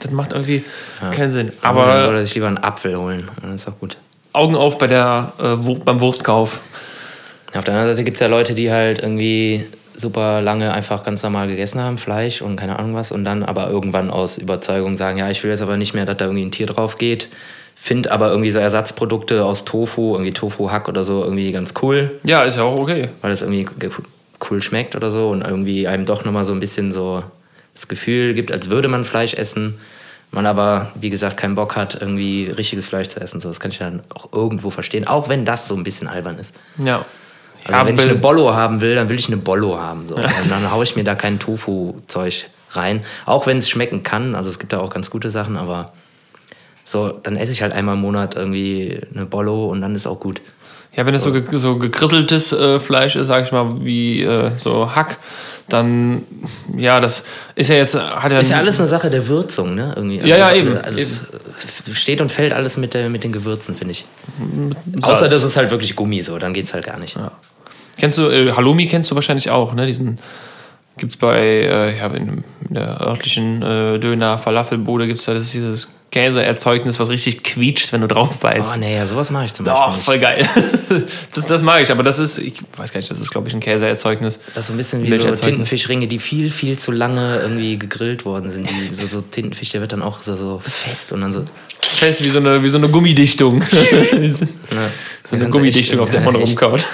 Das 0.00 0.10
macht 0.12 0.32
irgendwie 0.32 0.64
keinen 1.12 1.30
Sinn. 1.30 1.52
Aber 1.62 1.86
dann 1.86 2.00
soll 2.02 2.08
Aber 2.10 2.18
er 2.18 2.24
sich 2.24 2.34
lieber 2.34 2.46
einen 2.48 2.58
Apfel 2.58 2.96
holen. 2.96 3.28
Dann 3.40 3.54
ist 3.54 3.66
auch 3.68 3.78
gut. 3.78 3.96
Augen 4.32 4.54
auf 4.54 4.76
bei 4.78 4.86
der, 4.86 5.32
äh, 5.38 5.56
beim 5.84 6.00
Wurstkauf. 6.00 6.60
Auf 7.54 7.64
der 7.64 7.72
anderen 7.74 7.92
Seite 7.92 8.04
gibt 8.04 8.16
es 8.16 8.20
ja 8.20 8.26
Leute, 8.26 8.54
die 8.54 8.70
halt 8.70 8.98
irgendwie 9.00 9.64
super 9.96 10.42
lange 10.42 10.74
einfach 10.74 11.04
ganz 11.04 11.22
normal 11.22 11.46
gegessen 11.48 11.80
haben, 11.80 11.96
Fleisch 11.96 12.42
und 12.42 12.56
keine 12.56 12.78
Ahnung 12.78 12.94
was, 12.94 13.12
und 13.12 13.24
dann 13.24 13.42
aber 13.42 13.70
irgendwann 13.70 14.10
aus 14.10 14.36
Überzeugung 14.36 14.98
sagen, 14.98 15.16
ja, 15.18 15.30
ich 15.30 15.42
will 15.42 15.50
jetzt 15.50 15.62
aber 15.62 15.78
nicht 15.78 15.94
mehr, 15.94 16.04
dass 16.04 16.18
da 16.18 16.26
irgendwie 16.26 16.44
ein 16.44 16.50
Tier 16.50 16.66
drauf 16.66 16.98
geht. 16.98 17.28
Find 17.74 18.08
aber 18.10 18.28
irgendwie 18.30 18.50
so 18.50 18.58
Ersatzprodukte 18.58 19.42
aus 19.44 19.64
Tofu, 19.64 20.12
irgendwie 20.12 20.32
Tofu-Hack 20.32 20.88
oder 20.88 21.02
so, 21.04 21.22
irgendwie 21.24 21.50
ganz 21.52 21.72
cool, 21.82 22.18
Ja, 22.24 22.42
ist 22.42 22.56
ja 22.58 22.62
auch 22.64 22.78
okay. 22.78 23.08
weil 23.22 23.30
das 23.30 23.40
irgendwie 23.42 23.66
ge- 23.78 23.90
cool 24.50 24.60
schmeckt 24.60 24.94
oder 24.96 25.10
so 25.10 25.28
und 25.30 25.42
irgendwie 25.42 25.86
einem 25.88 26.04
doch 26.04 26.24
nochmal 26.26 26.44
so 26.44 26.52
ein 26.52 26.60
bisschen 26.60 26.92
so 26.92 27.22
das 27.76 27.88
Gefühl 27.88 28.34
gibt, 28.34 28.50
als 28.50 28.70
würde 28.70 28.88
man 28.88 29.04
Fleisch 29.04 29.34
essen. 29.34 29.78
Man 30.32 30.44
aber, 30.44 30.90
wie 30.96 31.10
gesagt, 31.10 31.36
keinen 31.36 31.54
Bock 31.54 31.76
hat, 31.76 31.98
irgendwie 32.00 32.46
richtiges 32.46 32.86
Fleisch 32.86 33.08
zu 33.08 33.20
essen. 33.20 33.40
So, 33.40 33.48
das 33.48 33.60
kann 33.60 33.70
ich 33.70 33.78
dann 33.78 34.02
auch 34.12 34.32
irgendwo 34.32 34.70
verstehen, 34.70 35.06
auch 35.06 35.28
wenn 35.28 35.44
das 35.44 35.68
so 35.68 35.76
ein 35.76 35.84
bisschen 35.84 36.08
albern 36.08 36.38
ist. 36.38 36.54
Ja. 36.78 37.04
Also 37.64 37.78
Ja, 37.78 37.86
wenn 37.86 37.96
ich 37.96 38.04
eine 38.04 38.14
Bollo 38.14 38.54
haben 38.54 38.80
will, 38.80 38.94
dann 38.94 39.08
will 39.08 39.18
ich 39.18 39.28
eine 39.28 39.36
Bollo 39.36 39.78
haben. 39.78 40.06
So. 40.06 40.14
Und 40.14 40.50
dann 40.50 40.70
haue 40.70 40.84
ich 40.84 40.96
mir 40.96 41.04
da 41.04 41.14
kein 41.14 41.38
Tofu-Zeug 41.38 42.46
rein. 42.72 43.04
Auch 43.24 43.46
wenn 43.46 43.58
es 43.58 43.68
schmecken 43.68 44.02
kann. 44.02 44.34
Also 44.34 44.50
es 44.50 44.58
gibt 44.58 44.72
da 44.72 44.78
auch 44.78 44.90
ganz 44.90 45.10
gute 45.10 45.30
Sachen, 45.30 45.56
aber 45.56 45.92
so, 46.84 47.08
dann 47.08 47.36
esse 47.36 47.52
ich 47.52 47.62
halt 47.62 47.72
einmal 47.72 47.96
im 47.96 48.00
Monat 48.00 48.36
irgendwie 48.36 49.00
eine 49.12 49.26
Bollo 49.26 49.66
und 49.66 49.80
dann 49.80 49.94
ist 49.94 50.06
auch 50.06 50.20
gut. 50.20 50.40
Ja, 50.96 51.04
wenn 51.04 51.14
es 51.14 51.22
so, 51.24 51.32
ge 51.32 51.44
so 51.52 51.76
gekrisseltes 51.78 52.52
äh, 52.52 52.80
Fleisch 52.80 53.16
ist, 53.16 53.26
sag 53.26 53.44
ich 53.44 53.52
mal, 53.52 53.84
wie 53.84 54.22
äh, 54.22 54.50
so 54.56 54.94
Hack, 54.94 55.18
dann, 55.68 56.22
ja, 56.76 57.00
das 57.00 57.24
ist 57.54 57.68
ja 57.68 57.74
jetzt, 57.76 57.94
hat 57.96 58.32
ja... 58.32 58.38
Ist 58.38 58.50
ja 58.50 58.58
alles 58.58 58.78
eine 58.78 58.88
Sache 58.88 59.10
der 59.10 59.26
Würzung, 59.28 59.74
ne? 59.74 59.92
Irgendwie. 59.96 60.18
Ja, 60.20 60.36
ja, 60.36 60.48
das- 60.50 60.58
eben, 60.58 60.78
Alles 60.78 61.20
steht 61.92 62.20
und 62.20 62.30
fällt 62.32 62.52
alles 62.52 62.76
mit, 62.76 62.94
der, 62.94 63.10
mit 63.10 63.24
den 63.24 63.32
Gewürzen, 63.32 63.74
finde 63.74 63.92
ich. 63.92 64.06
Salz. 64.92 65.04
Außer 65.04 65.28
das 65.28 65.42
ist 65.42 65.56
halt 65.56 65.70
wirklich 65.70 65.96
Gummi 65.96 66.22
so, 66.22 66.38
dann 66.38 66.52
geht's 66.54 66.72
halt 66.72 66.86
gar 66.86 66.98
nicht. 66.98 67.16
Kennst 67.98 68.18
du, 68.18 68.28
äh, 68.28 68.52
Halloumi 68.52 68.86
kennst 68.86 69.10
du 69.10 69.14
wahrscheinlich 69.14 69.50
auch, 69.50 69.74
ne? 69.74 69.86
Diesen 69.86 70.18
gibt's 70.98 71.16
bei, 71.16 71.38
äh, 71.38 71.98
ja, 71.98 72.06
in, 72.08 72.44
der 72.68 73.00
örtlichen 73.00 73.62
äh, 73.62 73.98
Döner-Falafelbude 73.98 75.06
gibt's 75.06 75.24
da 75.24 75.34
das, 75.34 75.50
dieses 75.50 75.92
Käseerzeugnis, 76.10 76.98
was 76.98 77.10
richtig 77.10 77.42
quietscht, 77.42 77.92
wenn 77.92 78.00
du 78.00 78.08
drauf 78.08 78.38
beißt. 78.38 78.72
Oh 78.74 78.78
nee, 78.78 78.94
ja, 78.94 79.04
sowas 79.04 79.30
mache 79.30 79.44
ich 79.44 79.54
zum 79.54 79.66
Beispiel 79.66 79.84
Oh, 79.86 79.96
voll 79.96 80.18
geil. 80.18 80.48
das, 81.34 81.46
das 81.46 81.62
mag 81.62 81.82
ich, 81.82 81.90
aber 81.90 82.02
das 82.02 82.18
ist, 82.18 82.38
ich 82.38 82.54
weiß 82.76 82.92
gar 82.92 83.00
nicht, 83.00 83.10
das 83.10 83.20
ist, 83.20 83.30
glaube 83.30 83.48
ich, 83.48 83.54
ein 83.54 83.60
Käseerzeugnis. 83.60 84.38
Das 84.54 84.62
ist 84.62 84.66
so 84.68 84.72
ein 84.72 84.78
bisschen 84.78 85.02
wie 85.02 85.20
so. 85.20 85.30
Tintenfischringe, 85.30 86.06
die 86.06 86.18
viel, 86.18 86.50
viel 86.50 86.78
zu 86.78 86.90
lange 86.90 87.40
irgendwie 87.40 87.78
gegrillt 87.78 88.24
worden 88.24 88.50
sind. 88.50 88.68
Die, 88.68 88.94
so, 88.94 89.06
so 89.06 89.20
Tintenfisch, 89.20 89.70
der 89.70 89.82
wird 89.82 89.92
dann 89.92 90.02
auch 90.02 90.22
so, 90.22 90.36
so 90.36 90.58
fest 90.60 91.12
und 91.12 91.20
dann 91.20 91.32
so. 91.32 91.44
Fest 91.82 92.24
wie 92.24 92.30
so 92.30 92.38
eine, 92.38 92.62
wie 92.62 92.68
so 92.70 92.78
eine 92.78 92.88
Gummidichtung. 92.88 93.62
So 95.28 95.34
eine 95.34 95.48
Gummidichtung, 95.48 95.98
echt, 95.98 96.02
auf 96.04 96.10
der 96.10 96.20
man 96.20 96.36
rumkaut. 96.36 96.84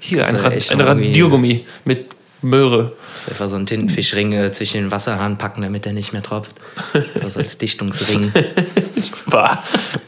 Hier, 0.00 0.26
ein, 0.26 0.36
Rad, 0.36 0.70
ein 0.70 0.80
Radiergummi 0.82 1.64
mit 1.86 2.08
Möhre. 2.40 2.92
Etwa 3.28 3.48
so 3.48 3.56
einen 3.56 3.66
Tintenfischring 3.66 4.32
äh, 4.32 4.52
zwischen 4.52 4.74
den 4.74 4.90
Wasserhahn 4.90 5.38
packen, 5.38 5.62
damit 5.62 5.84
der 5.84 5.92
nicht 5.92 6.12
mehr 6.12 6.22
tropft. 6.22 6.54
Also 7.22 7.40
als 7.40 7.58
Dichtungsring. 7.58 8.32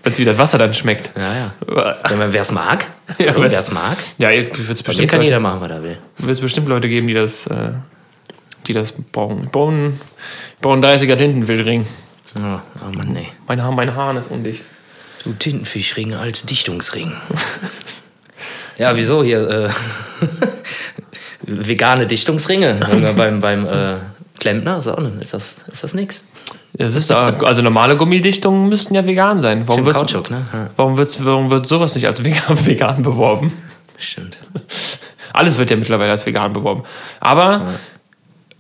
Wenn 0.03 0.13
es 0.13 0.19
wie 0.19 0.25
das 0.25 0.39
Wasser 0.39 0.59
dann 0.59 0.73
schmeckt. 0.73 1.11
Ja, 1.17 1.35
ja. 1.35 1.53
Bah. 1.67 1.97
Wer 2.31 2.41
es 2.41 2.53
mag, 2.53 2.87
Ja, 3.19 3.35
wer 3.37 3.45
es 3.47 3.71
mag. 3.73 3.99
Ja, 4.19 4.31
wird 4.31 4.53
es 4.53 4.59
mir 4.59 4.65
bestimmt, 4.85 5.11
kann 5.11 5.19
Leute- 5.19 5.25
jeder 5.25 5.41
machen, 5.41 5.61
was 5.61 5.71
er 5.71 5.83
will. 5.83 5.99
wird's 6.19 6.41
bestimmt 6.41 6.69
Leute 6.69 6.89
geben, 6.89 7.07
die 7.07 7.15
das, 7.15 7.47
äh, 7.49 7.73
die 8.67 8.73
das 8.73 8.93
bauen. 8.93 9.43
Ich 9.45 9.51
baue 9.51 9.73
einen, 9.73 10.01
baue 10.61 10.75
einen 10.75 10.85
30er 10.85 11.17
Tintenfischring. 11.17 11.87
Oh, 12.39 12.43
oh 12.87 12.97
Mann, 12.97 13.17
ey. 13.17 13.27
Mein, 13.49 13.75
mein 13.75 13.95
Hahn 13.97 14.17
ist 14.17 14.31
undicht. 14.31 14.63
Du 15.25 15.33
Tintenfischring 15.33 16.15
als 16.15 16.45
Dichtungsring. 16.47 17.13
Ja, 18.79 18.97
wieso 18.97 19.23
hier? 19.23 19.47
Äh, 19.47 19.71
vegane 21.51 22.07
Dichtungsringe 22.07 23.15
beim, 23.17 23.41
beim 23.41 23.67
äh, 23.67 23.97
Klempner, 24.39 24.79
ist, 24.79 24.89
auch, 24.89 24.99
ist 25.21 25.35
das, 25.35 25.57
ist 25.71 25.85
das 25.85 25.95
nix? 25.95 26.23
Das 26.73 26.95
ist 26.95 27.11
also 27.11 27.63
normale 27.63 27.97
Gummidichtungen 27.97 28.69
müssten 28.69 28.95
ja 28.95 29.05
vegan 29.07 29.41
sein. 29.41 29.65
Warum 29.67 29.85
wird, 29.85 29.97
Kautschuk, 29.97 30.31
ne? 30.31 30.47
Ja. 30.53 30.71
Warum, 30.77 30.97
wird, 30.97 31.25
warum 31.25 31.51
wird 31.51 31.67
sowas 31.67 31.95
nicht 31.95 32.07
als 32.07 32.25
vegan, 32.25 32.43
vegan 32.67 33.03
beworben? 33.03 33.53
Stimmt. 33.99 34.39
Alles 35.33 35.59
wird 35.59 35.71
ja 35.71 35.77
mittlerweile 35.77 36.11
als 36.11 36.25
vegan 36.27 36.53
beworben. 36.53 36.85
Aber 37.19 37.51
ja. 37.51 37.67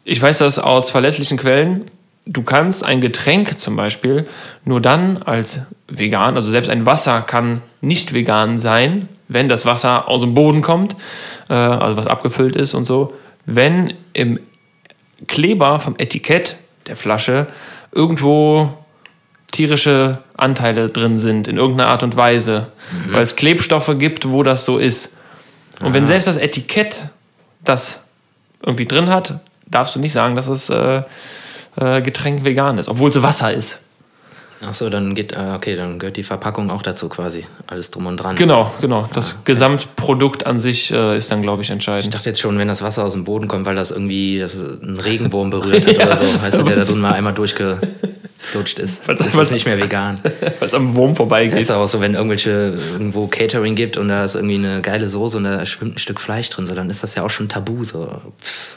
ich 0.05 0.21
weiß 0.21 0.39
das 0.39 0.59
aus 0.59 0.91
verlässlichen 0.91 1.39
Quellen. 1.39 1.91
Du 2.27 2.43
kannst 2.43 2.85
ein 2.85 3.01
Getränk 3.01 3.59
zum 3.59 3.77
Beispiel 3.77 4.27
nur 4.65 4.81
dann 4.81 5.23
als 5.23 5.61
vegan, 5.89 6.37
also 6.37 6.51
selbst 6.51 6.69
ein 6.69 6.87
Wasser 6.87 7.23
kann 7.23 7.63
nicht 7.81 8.13
vegan 8.13 8.59
sein, 8.59 9.09
wenn 9.31 9.49
das 9.49 9.65
Wasser 9.65 10.09
aus 10.09 10.21
dem 10.21 10.35
Boden 10.35 10.61
kommt, 10.61 10.97
äh, 11.49 11.55
also 11.55 11.97
was 11.97 12.07
abgefüllt 12.07 12.57
ist 12.57 12.75
und 12.75 12.85
so, 12.85 13.15
wenn 13.47 13.95
im 14.13 14.41
Kleber 15.29 15.81
vom 15.81 15.95
Etikett 15.99 16.57
der 16.87 16.97
Flasche 16.97 17.47
irgendwo 17.93 18.75
tierische 19.53 20.19
Anteile 20.37 20.89
drin 20.89 21.19
sind, 21.19 21.49
in 21.49 21.57
irgendeiner 21.57 21.91
Art 21.91 22.03
und 22.03 22.17
Weise, 22.17 22.69
mhm. 22.93 23.15
weil 23.15 23.23
es 23.23 23.37
Klebstoffe 23.37 23.99
gibt, 23.99 24.29
wo 24.29 24.43
das 24.43 24.65
so 24.65 24.79
ist. 24.79 25.11
Und 25.81 25.89
Aha. 25.89 25.95
wenn 25.95 26.07
selbst 26.07 26.27
das 26.27 26.37
Etikett 26.37 27.07
das 27.65 28.03
irgendwie 28.63 28.85
drin 28.85 29.09
hat, 29.09 29.41
darfst 29.67 29.95
du 29.95 30.01
nicht 30.01 30.13
sagen, 30.13 30.35
dass 30.35 30.47
das 30.47 30.71
äh, 30.71 31.03
äh, 31.77 32.03
Getränk 32.03 32.45
vegan 32.45 32.79
ist, 32.79 32.89
obwohl 32.89 33.11
es 33.11 33.23
Wasser 33.23 33.53
ist. 33.53 33.81
Achso, 34.63 34.91
dann 34.91 35.15
geht, 35.15 35.33
äh, 35.33 35.53
okay, 35.57 35.75
dann 35.75 35.99
gehört 35.99 36.19
die 36.19 36.23
Verpackung 36.23 36.71
auch 36.71 36.83
dazu 36.83 37.09
quasi. 37.09 37.47
Alles 37.67 37.91
drum 37.91 38.05
und 38.07 38.19
dran. 38.19 38.37
Genau, 38.37 38.71
genau. 38.81 39.09
Das 39.15 39.33
ah, 39.33 39.41
Gesamtprodukt 39.45 40.45
an 40.45 40.61
sich 40.61 40.93
äh, 40.93 41.17
ist 41.17 41.31
dann, 41.31 41.41
glaube 41.41 41.63
ich, 41.63 41.71
entscheidend. 41.71 42.07
Ich 42.07 42.11
dachte 42.11 42.29
jetzt 42.29 42.41
schon, 42.41 42.59
wenn 42.59 42.69
das 42.69 42.83
Wasser 42.83 43.05
aus 43.05 43.15
dem 43.15 43.25
Boden 43.25 43.49
kommt, 43.49 43.65
weil 43.65 43.75
das 43.75 43.91
irgendwie 43.91 44.39
das 44.39 44.61
einen 44.61 45.01
Regenwurm 45.01 45.49
berührt 45.49 45.87
hat 45.87 45.97
ja, 45.99 46.07
oder 46.07 46.17
so, 46.17 46.43
heißt 46.43 46.59
du, 46.59 46.63
der 46.65 46.77
da 46.77 46.85
drin 46.85 47.01
mal 47.01 47.15
einmal 47.15 47.33
durchgeflutscht 47.33 48.79
ist. 48.79 49.09
Weil's, 49.09 49.23
das 49.23 49.35
ist 49.35 49.53
nicht 49.53 49.65
mehr 49.65 49.79
vegan. 49.79 50.19
Weil 50.23 50.69
es 50.69 50.75
am 50.75 50.95
Wurm 50.95 51.17
vorbeigeht. 51.17 51.59
ist 51.59 51.73
auch 51.73 51.87
so, 51.87 52.03
wenn 52.03 52.13
irgendwelche 52.13 52.75
irgendwo 52.93 53.29
Catering 53.29 53.75
gibt 53.77 53.97
und 53.97 54.09
da 54.09 54.25
ist 54.25 54.35
irgendwie 54.35 54.57
eine 54.57 54.83
geile 54.83 55.09
Soße 55.09 55.39
und 55.39 55.45
da 55.45 55.65
schwimmt 55.65 55.97
ein 55.97 55.99
Stück 55.99 56.21
Fleisch 56.21 56.51
drin, 56.51 56.67
so, 56.67 56.75
dann 56.75 56.91
ist 56.91 57.03
das 57.03 57.15
ja 57.15 57.23
auch 57.23 57.31
schon 57.31 57.49
tabu. 57.49 57.83
So. 57.83 58.21
Pff. 58.43 58.77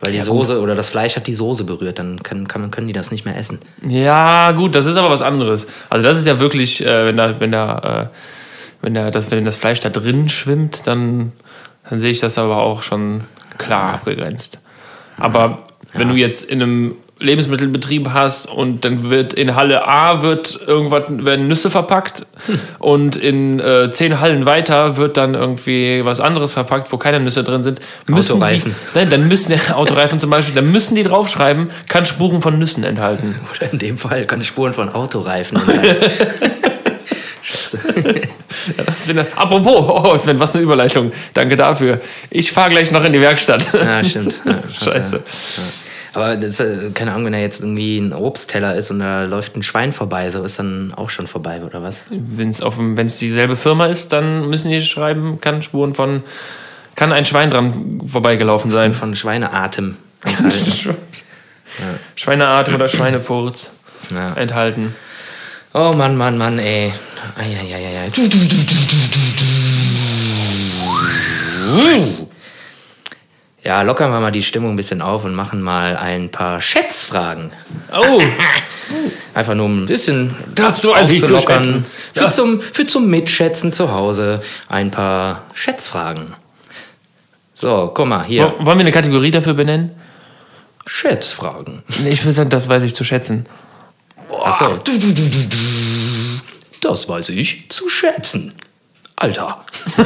Weil 0.00 0.12
die 0.12 0.18
ja, 0.18 0.24
Soße 0.24 0.54
gut. 0.54 0.62
oder 0.62 0.74
das 0.74 0.88
Fleisch 0.88 1.16
hat 1.16 1.26
die 1.26 1.34
Soße 1.34 1.64
berührt, 1.64 1.98
dann 1.98 2.22
kann, 2.22 2.46
kann, 2.48 2.70
können 2.70 2.86
die 2.86 2.92
das 2.92 3.10
nicht 3.10 3.24
mehr 3.24 3.36
essen. 3.36 3.58
Ja, 3.86 4.52
gut, 4.52 4.74
das 4.74 4.86
ist 4.86 4.96
aber 4.96 5.10
was 5.10 5.22
anderes. 5.22 5.66
Also 5.88 6.06
das 6.06 6.18
ist 6.18 6.26
ja 6.26 6.38
wirklich, 6.38 6.84
äh, 6.84 7.06
wenn 7.06 7.16
da, 7.16 7.40
wenn 7.40 7.52
da, 7.52 8.10
äh, 8.12 8.16
wenn 8.82 8.94
da 8.94 9.10
das, 9.10 9.30
wenn 9.30 9.44
das 9.44 9.56
Fleisch 9.56 9.80
da 9.80 9.88
drin 9.88 10.28
schwimmt, 10.28 10.86
dann, 10.86 11.32
dann 11.88 12.00
sehe 12.00 12.10
ich 12.10 12.20
das 12.20 12.36
aber 12.36 12.58
auch 12.58 12.82
schon 12.82 13.24
klar 13.56 13.94
abgegrenzt. 13.94 14.58
Aber 15.16 15.64
ja. 15.94 16.00
wenn 16.00 16.08
du 16.08 16.14
jetzt 16.14 16.44
in 16.44 16.62
einem 16.62 16.96
Lebensmittelbetrieb 17.18 18.10
hast 18.12 18.46
und 18.46 18.84
dann 18.84 19.08
wird 19.08 19.32
in 19.32 19.54
Halle 19.56 19.88
A 19.88 20.20
wird 20.20 20.58
irgendwas 20.66 21.04
werden 21.08 21.48
Nüsse 21.48 21.70
verpackt 21.70 22.26
hm. 22.46 22.60
und 22.78 23.16
in 23.16 23.58
äh, 23.58 23.90
zehn 23.90 24.20
Hallen 24.20 24.44
weiter 24.44 24.98
wird 24.98 25.16
dann 25.16 25.34
irgendwie 25.34 26.04
was 26.04 26.20
anderes 26.20 26.52
verpackt, 26.52 26.92
wo 26.92 26.98
keine 26.98 27.18
Nüsse 27.20 27.42
drin 27.42 27.62
sind. 27.62 27.80
Müssen 28.06 28.34
Autoreifen. 28.34 28.74
Die, 28.92 28.98
nein, 28.98 29.08
dann 29.10 29.28
müssen 29.28 29.52
ja, 29.52 29.58
Autoreifen 29.74 30.20
zum 30.20 30.28
Beispiel, 30.28 30.54
dann 30.54 30.70
müssen 30.70 30.94
die 30.94 31.04
draufschreiben, 31.04 31.70
kann 31.88 32.04
Spuren 32.04 32.42
von 32.42 32.58
Nüssen 32.58 32.84
enthalten. 32.84 33.36
Oder 33.54 33.72
in 33.72 33.78
dem 33.78 33.96
Fall 33.96 34.26
kann 34.26 34.44
Spuren 34.44 34.74
von 34.74 34.90
Autoreifen 34.90 35.58
enthalten. 35.58 36.10
Scheiße. 37.46 39.26
apropos, 39.36 40.04
oh 40.04 40.18
Sven, 40.18 40.40
was 40.40 40.54
eine 40.54 40.64
Überleitung. 40.64 41.12
Danke 41.32 41.56
dafür. 41.56 42.00
Ich 42.30 42.52
fahre 42.52 42.70
gleich 42.70 42.90
noch 42.90 43.04
in 43.04 43.12
die 43.12 43.20
Werkstatt. 43.20 43.68
Ja, 43.72 44.02
stimmt. 44.02 44.42
Ja, 44.44 44.62
Scheiße. 44.84 45.16
Ja. 45.16 45.62
Aber 46.16 46.36
das, 46.36 46.62
keine 46.94 47.12
Ahnung, 47.12 47.26
wenn 47.26 47.34
er 47.34 47.42
jetzt 47.42 47.60
irgendwie 47.60 47.98
ein 47.98 48.12
Obstteller 48.12 48.74
ist 48.74 48.90
und 48.90 49.00
da 49.00 49.24
läuft 49.24 49.54
ein 49.54 49.62
Schwein 49.62 49.92
vorbei, 49.92 50.30
so 50.30 50.42
ist 50.44 50.58
dann 50.58 50.94
auch 50.94 51.10
schon 51.10 51.26
vorbei, 51.26 51.62
oder 51.62 51.82
was? 51.82 52.04
Wenn 52.08 52.50
es 52.50 53.18
dieselbe 53.18 53.54
Firma 53.54 53.86
ist, 53.86 54.12
dann 54.12 54.48
müssen 54.48 54.70
die 54.70 54.80
schreiben, 54.80 55.40
kann 55.40 55.62
Spuren 55.62 55.92
von, 55.92 56.22
kann 56.94 57.12
ein 57.12 57.26
Schwein 57.26 57.50
dran 57.50 58.00
vorbeigelaufen 58.06 58.70
sein. 58.70 58.94
Von 58.94 59.14
Schweineatem. 59.14 59.96
Schweineatem 62.14 62.74
oder 62.74 62.88
Schweinefurz 62.88 63.70
ja. 64.10 64.32
enthalten. 64.34 64.94
Oh 65.74 65.92
Mann, 65.94 66.16
Mann, 66.16 66.38
Mann, 66.38 66.58
ey. 66.58 66.94
Eieieiei. 67.36 68.10
Ja, 73.66 73.82
lockern 73.82 74.12
wir 74.12 74.20
mal 74.20 74.30
die 74.30 74.44
Stimmung 74.44 74.74
ein 74.74 74.76
bisschen 74.76 75.02
auf 75.02 75.24
und 75.24 75.34
machen 75.34 75.60
mal 75.60 75.96
ein 75.96 76.30
paar 76.30 76.60
Schätzfragen. 76.60 77.50
Oh! 77.92 78.22
Einfach 79.34 79.56
nur 79.56 79.68
ein 79.68 79.86
bisschen 79.86 80.36
das 80.54 80.82
so 80.82 80.92
also 80.92 81.12
aufzulockern. 81.12 81.84
Für, 82.14 82.20
ja. 82.20 82.30
zum, 82.30 82.60
für 82.60 82.86
zum 82.86 83.10
Mitschätzen 83.10 83.72
zu 83.72 83.90
Hause 83.90 84.40
ein 84.68 84.92
paar 84.92 85.46
Schätzfragen. 85.52 86.36
So, 87.54 87.90
guck 87.92 88.06
mal, 88.06 88.24
hier. 88.24 88.54
Wollen 88.58 88.78
wir 88.78 88.84
eine 88.84 88.92
Kategorie 88.92 89.32
dafür 89.32 89.54
benennen? 89.54 89.90
Schätzfragen. 90.86 91.82
Nee, 92.04 92.10
ich 92.10 92.24
will 92.24 92.32
sagen, 92.32 92.50
das 92.50 92.68
weiß 92.68 92.84
ich 92.84 92.94
zu 92.94 93.02
schätzen. 93.02 93.46
Achso. 94.44 94.78
Das 96.80 97.08
weiß 97.08 97.30
ich 97.30 97.68
zu 97.68 97.88
schätzen. 97.88 98.54
Alter. 99.16 99.64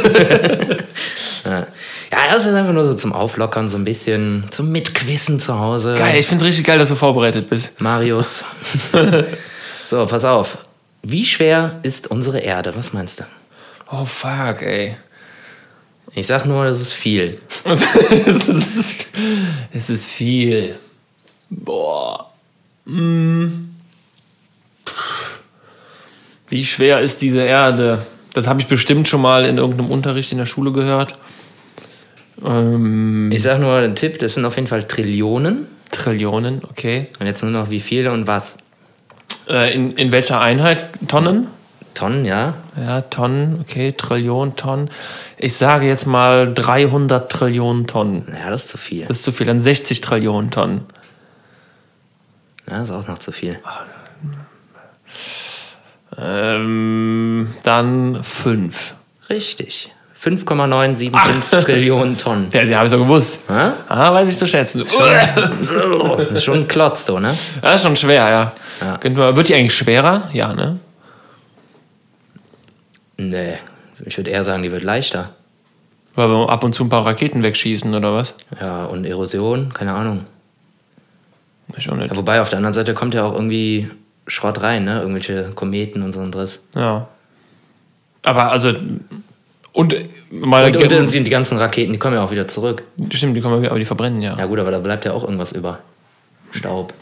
ja. 2.10 2.18
Das 2.32 2.46
ist 2.46 2.54
einfach 2.54 2.72
nur 2.72 2.84
so 2.84 2.94
zum 2.94 3.12
Auflockern, 3.12 3.68
so 3.68 3.76
ein 3.76 3.84
bisschen 3.84 4.46
zum 4.50 4.70
Mitquissen 4.70 5.40
zu 5.40 5.58
Hause. 5.58 5.94
Geil, 5.96 6.18
ich 6.18 6.26
finde 6.26 6.42
es 6.44 6.48
richtig 6.48 6.66
geil, 6.66 6.78
dass 6.78 6.88
du 6.88 6.94
vorbereitet 6.94 7.48
bist. 7.48 7.80
Marius. 7.80 8.44
so, 9.86 10.06
pass 10.06 10.24
auf. 10.24 10.58
Wie 11.02 11.24
schwer 11.24 11.80
ist 11.82 12.10
unsere 12.10 12.38
Erde? 12.40 12.76
Was 12.76 12.92
meinst 12.92 13.20
du? 13.20 13.24
Oh, 13.90 14.04
fuck, 14.04 14.62
ey. 14.62 14.96
Ich 16.14 16.26
sag 16.26 16.44
nur, 16.44 16.64
das 16.64 16.80
ist 16.80 16.92
viel. 16.92 17.38
es, 17.64 17.82
ist, 18.48 19.06
es 19.72 19.90
ist 19.90 20.06
viel. 20.06 20.76
Boah. 21.48 22.30
Mm. 22.84 23.70
Wie 26.48 26.66
schwer 26.66 27.00
ist 27.00 27.22
diese 27.22 27.42
Erde? 27.42 28.04
Das 28.32 28.46
habe 28.46 28.60
ich 28.60 28.66
bestimmt 28.66 29.08
schon 29.08 29.22
mal 29.22 29.44
in 29.44 29.58
irgendeinem 29.58 29.90
Unterricht 29.90 30.32
in 30.32 30.38
der 30.38 30.46
Schule 30.46 30.72
gehört. 30.72 31.14
Ähm, 32.44 33.30
ich 33.32 33.42
sage 33.42 33.60
nur 33.60 33.76
einen 33.76 33.94
Tipp, 33.94 34.18
das 34.18 34.34
sind 34.34 34.44
auf 34.44 34.56
jeden 34.56 34.68
Fall 34.68 34.84
Trillionen. 34.84 35.66
Trillionen, 35.90 36.62
okay. 36.68 37.08
Und 37.18 37.26
jetzt 37.26 37.42
nur 37.42 37.52
noch 37.52 37.70
wie 37.70 37.80
viele 37.80 38.12
und 38.12 38.26
was? 38.26 38.56
Äh, 39.48 39.74
in, 39.74 39.92
in 39.92 40.12
welcher 40.12 40.40
Einheit? 40.40 40.86
Tonnen? 41.08 41.48
Tonnen, 41.94 42.24
ja. 42.24 42.54
Ja, 42.80 43.02
Tonnen, 43.02 43.58
okay, 43.60 43.92
Trillionen 43.92 44.56
Tonnen. 44.56 44.90
Ich 45.36 45.54
sage 45.54 45.86
jetzt 45.86 46.06
mal 46.06 46.52
300 46.54 47.30
Trillionen 47.30 47.86
Tonnen. 47.86 48.26
Ja, 48.32 48.50
das 48.50 48.64
ist 48.64 48.70
zu 48.70 48.78
viel. 48.78 49.04
Das 49.04 49.18
ist 49.18 49.22
zu 49.24 49.32
viel, 49.32 49.46
dann 49.46 49.60
60 49.60 50.00
Trillionen 50.00 50.50
Tonnen. 50.50 50.82
Ja, 52.68 52.78
das 52.78 52.90
ist 52.90 52.94
auch 52.94 53.08
noch 53.08 53.18
zu 53.18 53.32
viel. 53.32 53.58
Ähm, 56.16 57.52
dann 57.62 58.22
5. 58.22 58.94
Richtig. 59.28 59.92
5,975 60.20 61.64
Trillionen 61.64 62.14
Tonnen. 62.18 62.50
Ja, 62.52 62.66
sie 62.66 62.76
haben 62.76 62.84
es 62.84 62.92
doch 62.92 62.98
gewusst. 62.98 63.40
Ha? 63.48 63.72
Ah, 63.88 64.12
weiß 64.12 64.28
ich 64.28 64.36
zu 64.36 64.46
schätzen. 64.46 64.84
das 64.84 66.30
ist 66.32 66.44
schon 66.44 66.58
ein 66.58 66.68
Klotz, 66.68 67.06
du, 67.06 67.18
ne? 67.18 67.34
Das 67.62 67.76
ist 67.76 67.82
schon 67.84 67.96
schwer, 67.96 68.28
ja. 68.28 68.52
ja. 68.82 69.34
Wird 69.34 69.48
die 69.48 69.54
eigentlich 69.54 69.74
schwerer? 69.74 70.28
Ja, 70.34 70.52
ne? 70.52 70.78
Nee, 73.16 73.54
ich 74.04 74.18
würde 74.18 74.28
eher 74.28 74.44
sagen, 74.44 74.62
die 74.62 74.70
wird 74.70 74.82
leichter. 74.82 75.30
Weil 76.14 76.28
wir 76.28 76.50
ab 76.50 76.64
und 76.64 76.74
zu 76.74 76.84
ein 76.84 76.90
paar 76.90 77.06
Raketen 77.06 77.42
wegschießen, 77.42 77.94
oder 77.94 78.12
was? 78.12 78.34
Ja, 78.60 78.84
und 78.84 79.06
Erosion, 79.06 79.72
keine 79.72 79.94
Ahnung. 79.94 80.26
Ich 81.78 81.88
auch 81.88 81.96
nicht. 81.96 82.10
Ja, 82.10 82.16
wobei 82.18 82.42
auf 82.42 82.50
der 82.50 82.58
anderen 82.58 82.74
Seite 82.74 82.92
kommt 82.92 83.14
ja 83.14 83.24
auch 83.24 83.32
irgendwie 83.32 83.90
Schrott 84.26 84.60
rein, 84.60 84.84
ne? 84.84 85.00
Irgendwelche 85.00 85.52
Kometen 85.54 86.02
und 86.02 86.12
so 86.12 86.22
Driss. 86.28 86.60
Ja. 86.74 87.08
Aber 88.22 88.52
also 88.52 88.74
und, 89.72 89.94
mal 90.30 90.66
und, 90.66 90.76
und, 90.76 90.92
und, 90.92 91.12
die 91.12 91.30
ganzen 91.30 91.58
Raketen, 91.58 91.92
die 91.92 91.98
kommen 91.98 92.14
ja 92.14 92.24
auch 92.24 92.30
wieder 92.30 92.48
zurück. 92.48 92.82
Stimmt, 93.10 93.36
die 93.36 93.40
kommen 93.40 93.64
aber 93.64 93.78
die 93.78 93.84
verbrennen 93.84 94.20
ja. 94.20 94.36
Ja 94.36 94.46
gut, 94.46 94.58
aber 94.58 94.70
da 94.70 94.78
bleibt 94.78 95.04
ja 95.04 95.12
auch 95.12 95.22
irgendwas 95.22 95.52
über. 95.52 95.78
Staub. 96.52 96.92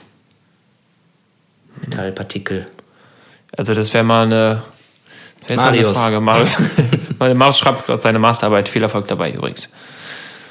Metallpartikel. 1.80 2.66
Also 3.56 3.74
das 3.74 3.92
wäre 3.94 4.04
mal 4.04 4.26
eine, 4.26 4.62
wär 5.46 5.56
Marius. 5.56 5.82
Mal 5.82 5.88
eine 5.88 5.94
Frage. 5.94 6.20
Marius, 6.20 6.54
Marius 7.18 7.58
schreibt 7.58 7.86
gerade 7.86 8.02
seine 8.02 8.18
Masterarbeit. 8.18 8.68
Viel 8.68 8.82
Erfolg 8.82 9.06
dabei 9.08 9.32
übrigens. 9.32 9.68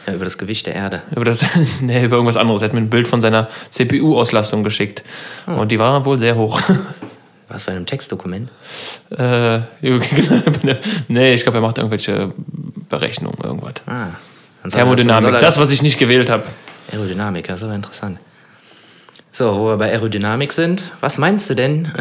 Ja, 0.08 0.14
über 0.14 0.24
das 0.24 0.38
Gewicht 0.38 0.66
der 0.66 0.76
Erde. 0.76 1.04
Über 1.16 1.26
das, 1.26 1.46
nee, 1.82 2.04
über 2.04 2.16
irgendwas 2.16 2.38
anderes. 2.38 2.62
Er 2.62 2.70
hat 2.70 2.74
mir 2.74 2.82
ein 2.82 2.90
Bild 2.90 3.08
von 3.08 3.22
seiner 3.22 3.50
CPU-Auslastung 3.70 4.64
geschickt. 4.64 5.04
Hm. 5.46 5.58
Und 5.60 5.72
die 5.72 5.80
war 5.80 6.04
wohl 6.06 6.18
sehr 6.18 6.36
hoch. 6.36 6.60
Was 7.50 7.64
bei 7.64 7.72
einem 7.72 7.86
Textdokument? 7.86 8.50
Äh, 9.18 9.60
nee, 11.08 11.34
ich 11.34 11.44
glaube, 11.44 11.60
er 11.60 11.62
macht 11.62 11.78
irgendwelche 11.78 12.34
Berechnung, 12.90 13.34
irgendwas. 13.44 13.74
Ah. 13.86 14.08
Thermodynamik, 14.70 15.34
er- 15.34 15.40
das, 15.40 15.58
was 15.60 15.72
ich 15.72 15.82
nicht 15.82 15.98
gewählt 15.98 16.30
habe. 16.30 16.44
Aerodynamik, 16.92 17.48
das 17.48 17.62
ist 17.62 17.64
aber 17.64 17.76
interessant. 17.76 18.20
So, 19.32 19.56
wo 19.56 19.68
wir 19.68 19.78
bei 19.78 19.90
Aerodynamik 19.92 20.52
sind, 20.52 20.92
was 21.00 21.18
meinst 21.18 21.50
du 21.50 21.54
denn, 21.54 21.92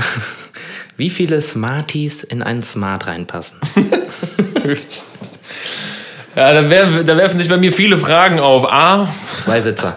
wie 0.96 1.10
viele 1.10 1.40
Smarties 1.40 2.22
in 2.24 2.42
einen 2.42 2.62
Smart 2.62 3.06
reinpassen? 3.06 3.58
Ja, 6.34 6.52
da, 6.52 6.68
werf, 6.68 7.04
da 7.06 7.16
werfen 7.16 7.38
sich 7.38 7.48
bei 7.48 7.56
mir 7.56 7.72
viele 7.72 7.96
Fragen 7.96 8.40
auf. 8.40 8.70
A, 8.70 9.08
Zwei 9.38 9.60
Sitzer. 9.62 9.96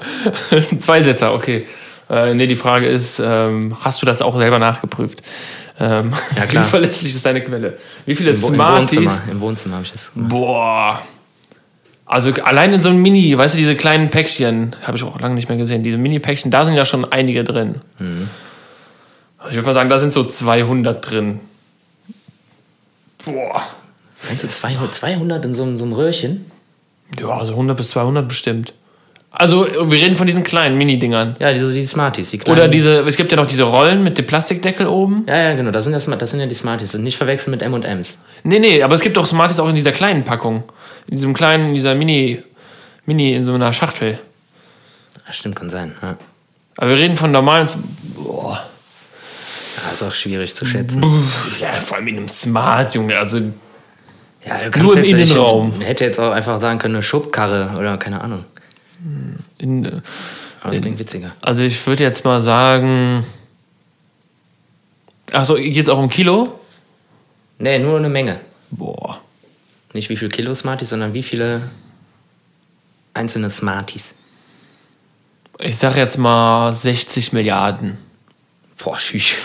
zwei 0.80 1.02
Sätze, 1.02 1.34
okay. 1.34 1.68
Äh, 2.10 2.34
nee, 2.34 2.48
die 2.48 2.56
Frage 2.56 2.88
ist, 2.88 3.20
ähm, 3.24 3.78
hast 3.82 4.02
du 4.02 4.06
das 4.06 4.22
auch 4.22 4.36
selber 4.38 4.58
nachgeprüft? 4.60 5.22
Ähm, 5.80 6.12
Ja, 6.36 6.46
klar. 6.48 6.66
Wie 6.66 6.70
verlässlich 6.70 7.14
ist 7.16 7.26
deine 7.26 7.42
Quelle? 7.42 7.78
Wie 8.06 8.16
viele 8.16 8.32
Im, 8.32 8.42
Wo- 8.42 8.48
Im 8.48 8.54
Smarties? 8.56 8.98
Wohnzimmer, 8.98 9.22
im 9.32 9.42
Wohnzimmer 9.42 9.76
habe 9.76 9.86
ich 9.86 9.92
das 9.92 10.12
gemacht. 10.14 10.30
Boah. 10.32 11.02
Also 12.06 12.32
allein 12.44 12.74
in 12.74 12.82
so 12.82 12.90
einem 12.90 13.02
Mini, 13.04 13.38
weißt 13.38 13.54
du, 13.54 13.60
diese 13.60 13.76
kleinen 13.76 14.10
Päckchen, 14.10 14.76
habe 14.82 14.98
ich 14.98 15.04
auch 15.04 15.20
lange 15.20 15.36
nicht 15.36 15.48
mehr 15.48 15.60
gesehen. 15.60 15.84
Diese 15.84 15.98
Mini-Päckchen, 15.98 16.50
da 16.50 16.66
sind 16.66 16.74
ja 16.74 16.84
schon 16.84 17.06
einige 17.12 17.44
drin. 17.44 17.76
Mhm. 18.00 18.28
Also 19.38 19.52
ich 19.52 19.56
würde 19.58 19.68
mal 19.68 19.74
sagen, 19.76 19.90
da 19.92 20.00
sind 20.00 20.12
so 20.12 20.24
200 20.24 21.08
drin. 21.08 21.40
Boah. 23.24 23.62
Meinst 24.28 24.44
du 24.44 24.48
200, 24.50 24.94
200 24.96 25.46
in 25.46 25.54
so, 25.54 25.64
einem- 25.64 25.78
so 25.78 25.86
einem 25.86 25.94
Röhrchen? 25.94 26.50
Ja, 27.20 27.30
also 27.30 27.54
100 27.54 27.78
bis 27.78 27.90
200 27.90 28.28
bestimmt. 28.28 28.74
Also 29.32 29.66
wir 29.66 29.92
reden 30.02 30.16
von 30.16 30.26
diesen 30.26 30.44
kleinen 30.44 30.78
Mini-Dingern. 30.78 31.36
Ja, 31.40 31.54
diese, 31.54 31.72
diese 31.74 31.88
Smarties, 31.88 32.32
die 32.32 32.40
kleinen. 32.40 32.58
Oder 32.60 32.68
diese, 32.68 33.02
es 33.02 33.16
gibt 33.16 33.30
ja 33.32 33.38
noch 33.38 33.46
diese 33.46 33.64
Rollen 33.64 34.04
mit 34.04 34.18
dem 34.18 34.26
Plastikdeckel 34.26 34.88
oben. 34.88 35.24
Ja, 35.28 35.38
ja, 35.38 35.56
genau, 35.56 35.70
das 35.72 35.84
sind, 35.86 35.94
ja, 35.94 36.16
das 36.16 36.32
sind 36.32 36.40
ja 36.40 36.48
die 36.48 36.56
Smarties. 36.56 36.94
Nicht 36.96 37.18
verwechseln 37.18 37.52
mit 37.52 37.62
M&M's. 37.62 38.18
Nee, 38.44 38.58
nee, 38.60 38.82
aber 38.82 38.96
es 38.96 39.02
gibt 39.02 39.18
doch 39.18 39.28
Smarties 39.28 39.60
auch 39.60 39.70
in 39.70 39.76
dieser 39.76 39.92
kleinen 39.92 40.24
Packung. 40.24 40.64
In 41.08 41.16
diesem 41.16 41.34
kleinen, 41.36 41.70
in 41.70 41.74
dieser 41.76 41.94
Mini, 41.94 42.42
Mini, 43.06 43.34
in 43.36 43.44
so 43.44 43.54
einer 43.54 43.72
Schachtel. 43.72 44.20
Ah, 45.28 45.32
stimmt, 45.32 45.56
kann 45.56 45.70
sein. 45.70 45.94
Ja. 46.02 46.18
Aber 46.78 46.90
wir 46.90 46.98
reden 46.98 47.16
von 47.16 47.32
normalen. 47.32 47.70
Boah. 48.16 48.66
Ja, 49.78 49.94
ist 49.94 50.02
auch 50.04 50.14
schwierig 50.14 50.56
zu 50.56 50.66
schätzen. 50.66 51.04
Ja, 51.60 51.74
vor 51.80 51.98
allem 51.98 52.08
in 52.08 52.18
einem 52.18 52.30
Smart, 52.30 52.96
Junge. 52.96 53.16
Also, 53.18 53.38
Ja, 54.46 54.58
du 54.72 54.80
Nur 54.80 54.98
im 54.98 55.04
jetzt- 55.04 55.14
ich 55.14 55.32
Innenraum. 55.32 55.82
Hätte 55.82 56.06
jetzt 56.06 56.20
auch 56.20 56.32
einfach 56.32 56.58
sagen 56.58 56.80
können, 56.80 56.96
eine 56.96 57.04
Schubkarre 57.04 57.78
oder 57.78 57.98
keine 57.98 58.22
Ahnung. 58.22 58.46
In, 59.58 59.86
Aber 60.62 60.72
das 60.72 60.82
klingt 60.82 61.00
witziger. 61.00 61.36
also 61.42 61.64
ich 61.64 61.86
würde 61.88 62.04
jetzt 62.04 62.26
mal 62.26 62.42
sagen. 62.42 63.26
Achso, 65.32 65.56
geht 65.56 65.78
es 65.78 65.90
auch 65.90 66.00
um 66.00 66.10
Kilo? 66.10 66.60
Nee, 67.60 67.78
nur 67.80 67.98
eine 67.98 68.10
Menge. 68.10 68.40
Boah. 68.72 69.22
Nicht 69.94 70.10
wie 70.10 70.16
viel 70.16 70.30
Kilo 70.30 70.54
Smarties, 70.54 70.90
sondern 70.90 71.14
wie 71.14 71.24
viele 71.24 71.62
einzelne 73.14 73.50
Smarties. 73.50 74.14
Ich 75.60 75.78
sag 75.78 75.98
jetzt 75.98 76.18
mal 76.18 76.74
60 76.74 77.34
Milliarden. 77.34 77.98
Boah, 78.84 78.98
schüch. 78.98 79.36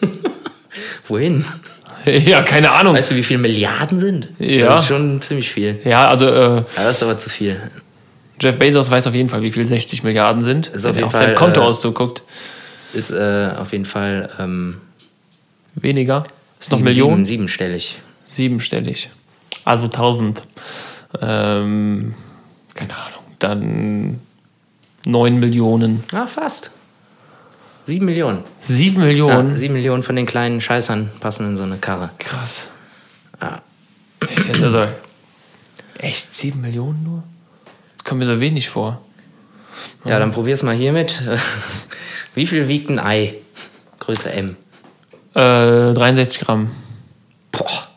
Wohin? 1.08 1.44
ja, 2.04 2.42
keine 2.42 2.70
Ahnung. 2.70 2.94
Weißt 2.94 3.10
du, 3.10 3.16
wie 3.16 3.22
viele 3.22 3.40
Milliarden 3.40 3.98
sind? 3.98 4.28
Ja. 4.38 4.68
Das 4.68 4.82
ist 4.82 4.88
schon 4.88 5.20
ziemlich 5.20 5.50
viel. 5.50 5.80
Ja, 5.84 6.08
also 6.08 6.28
äh, 6.28 6.56
Ja, 6.56 6.64
das 6.76 6.98
ist 6.98 7.02
aber 7.02 7.18
zu 7.18 7.28
viel. 7.30 7.60
Jeff 8.40 8.58
Bezos 8.58 8.90
weiß 8.90 9.06
auf 9.06 9.14
jeden 9.14 9.28
Fall, 9.28 9.42
wie 9.42 9.52
viel 9.52 9.64
60 9.66 10.02
Milliarden 10.02 10.42
sind. 10.44 10.66
Ist 10.68 10.84
wenn 10.84 10.90
auf 10.90 10.96
er 10.96 11.00
jeden 11.00 11.04
auf 11.06 11.12
Fall, 11.12 11.26
sein 11.28 11.34
Konto 11.34 11.60
äh, 11.60 11.64
auszuguckt. 11.64 12.22
Ist 12.92 13.10
äh, 13.10 13.50
auf 13.58 13.72
jeden 13.72 13.84
Fall 13.84 14.30
ähm, 14.38 14.80
Weniger. 15.74 16.24
Ist 16.60 16.70
noch 16.70 16.78
sieben- 16.78 16.84
Millionen? 16.84 17.14
Sieben, 17.26 17.26
siebenstellig. 17.42 17.98
Siebenstellig. 18.24 19.10
Also 19.64 19.86
1000. 19.86 20.42
Ähm, 21.20 22.14
keine 22.74 22.94
Ahnung. 22.96 23.20
Dann 23.38 24.20
9 25.04 25.38
Millionen. 25.38 26.04
Ah, 26.12 26.26
fast. 26.26 26.70
Sieben 27.84 28.06
Millionen. 28.06 28.40
7 28.60 29.00
Ja, 29.00 29.06
Millionen? 29.06 29.56
sieben 29.56 29.74
Millionen 29.74 30.02
von 30.02 30.16
den 30.16 30.26
kleinen 30.26 30.60
Scheißern 30.60 31.10
passen 31.20 31.46
in 31.50 31.56
so 31.56 31.62
eine 31.62 31.76
Karre. 31.76 32.10
Krass. 32.18 32.66
Ja. 33.40 33.62
Echt, 34.28 34.46
jetzt 34.48 34.62
also, 34.62 34.86
echt 35.98 36.34
7 36.34 36.60
Millionen 36.60 37.02
nur? 37.04 37.22
Kommt 38.06 38.20
mir 38.20 38.26
so 38.26 38.40
wenig 38.40 38.68
vor. 38.68 39.00
Ja, 40.04 40.18
dann 40.18 40.30
probier's 40.32 40.62
mal 40.62 40.74
hiermit. 40.76 41.22
Wie 42.34 42.46
viel 42.46 42.68
wiegt 42.68 42.88
ein 42.88 42.98
Ei? 43.00 43.34
Größe 43.98 44.30
M. 44.32 44.56
Äh, 45.34 45.92
63 45.92 46.40
Gramm. 46.40 46.70
Boah, 47.50 47.88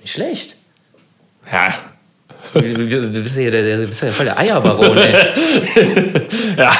nicht 0.00 0.12
schlecht. 0.12 0.56
Ja. 1.50 1.74
Du, 2.52 2.60
du, 2.60 2.86
du 2.86 3.22
bist 3.22 3.36
ja, 3.36 3.50
der, 3.50 3.78
bist 3.78 4.02
ja 4.02 4.10
voll 4.10 4.26
der 4.26 4.38
Eierbaron, 4.38 4.96
ey. 4.98 5.14
Ja, 6.56 6.72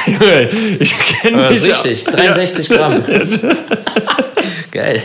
ich 0.79 0.95
kenne 0.99 1.39
Das 1.39 1.51
mich. 1.51 1.67
ist 1.67 1.85
richtig, 1.85 2.05
63 2.05 2.69
Gramm. 2.69 3.03
Geil. 4.71 5.03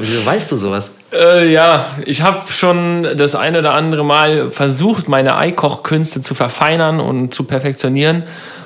Wieso 0.00 0.24
weißt 0.24 0.52
du 0.52 0.56
sowas? 0.56 0.92
Äh, 1.12 1.52
ja, 1.52 1.86
ich 2.06 2.22
habe 2.22 2.50
schon 2.50 3.06
das 3.16 3.34
eine 3.34 3.58
oder 3.58 3.74
andere 3.74 4.04
Mal 4.04 4.50
versucht, 4.50 5.08
meine 5.08 5.36
Eikochkünste 5.36 6.22
zu 6.22 6.34
verfeinern 6.34 7.00
und 7.00 7.34
zu 7.34 7.44
perfektionieren. 7.44 8.24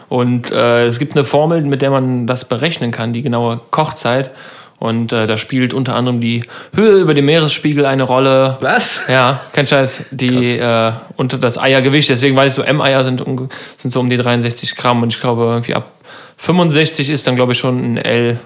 Und 0.09 0.53
äh, 0.53 0.87
es 0.87 0.99
gibt 0.99 1.17
eine 1.17 1.25
Formel, 1.25 1.61
mit 1.63 1.83
der 1.83 1.91
man 1.91 2.27
das 2.27 2.45
berechnen 2.45 2.93
kann, 2.93 3.13
die 3.13 3.23
genaue 3.23 3.61
Kochzeit. 3.71 4.31
Und 4.79 5.13
äh, 5.13 5.27
da 5.27 5.37
spielt 5.37 5.73
unter 5.73 5.95
anderem 5.97 6.21
die 6.21 6.45
Höhe 6.75 7.01
über 7.01 7.15
dem 7.15 7.25
Meeresspiegel 7.25 7.87
eine 7.87 8.03
Rolle. 8.03 8.59
Was? 8.61 9.01
Ja, 9.09 9.41
kein 9.53 9.67
Scheiß. 9.67 10.05
Die 10.11 10.59
äh, 10.59 10.93
und 11.17 11.43
das 11.43 11.59
Eiergewicht. 11.59 12.11
Deswegen 12.11 12.37
weiß 12.37 12.53
ich 12.53 12.57
so, 12.57 12.63
M-Eier 12.63 13.03
sind, 13.03 13.25
sind 13.79 13.91
so 13.91 14.01
um 14.01 14.11
die 14.11 14.19
63 14.19 14.77
Gramm. 14.77 15.03
Und 15.03 15.15
ich 15.15 15.21
glaube, 15.21 15.45
irgendwie 15.45 15.75
ab 15.75 15.91
65 16.37 17.09
ist 17.09 17.27
dann, 17.27 17.37
glaube 17.37 17.53
ich, 17.53 17.59
schon 17.59 17.95
ein 17.95 17.97
L. 17.97 18.39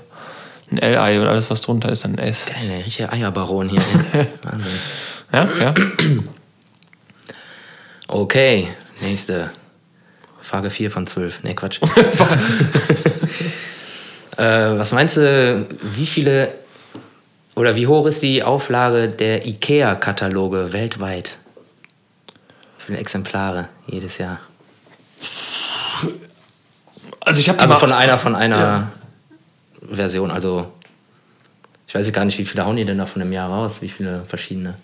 Ein 0.71 0.79
L-Ei 0.79 1.21
und 1.21 1.27
alles, 1.27 1.51
was 1.51 1.61
drunter 1.61 1.91
ist, 1.91 2.05
dann 2.05 2.13
ein 2.13 2.19
S. 2.19 2.47
Geil, 2.47 2.69
der 2.69 2.87
richtige 2.87 3.13
Eierbaron 3.13 3.69
hier. 3.69 3.81
Wahnsinn. 4.43 4.79
Ja, 5.33 5.49
ja. 5.61 5.75
Okay, 8.07 8.69
nächste. 9.01 9.51
Frage 10.43 10.71
4 10.71 10.91
von 10.91 11.07
12. 11.07 11.43
Nee, 11.43 11.55
Quatsch. 11.55 11.81
äh, 14.37 14.79
was 14.79 14.93
meinst 14.93 15.17
du, 15.17 15.67
wie 15.83 16.07
viele 16.07 16.55
oder 17.55 17.77
wie 17.77 17.87
hoch 17.87 18.07
ist 18.07 18.23
die 18.23 18.43
Auflage 18.43 19.09
der 19.09 19.47
IKEA-Kataloge 19.47 20.73
weltweit? 20.73 21.39
Wie 22.79 22.85
viele 22.87 22.99
Exemplare 22.99 23.69
jedes 23.87 24.19
Jahr? 24.19 24.41
Also 27.21 27.41
ich 27.41 27.49
habe 27.49 27.61
Also 27.61 27.77
von 27.77 27.93
einer 27.93 28.19
von 28.19 28.35
einer 28.35 28.91
Version, 29.91 30.31
also 30.31 30.67
ich 31.87 31.95
weiß 31.95 32.13
gar 32.13 32.25
nicht, 32.25 32.39
wie 32.39 32.45
viele 32.45 32.65
hauen 32.67 32.77
die 32.77 32.85
denn 32.85 32.99
da 32.99 33.07
von 33.07 33.21
einem 33.23 33.33
Jahr 33.33 33.51
raus, 33.51 33.79
wie 33.83 33.89
viele 33.89 34.23
verschiedene. 34.27 34.77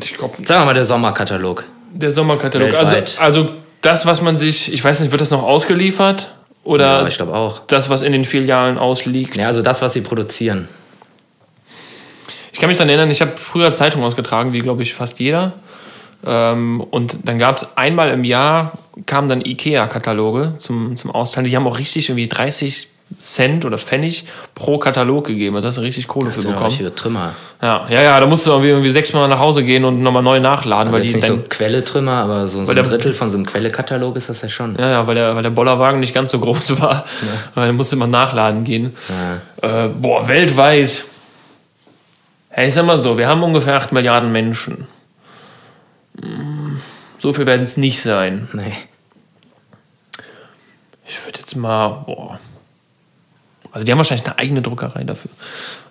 ich 0.00 0.14
glaub, 0.14 0.36
Sagen 0.36 0.62
wir 0.62 0.66
mal 0.66 0.74
der 0.74 0.84
Sommerkatalog. 0.84 1.64
der 1.92 2.12
Sommerkatalog. 2.12 2.74
Also, 2.74 2.92
Weltweit. 2.92 3.20
also 3.20 3.48
das, 3.80 4.06
was 4.06 4.20
man 4.22 4.38
sich, 4.38 4.72
ich 4.72 4.82
weiß 4.84 5.00
nicht, 5.00 5.10
wird 5.10 5.20
das 5.20 5.30
noch 5.30 5.42
ausgeliefert? 5.42 6.32
Oder 6.64 7.00
Ja, 7.02 7.06
ich 7.08 7.16
glaube 7.16 7.34
auch. 7.34 7.60
das, 7.66 7.88
was 7.90 8.02
in 8.02 8.12
den 8.12 8.24
Filialen 8.24 8.78
ausliegt? 8.78 9.36
Ja, 9.36 9.46
also 9.48 9.62
das, 9.62 9.82
was 9.82 9.94
sie 9.94 10.00
produzieren. 10.02 10.68
Ich 12.52 12.60
kann 12.60 12.68
mich 12.68 12.76
daran 12.76 12.90
erinnern, 12.90 13.10
ich 13.10 13.20
habe 13.20 13.32
früher 13.36 13.74
Zeitungen 13.74 14.06
ausgetragen, 14.06 14.52
wie 14.52 14.58
glaube 14.60 14.82
ich 14.82 14.94
fast 14.94 15.18
jeder. 15.18 15.54
Ähm, 16.24 16.80
und 16.80 17.18
dann 17.24 17.38
gab 17.38 17.56
es 17.56 17.76
einmal 17.76 18.10
im 18.10 18.22
Jahr, 18.24 18.78
kamen 19.06 19.28
dann 19.28 19.40
IKEA-Kataloge 19.44 20.54
zum, 20.58 20.96
zum 20.96 21.10
Austeilen. 21.10 21.48
Die 21.50 21.56
haben 21.56 21.66
auch 21.66 21.78
richtig 21.78 22.08
irgendwie 22.08 22.28
30 22.28 22.88
Cent 23.20 23.64
oder 23.64 23.78
Pfennig 23.78 24.24
pro 24.54 24.78
Katalog 24.78 25.26
gegeben. 25.26 25.56
Also 25.56 25.68
hast 25.68 25.78
du 25.78 25.82
richtig 25.82 26.08
Kohle 26.08 26.26
Das 26.26 26.34
für 26.34 26.42
ja 26.42 26.48
bekommen. 26.50 26.66
richtige 26.66 26.94
Trümmer. 26.94 27.34
Ja, 27.60 27.86
ja, 27.88 28.02
ja, 28.02 28.20
da 28.20 28.26
musst 28.26 28.44
du 28.46 28.50
irgendwie, 28.50 28.70
irgendwie 28.70 28.90
sechsmal 28.90 29.28
nach 29.28 29.38
Hause 29.38 29.62
gehen 29.64 29.84
und 29.84 30.02
nochmal 30.02 30.22
neu 30.22 30.40
nachladen, 30.40 30.88
Also 30.88 30.98
weil 30.98 31.04
jetzt 31.06 31.24
die 31.24 31.30
nicht 31.30 31.42
so 31.42 31.48
Quelle-Trümmer, 31.48 32.12
aber 32.12 32.48
so, 32.48 32.64
so 32.64 32.70
ein 32.72 32.74
der- 32.76 32.84
Drittel 32.84 33.14
von 33.14 33.30
so 33.30 33.36
einem 33.36 33.46
Quelle-Katalog 33.46 34.16
ist 34.16 34.28
das 34.28 34.42
ja 34.42 34.48
schon. 34.48 34.76
Ja, 34.78 34.88
ja, 34.90 35.06
weil 35.06 35.14
der, 35.14 35.34
weil 35.36 35.42
der 35.42 35.50
Bollerwagen 35.50 36.00
nicht 36.00 36.14
ganz 36.14 36.30
so 36.32 36.38
groß 36.40 36.80
war. 36.80 37.04
Weil 37.54 37.66
er 37.68 37.72
musste 37.72 37.96
immer 37.96 38.06
nachladen 38.06 38.64
gehen. 38.64 38.96
Äh, 39.62 39.88
boah, 39.88 40.26
weltweit. 40.28 41.04
Hey, 42.48 42.68
ich 42.68 42.74
sag 42.74 42.84
mal 42.84 42.98
so, 42.98 43.16
wir 43.16 43.28
haben 43.28 43.42
ungefähr 43.42 43.76
8 43.76 43.92
Milliarden 43.92 44.30
Menschen. 44.32 44.86
Hm, 46.20 46.80
So 47.18 47.32
viel 47.32 47.46
werden 47.46 47.64
es 47.64 47.76
nicht 47.76 48.02
sein. 48.02 48.48
Nee. 48.52 48.76
Ich 51.06 51.24
würde 51.26 51.38
jetzt 51.40 51.56
mal, 51.56 51.88
boah. 52.06 52.40
Also 53.72 53.84
die 53.84 53.90
haben 53.92 53.98
wahrscheinlich 53.98 54.26
eine 54.26 54.38
eigene 54.38 54.62
Druckerei 54.62 55.04
dafür. 55.04 55.30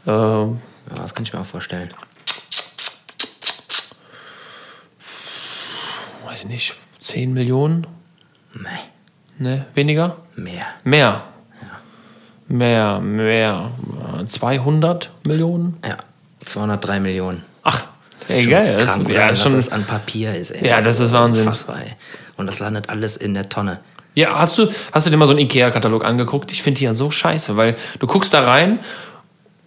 Ähm, 0.08 0.60
Ja, 0.96 1.02
das 1.04 1.14
kann 1.14 1.24
ich 1.26 1.34
mir 1.34 1.40
auch 1.42 1.46
vorstellen. 1.46 1.90
weiß 6.26 6.44
ich 6.44 6.46
nicht, 6.48 6.76
10 7.02 7.34
Millionen? 7.34 7.88
Nee. 8.54 8.70
Ne, 9.38 9.66
weniger? 9.74 10.18
Mehr. 10.36 10.66
Mehr. 10.84 11.22
Mehr, 12.48 13.00
mehr. 13.00 13.72
Äh, 14.22 14.26
200 14.26 15.10
Millionen? 15.24 15.78
Ja. 15.84 15.98
203 16.46 17.00
Millionen. 17.00 17.44
Ach, 17.64 17.84
Ey, 18.28 18.46
geil. 18.46 18.78
Das, 18.78 18.86
Krank, 18.88 19.10
ja, 19.10 19.30
was 19.30 19.38
ist 19.38 19.44
schon, 19.44 19.56
das 19.56 19.70
an 19.70 19.86
Papier 19.86 20.36
ist. 20.36 20.52
Ey. 20.52 20.68
Ja, 20.68 20.82
das 20.82 21.00
ist 21.00 21.12
Wahnsinn. 21.12 21.44
Unfassbar, 21.44 21.82
ey. 21.82 21.96
Und 22.38 22.48
das 22.48 22.60
landet 22.60 22.90
alles 22.90 23.18
in 23.18 23.34
der 23.34 23.50
Tonne. 23.50 23.80
Ja, 24.14 24.38
hast 24.38 24.58
du, 24.58 24.68
hast 24.92 25.06
du 25.06 25.12
dir 25.12 25.18
mal 25.18 25.26
so 25.26 25.32
einen 25.32 25.40
Ikea-Katalog 25.40 26.04
angeguckt? 26.04 26.52
Ich 26.52 26.62
finde 26.62 26.80
die 26.80 26.86
ja 26.86 26.94
so 26.94 27.12
scheiße, 27.12 27.56
weil 27.56 27.76
du 28.00 28.08
guckst 28.08 28.34
da 28.34 28.42
rein 28.42 28.80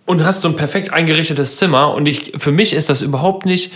und 0.06 0.24
hast 0.24 0.42
so 0.42 0.48
ein 0.48 0.56
perfekt 0.56 0.92
eingerichtetes 0.92 1.56
Zimmer 1.56 1.94
und 1.94 2.06
ich, 2.06 2.32
für 2.36 2.52
mich 2.52 2.74
ist 2.74 2.90
das 2.90 3.00
überhaupt 3.00 3.46
nicht, 3.46 3.72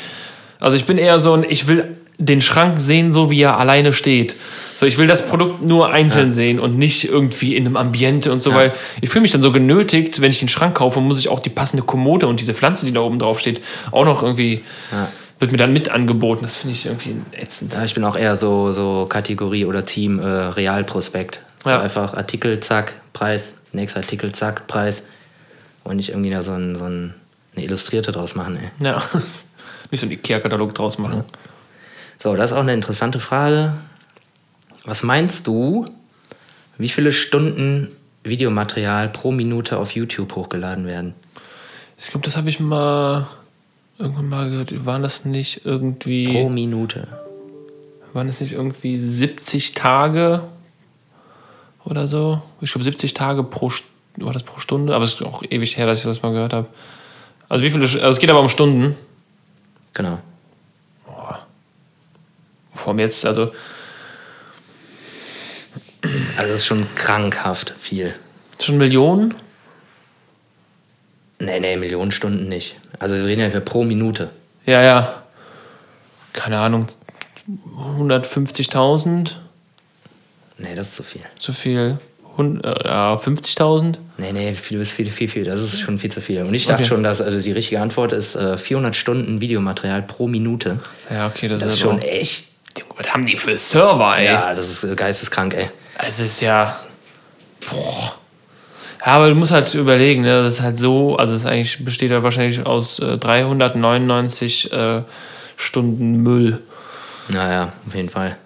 also 0.60 0.76
ich 0.76 0.84
bin 0.84 0.98
eher 0.98 1.20
so 1.20 1.32
ein, 1.32 1.46
ich 1.48 1.68
will 1.68 1.96
den 2.18 2.40
Schrank 2.40 2.80
sehen, 2.80 3.12
so 3.12 3.30
wie 3.30 3.40
er 3.42 3.58
alleine 3.58 3.92
steht. 3.92 4.34
So, 4.80 4.86
ich 4.86 4.98
will 4.98 5.06
das 5.06 5.26
Produkt 5.28 5.62
nur 5.62 5.92
einzeln 5.92 6.30
sehen 6.32 6.60
und 6.60 6.76
nicht 6.76 7.08
irgendwie 7.08 7.56
in 7.56 7.64
einem 7.66 7.76
Ambiente 7.76 8.32
und 8.32 8.42
so, 8.42 8.54
weil 8.54 8.72
ich 9.00 9.08
fühle 9.08 9.22
mich 9.22 9.32
dann 9.32 9.42
so 9.42 9.50
genötigt, 9.52 10.20
wenn 10.20 10.30
ich 10.30 10.38
den 10.38 10.48
Schrank 10.48 10.76
kaufe, 10.76 11.00
muss 11.00 11.18
ich 11.18 11.28
auch 11.28 11.40
die 11.40 11.50
passende 11.50 11.84
Kommode 11.84 12.26
und 12.26 12.40
diese 12.40 12.54
Pflanze, 12.54 12.86
die 12.86 12.92
da 12.92 13.00
oben 13.00 13.18
drauf 13.18 13.40
steht, 13.40 13.60
auch 13.90 14.04
noch 14.04 14.22
irgendwie, 14.22 14.62
wird 15.39 15.53
mir 15.53 15.59
dann 15.59 15.72
mit 15.72 15.89
angeboten. 15.89 16.43
Das 16.43 16.57
finde 16.57 16.74
ich 16.74 16.86
irgendwie 16.86 17.16
ätzend. 17.32 17.72
Ja, 17.72 17.84
ich 17.84 17.95
bin 17.95 18.05
auch 18.05 18.16
eher 18.16 18.36
so, 18.36 18.72
so 18.72 19.07
Kategorie 19.09 19.64
oder 19.64 19.84
Team 19.84 20.18
äh, 20.18 20.26
Realprospekt. 20.26 21.43
So 21.62 21.70
Ja. 21.70 21.80
Einfach 21.80 22.14
Artikel, 22.14 22.61
zack, 22.61 22.95
Preis, 23.12 23.59
nächster 23.72 24.01
Artikel, 24.01 24.32
zack, 24.32 24.66
Preis. 24.66 25.05
Und 25.84 25.97
nicht 25.97 26.11
irgendwie 26.11 26.30
da 26.30 26.43
so, 26.43 26.53
ein, 26.53 26.74
so 26.74 26.84
ein, 26.84 27.14
eine 27.55 27.64
Illustrierte 27.64 28.12
draus 28.12 28.34
machen, 28.34 28.57
ey. 28.57 28.70
Ja, 28.84 29.03
nicht 29.91 30.01
so 30.01 30.07
einen 30.07 30.12
Ikea-Katalog 30.12 30.74
draus 30.74 30.99
machen. 30.99 31.24
So, 32.18 32.34
das 32.34 32.51
ist 32.51 32.57
auch 32.57 32.62
eine 32.62 32.74
interessante 32.74 33.20
Frage. 33.20 33.74
Was 34.84 35.03
meinst 35.03 35.47
du, 35.47 35.84
wie 36.78 36.89
viele 36.89 37.12
Stunden 37.12 37.89
Videomaterial 38.24 39.09
pro 39.09 39.30
Minute 39.30 39.78
auf 39.78 39.93
YouTube 39.93 40.34
hochgeladen 40.34 40.86
werden? 40.86 41.14
Ich 41.97 42.11
glaube, 42.11 42.24
das 42.24 42.36
habe 42.36 42.49
ich 42.49 42.61
mal 42.61 43.26
irgendwann 43.99 44.28
mal 44.28 44.51
gehört. 44.51 44.86
Waren 44.86 45.03
das 45.03 45.24
nicht 45.24 45.64
irgendwie. 45.64 46.32
Pro 46.32 46.49
Minute. 46.49 47.09
Waren 48.12 48.26
das 48.28 48.40
nicht 48.40 48.53
irgendwie 48.53 48.99
70 48.99 49.74
Tage 49.74 50.42
oder 51.84 52.09
so? 52.09 52.40
Ich 52.61 52.72
glaube 52.72 52.84
70 52.84 53.14
Tage 53.14 53.42
pro 53.42 53.70
war 54.16 54.32
das 54.32 54.42
pro 54.42 54.59
Stunde, 54.59 54.94
aber 54.94 55.05
es 55.05 55.14
ist 55.14 55.22
auch 55.22 55.42
ewig 55.49 55.76
her, 55.76 55.86
dass 55.86 56.01
ich 56.01 56.05
das 56.05 56.22
mal 56.22 56.32
gehört 56.32 56.53
habe. 56.53 56.66
Also 57.49 57.64
wie 57.64 57.70
viele 57.70 57.84
also 57.84 57.96
es 58.09 58.18
geht 58.18 58.30
aber 58.30 58.40
um 58.40 58.49
Stunden. 58.49 58.96
Genau. 59.92 60.18
Vor 62.74 62.94
mir 62.94 63.03
jetzt, 63.03 63.26
also 63.26 63.53
Also 66.38 66.53
das 66.53 66.61
ist 66.61 66.66
schon 66.66 66.86
krankhaft 66.94 67.74
viel. 67.78 68.14
schon 68.61 68.78
Millionen? 68.78 69.34
Nee, 71.41 71.61
nee, 71.61 71.76
Millionen 71.76 72.11
Stunden 72.12 72.49
nicht. 72.49 72.76
Also 72.99 73.14
wir 73.14 73.24
reden 73.24 73.41
ja 73.43 73.51
für 73.51 73.61
pro 73.61 73.84
Minute. 73.84 74.30
Ja, 74.66 74.82
ja. 74.82 75.22
Keine 76.32 76.59
Ahnung. 76.59 76.86
150.000? 77.99 79.32
Nee, 80.59 80.74
das 80.74 80.89
ist 80.89 80.97
zu 80.97 81.03
viel. 81.03 81.22
Zu 81.39 81.53
viel. 81.53 81.99
Äh, 82.39 82.43
Ja, 82.84 83.14
50.000? 83.14 83.97
Nee, 84.18 84.32
nee, 84.32 84.53
viel, 84.55 84.84
viel, 84.84 85.07
viel, 85.07 85.28
viel. 85.28 85.45
Das 85.45 85.61
ist 85.61 85.80
schon 85.80 85.99
viel 85.99 86.11
zu 86.11 86.20
viel. 86.20 86.43
Und 86.43 86.55
ich 86.55 86.66
dachte 86.66 86.82
Okay. 86.82 86.89
schon, 86.89 87.03
dass 87.03 87.20
also 87.20 87.41
die 87.41 87.53
richtige 87.53 87.80
Antwort 87.80 88.12
ist 88.12 88.34
äh, 88.36 88.59
400 88.59 88.95
Stunden 88.97 89.41
Videomaterial 89.41 90.03
pro 90.03 90.26
Minute. 90.28 90.78
Ja, 91.11 91.26
okay, 91.28 91.49
das, 91.49 91.61
Das 91.62 91.72
ist 91.74 91.80
schon 91.80 92.01
echt. 92.01 92.47
Was 92.97 93.12
haben 93.12 93.26
die 93.26 93.36
für 93.36 93.57
Server, 93.57 94.16
ey? 94.18 94.26
Ja, 94.26 94.55
das 94.55 94.68
ist 94.84 94.97
geisteskrank, 94.97 95.55
ey. 95.55 95.70
Es 96.05 96.20
ist 96.20 96.41
ja. 96.41 96.78
Boah. 97.68 98.14
Ja, 99.01 99.12
aber 99.12 99.28
du 99.28 99.34
musst 99.34 99.53
halt 99.53 99.72
überlegen, 99.74 100.22
ne? 100.22 100.42
das 100.42 100.55
ist 100.55 100.61
halt 100.61 100.76
so, 100.76 101.16
also 101.16 101.34
es 101.34 101.46
eigentlich 101.46 101.84
besteht 101.84 102.11
ja 102.11 102.22
wahrscheinlich 102.22 102.66
aus 102.66 102.99
äh, 102.99 103.16
399 103.16 104.72
äh, 104.72 105.03
Stunden 105.57 106.22
Müll. 106.22 106.61
Naja, 107.28 107.72
auf 107.86 107.94
jeden 107.94 108.09
Fall. 108.09 108.36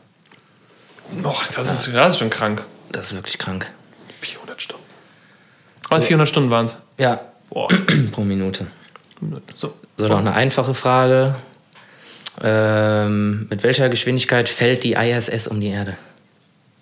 Boah, 1.22 1.36
das 1.54 1.70
ist, 1.70 1.94
das 1.94 2.14
ist 2.14 2.18
schon 2.18 2.30
krank. 2.30 2.64
Das 2.90 3.06
ist 3.06 3.14
wirklich 3.14 3.38
krank. 3.38 3.66
400 4.20 4.60
Stunden. 4.60 4.84
Was, 5.88 6.06
400 6.06 6.28
Stunden 6.28 6.50
waren 6.50 6.64
es? 6.64 6.78
Ja, 6.98 7.20
Boah. 7.52 7.68
pro 8.12 8.22
Minute. 8.22 8.66
So. 9.54 9.74
So, 9.96 10.08
noch 10.08 10.18
eine 10.18 10.32
einfache 10.32 10.74
Frage. 10.74 11.34
Ähm, 12.42 13.46
mit 13.50 13.62
welcher 13.62 13.90
Geschwindigkeit 13.90 14.48
fällt 14.48 14.84
die 14.84 14.94
ISS 14.94 15.46
um 15.46 15.60
die 15.60 15.68
Erde? 15.68 15.98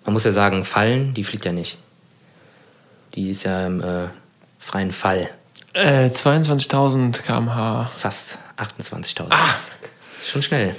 Man 0.05 0.13
muss 0.13 0.23
ja 0.23 0.31
sagen, 0.31 0.63
fallen, 0.63 1.13
die 1.13 1.25
fliegt 1.25 1.45
ja 1.45 1.51
nicht. 1.51 1.77
Die 3.13 3.29
ist 3.29 3.43
ja 3.43 3.65
im 3.65 3.81
äh, 3.81 4.07
freien 4.59 4.91
Fall. 4.91 5.29
Äh, 5.73 6.07
22.000 6.07 7.21
km/h. 7.21 7.89
Fast 7.97 8.37
28.000. 8.57 9.25
Ah. 9.29 9.55
Schon 10.25 10.41
schnell. 10.41 10.75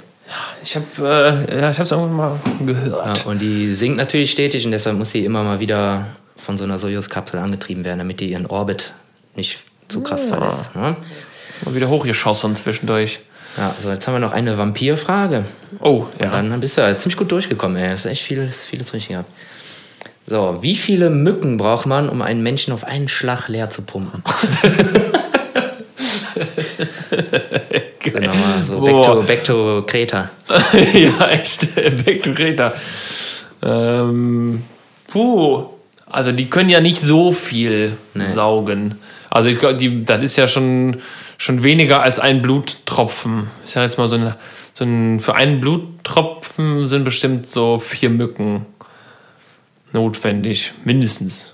Ich 0.63 0.75
habe 0.75 1.45
äh, 1.49 1.61
ja, 1.61 1.69
ich 1.69 1.79
es 1.79 1.91
irgendwann 1.91 2.15
mal 2.15 2.39
gehört. 2.65 3.19
Ja, 3.19 3.23
und 3.25 3.39
die 3.39 3.73
sinkt 3.73 3.97
natürlich 3.97 4.31
stetig 4.31 4.65
und 4.65 4.71
deshalb 4.71 4.97
muss 4.97 5.11
sie 5.11 5.25
immer 5.25 5.43
mal 5.43 5.59
wieder 5.59 6.07
von 6.37 6.57
so 6.57 6.63
einer 6.63 6.77
Sojus-Kapsel 6.77 7.39
angetrieben 7.39 7.83
werden, 7.85 7.99
damit 7.99 8.19
die 8.19 8.31
ihren 8.31 8.45
Orbit 8.45 8.93
nicht 9.35 9.63
zu 9.87 10.01
krass 10.01 10.25
verlässt. 10.25 10.69
Ja? 10.75 10.95
Mal 11.65 11.75
wieder 11.75 11.89
hochgeschossen 11.89 12.55
zwischendurch. 12.55 13.19
Ja, 13.57 13.75
so 13.79 13.91
jetzt 13.91 14.07
haben 14.07 14.15
wir 14.15 14.19
noch 14.19 14.31
eine 14.31 14.57
Vampirfrage. 14.57 15.45
Oh, 15.79 16.07
Ja. 16.19 16.31
Dann 16.31 16.59
bist 16.59 16.77
du 16.77 16.81
ja 16.81 16.97
ziemlich 16.97 17.17
gut 17.17 17.31
durchgekommen, 17.31 17.77
ey. 17.77 17.91
Das 17.91 18.05
ist 18.05 18.11
echt 18.11 18.23
vieles, 18.23 18.61
vieles 18.61 18.93
richtig 18.93 19.09
gehabt. 19.09 19.29
So, 20.25 20.57
wie 20.61 20.75
viele 20.75 21.09
Mücken 21.09 21.57
braucht 21.57 21.85
man, 21.85 22.07
um 22.09 22.21
einen 22.21 22.43
Menschen 22.43 22.73
auf 22.73 22.85
einen 22.85 23.09
Schlag 23.09 23.49
leer 23.49 23.69
zu 23.69 23.81
pumpen? 23.81 24.23
genau, 27.99 28.31
so 28.67 28.79
back 28.79 28.93
Boah. 28.93 29.05
to, 29.05 29.21
back 29.23 29.43
to 29.43 29.83
Kreta. 29.85 30.29
ja, 30.93 31.27
echt. 31.29 31.75
Back 32.05 32.23
to 32.23 32.33
Greta. 32.33 32.73
Ähm, 33.61 34.63
puh. 35.07 35.65
Also 36.09 36.31
die 36.31 36.49
können 36.49 36.69
ja 36.69 36.79
nicht 36.79 37.01
so 37.01 37.31
viel 37.31 37.93
Nee. 38.13 38.25
saugen. 38.25 38.95
Also 39.29 39.49
ich 39.49 39.57
glaube, 39.59 39.89
das 40.05 40.23
ist 40.23 40.35
ja 40.35 40.47
schon, 40.47 41.01
schon 41.37 41.63
weniger 41.63 42.03
als 42.03 42.19
ein 42.19 42.41
Bluttropfen. 42.43 43.49
Ich 43.65 43.71
sage 43.71 43.85
jetzt 43.85 43.97
mal 43.97 44.07
so 44.07 44.17
ein, 44.17 44.35
so 44.73 44.85
ein, 44.85 45.19
für 45.19 45.35
einen 45.35 45.59
Bluttropfen 45.59 46.85
sind 46.85 47.03
bestimmt 47.03 47.49
so 47.49 47.79
vier 47.79 48.11
Mücken 48.11 48.67
notwendig, 49.93 50.73
mindestens 50.83 51.53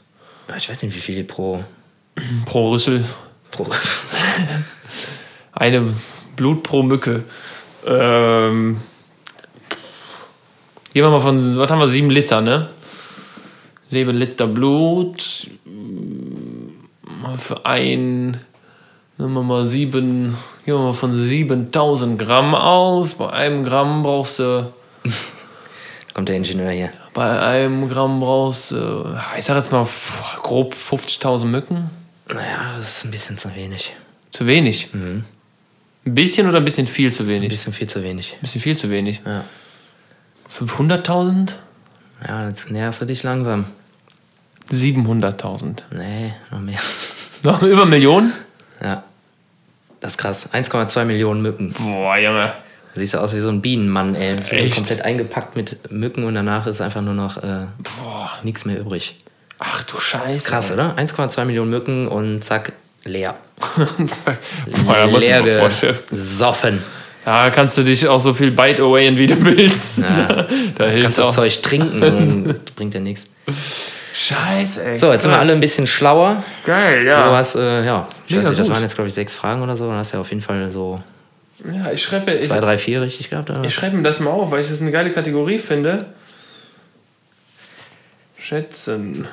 Ich 0.58 0.70
weiß 0.70 0.82
nicht, 0.82 0.96
wie 0.96 1.02
viele 1.02 1.24
pro. 1.24 1.64
pro 2.46 2.72
Rüssel. 2.72 3.06
pro 3.52 3.68
Eine 5.52 5.94
Blut 6.36 6.64
pro 6.64 6.82
Mücke. 6.82 7.24
Ähm, 7.86 8.80
gehen 10.94 11.04
wir 11.04 11.10
mal 11.10 11.22
von, 11.22 11.58
was 11.58 11.70
haben 11.70 11.80
wir, 11.80 11.90
sieben 11.90 12.10
Liter, 12.10 12.42
ne? 12.42 12.70
Sieben 13.90 14.16
Liter 14.16 14.48
Blut. 14.48 15.48
Mal 17.22 17.38
Für 17.38 17.66
ein, 17.66 18.40
nehmen 19.18 19.34
wir 19.34 19.44
mal 19.44 19.66
sieben, 19.66 20.38
gehen 20.66 20.76
wir 20.76 20.80
mal 20.80 20.94
von 20.94 21.14
7000 21.14 22.18
Gramm 22.18 22.56
aus. 22.56 23.16
Bei 23.16 23.30
einem 23.32 23.66
Gramm 23.66 24.04
brauchst 24.04 24.40
du, 24.40 24.72
kommt 26.14 26.30
der 26.30 26.38
Ingenieur 26.38 26.72
hier. 26.72 26.92
Bei 27.20 27.38
einem 27.42 27.90
Gramm 27.90 28.22
brauchst 28.22 28.72
du, 28.72 29.14
ich 29.38 29.44
sag 29.44 29.58
jetzt 29.58 29.74
mal 29.74 29.86
grob 30.42 30.74
50.000 30.74 31.48
Mücken. 31.48 31.90
Naja, 32.30 32.76
das 32.78 33.00
ist 33.00 33.04
ein 33.04 33.12
bisschen 33.12 33.38
zu 33.38 33.54
wenig. 33.56 33.94
Zu 34.32 34.48
wenig. 34.48 34.94
Ein 34.94 35.26
bisschen 36.06 36.48
oder 36.48 36.60
ein 36.60 36.64
bisschen 36.64 36.88
viel 36.88 37.12
zu 37.12 37.24
Ein 37.24 37.28
wenig? 37.28 37.50
bisschen 37.50 37.74
viel 37.74 37.88
zu 37.90 38.04
wenig. 38.04 38.36
Ein 38.36 38.40
bisschen 38.40 38.62
viel 38.62 38.78
zu 38.78 38.90
wenig. 38.90 39.20
Ja, 39.26 39.44
500.000? 40.58 41.56
ja 42.26 42.48
jetzt 42.48 42.72
näherst 42.72 43.02
du 43.02 43.06
dich 43.06 43.24
langsam. 43.24 43.66
700.000. 44.72 45.80
Nee, 45.92 46.34
noch 46.52 46.62
mehr. 46.62 46.80
Noch 47.44 47.62
über 47.64 47.86
Millionen? 47.86 48.32
Ja. 48.82 49.04
Das 50.00 50.12
ist 50.12 50.18
krass. 50.20 50.48
1,2 50.54 51.04
Millionen 51.04 51.42
Mücken. 51.42 51.74
Boah, 51.74 52.18
Junge. 52.18 52.54
Siehst 52.96 53.14
du 53.14 53.20
aus 53.20 53.36
wie 53.36 53.40
so 53.40 53.50
ein 53.50 53.62
Bienenmann, 53.62 54.16
ey. 54.16 54.36
Das 54.38 54.52
Echt? 54.52 54.76
komplett 54.78 55.04
eingepackt 55.04 55.56
mit 55.56 55.92
Mücken 55.92 56.24
und 56.24 56.36
danach 56.36 56.66
ist 56.68 56.82
einfach 56.82 57.02
nur 57.02 57.14
noch 57.14 57.38
äh, 57.38 57.66
nichts 58.44 58.66
mehr 58.66 58.80
übrig. 58.80 59.18
Ach 59.60 59.84
du 59.84 60.00
Scheiße. 60.00 60.50
Krass, 60.50 60.72
oder? 60.72 60.96
1,2 60.98 61.46
Millionen 61.46 61.70
Mücken 61.70 62.08
und 62.08 62.44
zack, 62.44 62.74
leer. 63.04 63.36
Boah, 64.86 64.98
ja, 64.98 65.08
muss 65.08 65.24
ich 65.24 65.30
leer 65.30 65.44
mir 65.44 65.60
vorstellen. 65.60 65.98
gesoffen. 66.10 66.82
Da 67.26 67.50
kannst 67.52 67.78
du 67.78 67.84
dich 67.84 68.08
auch 68.08 68.20
so 68.20 68.34
viel 68.34 68.52
bite 68.52 68.82
awayen, 68.82 69.18
wie 69.18 69.28
du 69.28 69.44
willst. 69.46 70.00
Ja. 70.00 70.28
da 70.78 70.86
hilft 70.86 71.04
Kannst 71.04 71.18
das 71.20 71.26
auch. 71.26 71.36
Zeug 71.36 71.62
trinken 71.62 72.02
und 72.02 72.66
bringt 72.76 72.94
ja 72.94 73.00
nichts. 73.02 73.26
Scheiße, 74.14 74.84
ey. 74.84 74.98
So, 74.98 75.12
jetzt 75.12 75.22
sind 75.24 75.32
wir 75.32 75.38
alle 75.40 75.54
ein 75.54 75.60
bisschen 75.60 75.86
schlauer. 75.86 76.44
Geil, 76.66 77.04
Du 77.04 77.10
ja. 77.10 77.32
hast, 77.36 77.56
äh, 77.56 77.86
ja, 77.86 78.08
ich 78.26 78.34
Mega 78.36 78.44
weiß 78.44 78.50
nicht, 78.50 78.60
das 78.62 78.70
waren 78.70 78.82
jetzt, 78.82 78.96
glaube 78.96 79.08
ich, 79.10 79.14
sechs 79.14 79.34
Fragen 79.34 79.62
oder 79.62 79.76
so. 79.76 79.88
Dann 79.88 79.98
hast 79.98 80.12
du 80.14 80.18
ja 80.18 80.22
auf 80.22 80.30
jeden 80.30 80.42
Fall 80.42 80.70
so 80.70 81.02
Ja, 81.66 81.92
ich 81.92 82.02
schreibe 82.04 82.32
ich, 82.34 82.48
zwei, 82.48 82.60
drei, 82.60 82.78
vier 82.78 83.02
richtig 83.02 83.30
gehabt. 83.30 83.50
Oder? 83.50 83.64
ich 83.64 83.74
schreib 83.74 83.94
mir 83.94 84.02
das 84.04 84.20
mal 84.20 84.30
auf, 84.32 84.52
weil 84.52 84.62
ich 84.62 84.70
das 84.70 84.82
eine 84.82 84.92
geile 84.92 85.12
Kategorie 85.12 85.60
finde. 85.60 86.06
Schätzen. 88.38 89.28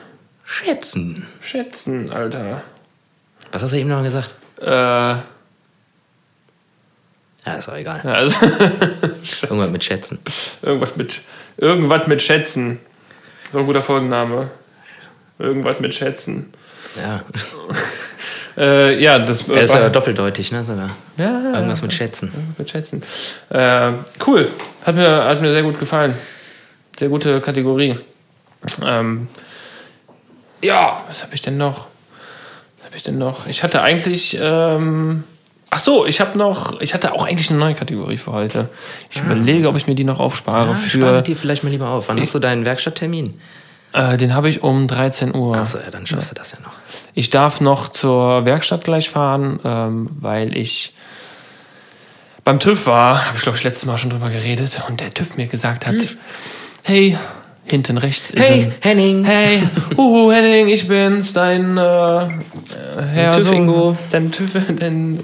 Schätzen. 0.45 1.27
Schätzen, 1.41 2.13
Alter. 2.13 2.63
Was 3.53 3.63
hast 3.63 3.73
du 3.73 3.79
eben 3.79 3.89
noch 3.89 4.03
gesagt? 4.03 4.35
Äh, 4.61 4.67
Ja, 4.67 5.23
ist 7.59 7.69
auch 7.69 7.77
egal. 7.77 8.01
Also, 8.01 8.35
Irgendwas 9.43 9.71
mit 9.71 9.85
Schätzen. 9.85 10.19
irgendwas 10.63 10.97
mit, 10.97 11.21
irgendwas 11.57 12.07
mit 12.09 12.21
Schätzen. 12.23 12.81
So 13.53 13.61
ein 13.61 13.67
guter 13.67 13.83
Folgenname. 13.83 14.51
Irgendwas 15.39 15.79
mit 15.81 15.95
Schätzen. 15.95 16.53
Ja, 17.01 17.23
Äh, 18.57 19.03
ja, 19.03 19.19
das 19.19 19.49
er 19.49 19.63
ist 19.63 19.75
ja 19.75 19.89
doppeldeutig, 19.91 20.51
ne? 20.51 20.65
Sogar. 20.65 20.91
ja, 21.19 21.25
ja, 21.25 21.55
Irgendwas 21.55 21.83
mit 21.83 21.93
Schätzen. 21.93 22.33
mit 22.57 22.71
Schätzen. 22.71 23.03
Äh, 23.51 23.93
cool. 24.27 24.51
Hat 24.85 24.95
mir, 24.95 25.25
hat 25.25 25.41
mir 25.43 25.53
sehr 25.53 25.63
gut 25.63 25.79
gefallen. 25.79 26.17
Sehr 26.99 27.09
gute 27.09 27.41
Kategorie. 27.41 27.99
Ähm, 28.83 29.29
ja, 30.63 31.03
was 31.09 31.23
habe 31.23 31.35
ich 31.35 31.43
denn 31.43 31.59
noch? 31.59 31.87
Was 32.79 32.87
habe 32.87 32.97
ich 32.97 33.03
denn 33.03 33.19
noch? 33.19 33.47
Ich 33.47 33.63
hatte 33.63 33.83
eigentlich. 33.83 34.39
Ähm, 34.41 35.25
ach 35.69 35.79
so, 35.79 36.07
ich 36.07 36.21
habe 36.21 36.39
noch. 36.39 36.81
Ich 36.81 36.95
hatte 36.95 37.13
auch 37.13 37.27
eigentlich 37.27 37.51
eine 37.51 37.59
neue 37.59 37.75
Kategorie 37.75 38.17
für 38.17 38.33
heute. 38.33 38.71
Ich 39.11 39.21
überlege, 39.21 39.69
ob 39.69 39.77
ich 39.77 39.87
mir 39.87 39.95
die 39.95 40.05
noch 40.05 40.19
aufspare. 40.19 40.69
Ja, 40.69 40.75
für, 40.75 40.99
spare 40.99 41.23
dir 41.23 41.37
vielleicht 41.37 41.63
mal 41.63 41.71
lieber 41.71 41.91
auf. 41.91 42.09
Wann 42.09 42.19
hast 42.19 42.35
du 42.35 42.39
deinen 42.39 42.65
Werkstatttermin? 42.65 43.39
Äh, 43.97 44.17
den 44.19 44.35
habe 44.35 44.51
ich 44.51 44.63
um 44.63 44.87
13 44.87 45.35
Uhr. 45.35 45.57
Achso, 45.57 45.79
ja, 45.79 45.91
dann 45.91 46.07
schaffst 46.07 46.31
du 46.31 46.35
das 46.35 46.53
ja 46.53 46.59
noch. 46.61 46.73
Ich 47.15 47.31
darf 47.31 47.63
noch 47.63 47.89
zur 47.89 48.45
Werkstatt 48.45 48.85
gleich 48.85 49.09
fahren, 49.09 49.59
ähm, 49.65 50.09
weil 50.21 50.57
ich 50.57 50.95
beim 52.45 52.61
TÜV 52.61 52.87
war, 52.87 53.27
habe 53.27 53.37
ich 53.37 53.43
glaube 53.43 53.57
ich 53.57 53.65
letztes 53.65 53.87
Mal 53.87 53.97
schon 53.97 54.11
drüber 54.11 54.29
geredet, 54.29 54.83
und 54.89 55.01
der 55.01 55.13
TÜV 55.15 55.37
mir 55.37 55.47
gesagt 55.47 55.87
hat, 55.87 55.95
hey, 56.83 57.17
hinten 57.67 57.99
rechts 57.99 58.31
ist 58.31 58.51
ein... 58.51 58.75
Henning. 58.81 59.25
Hey, 59.25 59.63
huhu, 59.97 60.31
Henning, 60.31 60.69
ich 60.69 60.89
bin's, 60.89 61.33
dein 61.33 61.77
äh, 61.77 62.27
Herr. 63.13 63.43
So, 63.43 63.97
dein 64.11 64.31
TÜV, 64.31 64.53
dein, 64.79 65.19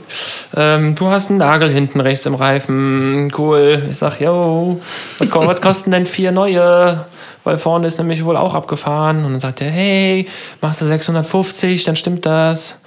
ähm, 0.56 0.94
du 0.94 1.08
hast 1.08 1.30
einen 1.30 1.38
Nagel 1.38 1.70
hinten 1.70 2.00
rechts 2.00 2.26
im 2.26 2.34
Reifen, 2.34 3.32
cool. 3.38 3.88
Ich 3.90 3.98
sag, 3.98 4.20
yo, 4.20 4.80
was, 5.18 5.28
was 5.30 5.60
kosten 5.60 5.90
denn 5.90 6.06
vier 6.06 6.32
neue? 6.32 7.06
Weil 7.44 7.58
vorne 7.58 7.88
ist 7.88 7.98
nämlich 7.98 8.24
wohl 8.24 8.36
auch 8.36 8.54
abgefahren. 8.54 9.24
Und 9.24 9.32
dann 9.32 9.40
sagt 9.40 9.60
er, 9.60 9.70
hey, 9.70 10.28
machst 10.60 10.80
du 10.80 10.86
650, 10.86 11.84
dann 11.84 11.96
stimmt 11.96 12.26
das. 12.26 12.78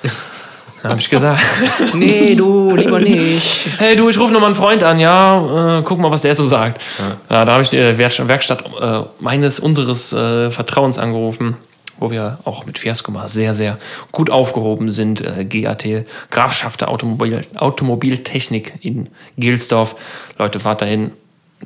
Dann 0.85 0.91
habe 0.91 1.01
ich 1.01 1.09
gesagt, 1.09 1.41
Nee, 1.95 2.35
du, 2.35 2.75
lieber 2.75 2.99
nicht. 2.99 3.65
hey 3.79 3.95
du, 3.95 4.07
ich 4.07 4.19
rufe 4.19 4.31
nochmal 4.31 4.49
einen 4.49 4.55
Freund 4.55 4.83
an, 4.83 4.99
ja, 4.99 5.79
äh, 5.79 5.81
guck 5.83 5.97
mal, 5.97 6.11
was 6.11 6.21
der 6.21 6.35
so 6.35 6.45
sagt. 6.45 6.79
Ja. 7.27 7.43
da 7.43 7.53
habe 7.53 7.63
ich 7.63 7.69
die 7.69 7.79
Werk- 7.97 8.27
Werkstatt 8.27 8.63
äh, 8.79 8.99
meines, 9.19 9.57
unseres 9.59 10.13
äh, 10.13 10.51
Vertrauens 10.51 10.99
angerufen, 10.99 11.57
wo 11.97 12.11
wir 12.11 12.37
auch 12.45 12.67
mit 12.67 12.77
Fiasco 12.77 13.11
mal 13.11 13.27
sehr, 13.27 13.55
sehr 13.55 13.79
gut 14.11 14.29
aufgehoben 14.29 14.91
sind. 14.91 15.21
Äh, 15.21 15.45
GAT, 15.45 15.85
Grafschaft 16.29 16.81
der 16.81 16.89
Automobil, 16.89 17.43
Automobiltechnik 17.55 18.73
in 18.81 19.07
Gilsdorf. 19.39 19.95
Leute, 20.37 20.59
fahrt 20.59 20.81
dahin. 20.83 21.13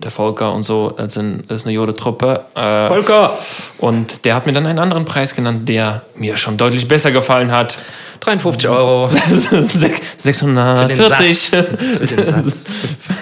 Der 0.02 0.12
Volker 0.12 0.54
und 0.54 0.64
so, 0.64 0.92
das, 0.96 1.14
sind, 1.16 1.50
das 1.52 1.62
ist 1.62 1.66
eine 1.68 1.74
jode 1.76 1.94
Truppe. 1.94 2.46
Äh, 2.56 2.88
Volker. 2.88 3.38
und 3.80 4.24
der 4.24 4.36
hat 4.36 4.46
mir 4.46 4.54
dann 4.54 4.66
einen 4.68 4.80
anderen 4.80 5.04
Preis 5.04 5.36
genannt, 5.36 5.68
der 5.68 6.04
mir 6.16 6.38
schon 6.38 6.56
deutlich 6.56 6.88
besser 6.88 7.12
gefallen 7.12 7.52
hat. 7.52 7.76
53 8.20 8.70
Euro. 8.70 9.08
640. 10.18 11.52
den 11.52 12.26
Satz. 12.26 12.66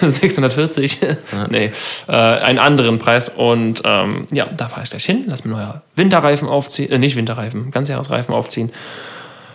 640. 0.00 0.98
Nee, 1.50 1.70
äh, 2.08 2.12
einen 2.12 2.58
anderen 2.58 2.98
Preis. 2.98 3.28
Und 3.28 3.82
ähm, 3.84 4.26
ja, 4.32 4.46
da 4.46 4.68
fahre 4.68 4.82
ich 4.82 4.90
gleich 4.90 5.04
hin, 5.04 5.24
lass 5.26 5.44
mir 5.44 5.52
neue 5.52 5.82
Winterreifen 5.94 6.48
aufziehen, 6.48 6.90
äh, 6.90 6.98
nicht 6.98 7.16
Winterreifen, 7.16 7.70
Ganzjahresreifen 7.70 8.34
aufziehen. 8.34 8.70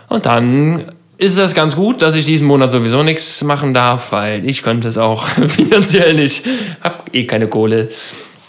Und 0.10 0.26
dann 0.26 0.86
ist 1.18 1.38
das 1.38 1.54
ganz 1.54 1.76
gut, 1.76 2.02
dass 2.02 2.16
ich 2.16 2.26
diesen 2.26 2.48
Monat 2.48 2.72
sowieso 2.72 3.04
nichts 3.04 3.44
machen 3.44 3.74
darf, 3.74 4.12
weil 4.12 4.48
ich 4.48 4.64
könnte 4.64 4.88
es 4.88 4.98
auch 4.98 5.28
finanziell 5.28 6.14
nicht. 6.14 6.46
Hab 6.82 7.14
eh 7.14 7.26
keine 7.26 7.48
Kohle. 7.48 7.90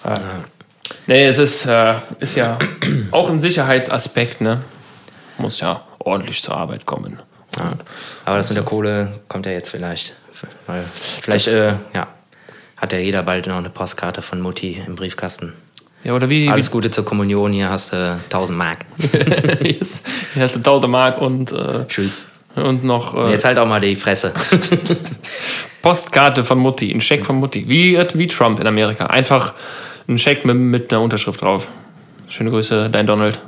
Äh, 0.05 0.15
nee, 1.07 1.27
es 1.27 1.39
ist, 1.39 1.67
äh, 1.67 1.95
ist 2.21 2.37
ja 2.37 2.59
auch 3.11 3.31
ein 3.31 3.41
Sicherheitsaspekt, 3.41 4.41
ne? 4.41 4.63
Muss 5.39 5.61
ja 5.61 5.83
ordentlich 6.05 6.43
zur 6.43 6.57
Arbeit 6.57 6.87
kommen. 6.87 7.21
Ja. 7.57 7.73
Aber 8.25 8.37
das 8.37 8.49
mit 8.49 8.57
der 8.57 8.65
Kohle 8.65 9.21
kommt 9.29 9.47
ja 9.47 9.53
jetzt 9.53 9.71
vielleicht. 9.71 10.15
Weil 10.67 10.85
vielleicht 11.21 11.49
äh, 11.49 11.75
ja, 11.95 12.09
hat 12.77 12.93
ja 12.93 12.99
jeder 12.99 13.23
bald 13.23 13.47
noch 13.47 13.57
eine 13.57 13.71
Postkarte 13.71 14.23
von 14.23 14.41
Mutti 14.41 14.83
im 14.87 14.95
Briefkasten. 14.95 15.53
Ja, 16.03 16.13
oder 16.13 16.29
wie, 16.29 16.49
Alles 16.49 16.71
Gute 16.71 16.91
zur 16.91 17.05
Kommunion, 17.05 17.53
hier 17.53 17.71
hast 17.71 17.93
du 17.93 18.21
1000 18.25 18.59
Mark. 18.59 18.79
ist, 19.61 20.07
hier 20.35 20.43
hast 20.43 20.55
du 20.55 20.59
1000 20.59 20.93
Mark 20.93 21.19
und, 21.21 21.51
äh, 21.53 21.87
Tschüss. 21.87 22.27
und 22.57 22.85
noch 22.85 23.15
äh, 23.15 23.31
Jetzt 23.31 23.47
halt 23.47 23.57
auch 23.57 23.67
mal 23.67 23.81
die 23.81 23.97
Fresse. 23.97 24.35
Postkarte 25.83 26.45
von 26.45 26.59
Mutti, 26.59 26.93
ein 26.93 27.01
Scheck 27.01 27.25
von 27.25 27.37
Mutti. 27.37 27.69
Wie, 27.69 27.99
wie 28.15 28.27
Trump 28.27 28.61
in 28.61 28.67
Amerika. 28.67 29.07
Einfach 29.07 29.55
ein 30.07 30.19
Scheck 30.19 30.45
mit, 30.45 30.57
mit 30.57 30.93
einer 30.93 31.01
Unterschrift 31.01 31.41
drauf. 31.41 31.69
Schöne 32.29 32.51
Grüße, 32.51 32.91
dein 32.91 33.07
Donald. 33.07 33.41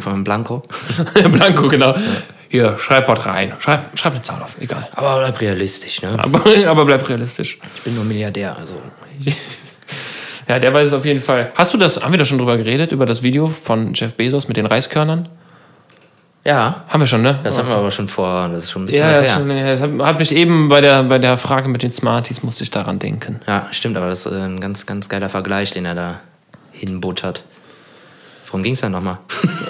Von 0.00 0.24
Blanco. 0.24 0.62
Blanco, 1.32 1.68
genau. 1.68 1.94
Hier, 2.48 2.78
schreib 2.78 3.08
was 3.08 3.26
rein. 3.26 3.54
Schreib, 3.58 3.98
schreib 3.98 4.12
eine 4.14 4.22
Zahl 4.22 4.42
auf, 4.42 4.56
egal. 4.60 4.88
Aber 4.94 5.18
bleib 5.18 5.40
realistisch, 5.40 6.02
ne? 6.02 6.16
Aber, 6.18 6.42
aber 6.66 6.84
bleib 6.84 7.08
realistisch. 7.08 7.58
Ich 7.76 7.82
bin 7.82 7.94
nur 7.94 8.04
Milliardär, 8.04 8.56
also. 8.56 8.74
Ja, 10.48 10.60
der 10.60 10.72
weiß 10.72 10.86
es 10.86 10.92
auf 10.92 11.04
jeden 11.04 11.22
Fall. 11.22 11.50
Hast 11.56 11.74
du 11.74 11.76
das, 11.76 12.00
haben 12.00 12.12
wir 12.12 12.20
da 12.20 12.24
schon 12.24 12.38
drüber 12.38 12.56
geredet, 12.56 12.92
über 12.92 13.04
das 13.04 13.24
Video 13.24 13.48
von 13.48 13.94
Jeff 13.94 14.14
Bezos 14.14 14.46
mit 14.46 14.56
den 14.56 14.66
Reiskörnern? 14.66 15.28
Ja, 16.44 16.84
Haben 16.88 17.00
wir 17.00 17.08
schon, 17.08 17.22
ne? 17.22 17.40
das 17.42 17.58
haben 17.58 17.68
wir 17.68 17.74
aber 17.74 17.90
schon 17.90 18.06
vor, 18.06 18.48
das 18.50 18.62
ist 18.62 18.70
schon 18.70 18.84
ein 18.84 18.86
bisschen 18.86 19.02
ja, 19.02 19.10
ja, 19.10 19.20
her. 19.20 19.34
schon, 19.34 19.50
ja, 19.50 19.64
das 19.64 19.80
hat, 19.80 19.90
hat 19.98 20.18
mich 20.20 20.30
eben 20.30 20.68
bei 20.68 20.80
der, 20.80 21.02
bei 21.02 21.18
der 21.18 21.36
Frage 21.38 21.66
mit 21.66 21.82
den 21.82 21.90
Smarties, 21.90 22.44
musste 22.44 22.62
ich 22.62 22.70
daran 22.70 23.00
denken. 23.00 23.40
Ja, 23.48 23.66
stimmt, 23.72 23.96
aber 23.96 24.06
das 24.06 24.26
ist 24.26 24.32
äh, 24.32 24.36
ein 24.36 24.60
ganz, 24.60 24.86
ganz 24.86 25.08
geiler 25.08 25.28
Vergleich, 25.28 25.72
den 25.72 25.84
er 25.84 25.96
da 25.96 26.20
hinbuttert. 26.70 27.42
Worum 28.46 28.62
ging 28.62 28.74
es 28.74 28.80
da 28.80 28.88
nochmal? 28.88 29.18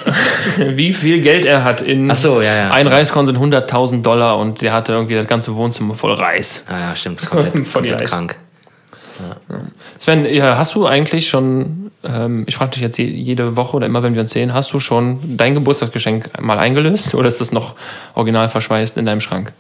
Wie 0.59 0.93
viel 0.93 1.20
Geld 1.22 1.45
er 1.45 1.64
hat 1.64 1.81
in 1.81 2.11
Ach 2.11 2.16
so, 2.16 2.41
ja, 2.41 2.57
ja. 2.57 2.70
ein 2.70 2.87
Reiskorn 2.87 3.27
sind 3.27 3.39
100.000 3.39 4.03
Dollar 4.03 4.39
und 4.39 4.61
der 4.62 4.72
hatte 4.72 4.93
irgendwie 4.93 5.14
das 5.14 5.27
ganze 5.27 5.55
Wohnzimmer 5.57 5.95
voll 5.95 6.12
Reis. 6.14 6.64
Ah 6.68 6.79
ja, 6.91 6.97
stimmt, 6.97 7.24
komplett, 7.29 7.72
komplett 7.72 8.05
krank. 8.05 8.37
Sven, 9.99 10.27
ja, 10.27 10.59
hast 10.59 10.74
du 10.74 10.87
eigentlich 10.87 11.29
schon, 11.29 11.91
ähm, 12.05 12.45
ich 12.47 12.55
frage 12.57 12.72
dich 12.72 12.83
jetzt 12.83 12.99
je- 12.99 13.07
jede 13.07 13.57
Woche 13.57 13.77
oder 13.79 13.87
immer, 13.87 14.03
wenn 14.03 14.12
wir 14.14 14.20
uns 14.20 14.31
sehen, 14.33 14.53
hast 14.53 14.72
du 14.74 14.79
schon 14.79 15.18
dein 15.39 15.55
Geburtstagsgeschenk 15.55 16.39
mal 16.43 16.59
eingelöst 16.59 17.14
oder 17.14 17.27
ist 17.29 17.41
das 17.41 17.51
noch 17.51 17.74
original 18.14 18.51
verschweißt 18.51 18.99
in 18.99 19.07
deinem 19.07 19.22
Schrank, 19.22 19.53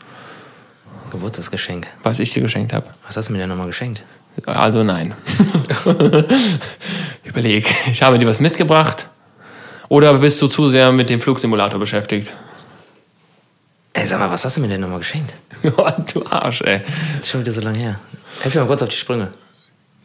Geburtstagsgeschenk. 1.10 1.86
was 2.02 2.18
ich 2.18 2.32
dir 2.34 2.42
geschenkt 2.42 2.74
habe? 2.74 2.86
Was 3.06 3.16
hast 3.16 3.28
du 3.28 3.32
mir 3.32 3.38
denn 3.38 3.48
nochmal 3.48 3.66
geschenkt? 3.68 4.02
Also 4.44 4.82
nein. 4.82 5.14
Überleg, 7.24 7.66
ich 7.90 8.02
habe 8.02 8.18
dir 8.18 8.26
was 8.26 8.40
mitgebracht 8.40 9.06
oder 9.88 10.14
bist 10.18 10.40
du 10.42 10.48
zu 10.48 10.68
sehr 10.68 10.92
mit 10.92 11.10
dem 11.10 11.20
Flugsimulator 11.20 11.80
beschäftigt? 11.80 12.34
Ey, 13.92 14.06
sag 14.06 14.18
mal, 14.18 14.30
was 14.30 14.44
hast 14.44 14.58
du 14.58 14.60
mir 14.60 14.68
denn 14.68 14.82
nochmal 14.82 14.98
geschenkt? 14.98 15.34
du 15.62 16.26
Arsch, 16.26 16.60
ey. 16.62 16.80
Das 16.80 17.20
ist 17.20 17.30
schon 17.30 17.40
wieder 17.40 17.52
so 17.52 17.62
lange 17.62 17.78
her. 17.78 17.98
Helf 18.40 18.54
mir 18.54 18.60
mal 18.60 18.66
kurz 18.66 18.82
auf 18.82 18.90
die 18.90 18.96
Sprünge. 18.96 19.30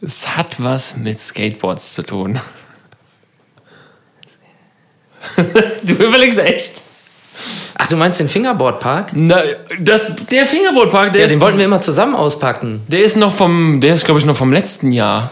Es 0.00 0.36
hat 0.36 0.62
was 0.62 0.96
mit 0.96 1.20
Skateboards 1.20 1.94
zu 1.94 2.02
tun. 2.02 2.40
du 5.36 5.92
überlegst 5.92 6.38
echt? 6.38 6.82
Ach, 7.78 7.88
du 7.88 7.96
meinst 7.96 8.20
den 8.20 8.28
Fingerboardpark? 8.28 9.10
Na, 9.14 9.40
das, 9.80 10.14
der 10.26 10.46
Fingerboardpark, 10.46 11.12
der, 11.12 11.22
Ja, 11.22 11.26
ist, 11.26 11.32
den 11.34 11.40
wollten 11.40 11.58
wir 11.58 11.64
immer 11.64 11.80
zusammen 11.80 12.14
auspacken. 12.14 12.82
der 12.88 13.02
ist 13.02 13.16
noch 13.16 13.34
vom, 13.34 13.80
der 13.80 13.94
ist 13.94 14.04
glaube 14.04 14.20
ich 14.20 14.26
noch 14.26 14.36
vom 14.36 14.52
letzten 14.52 14.92
Jahr. 14.92 15.30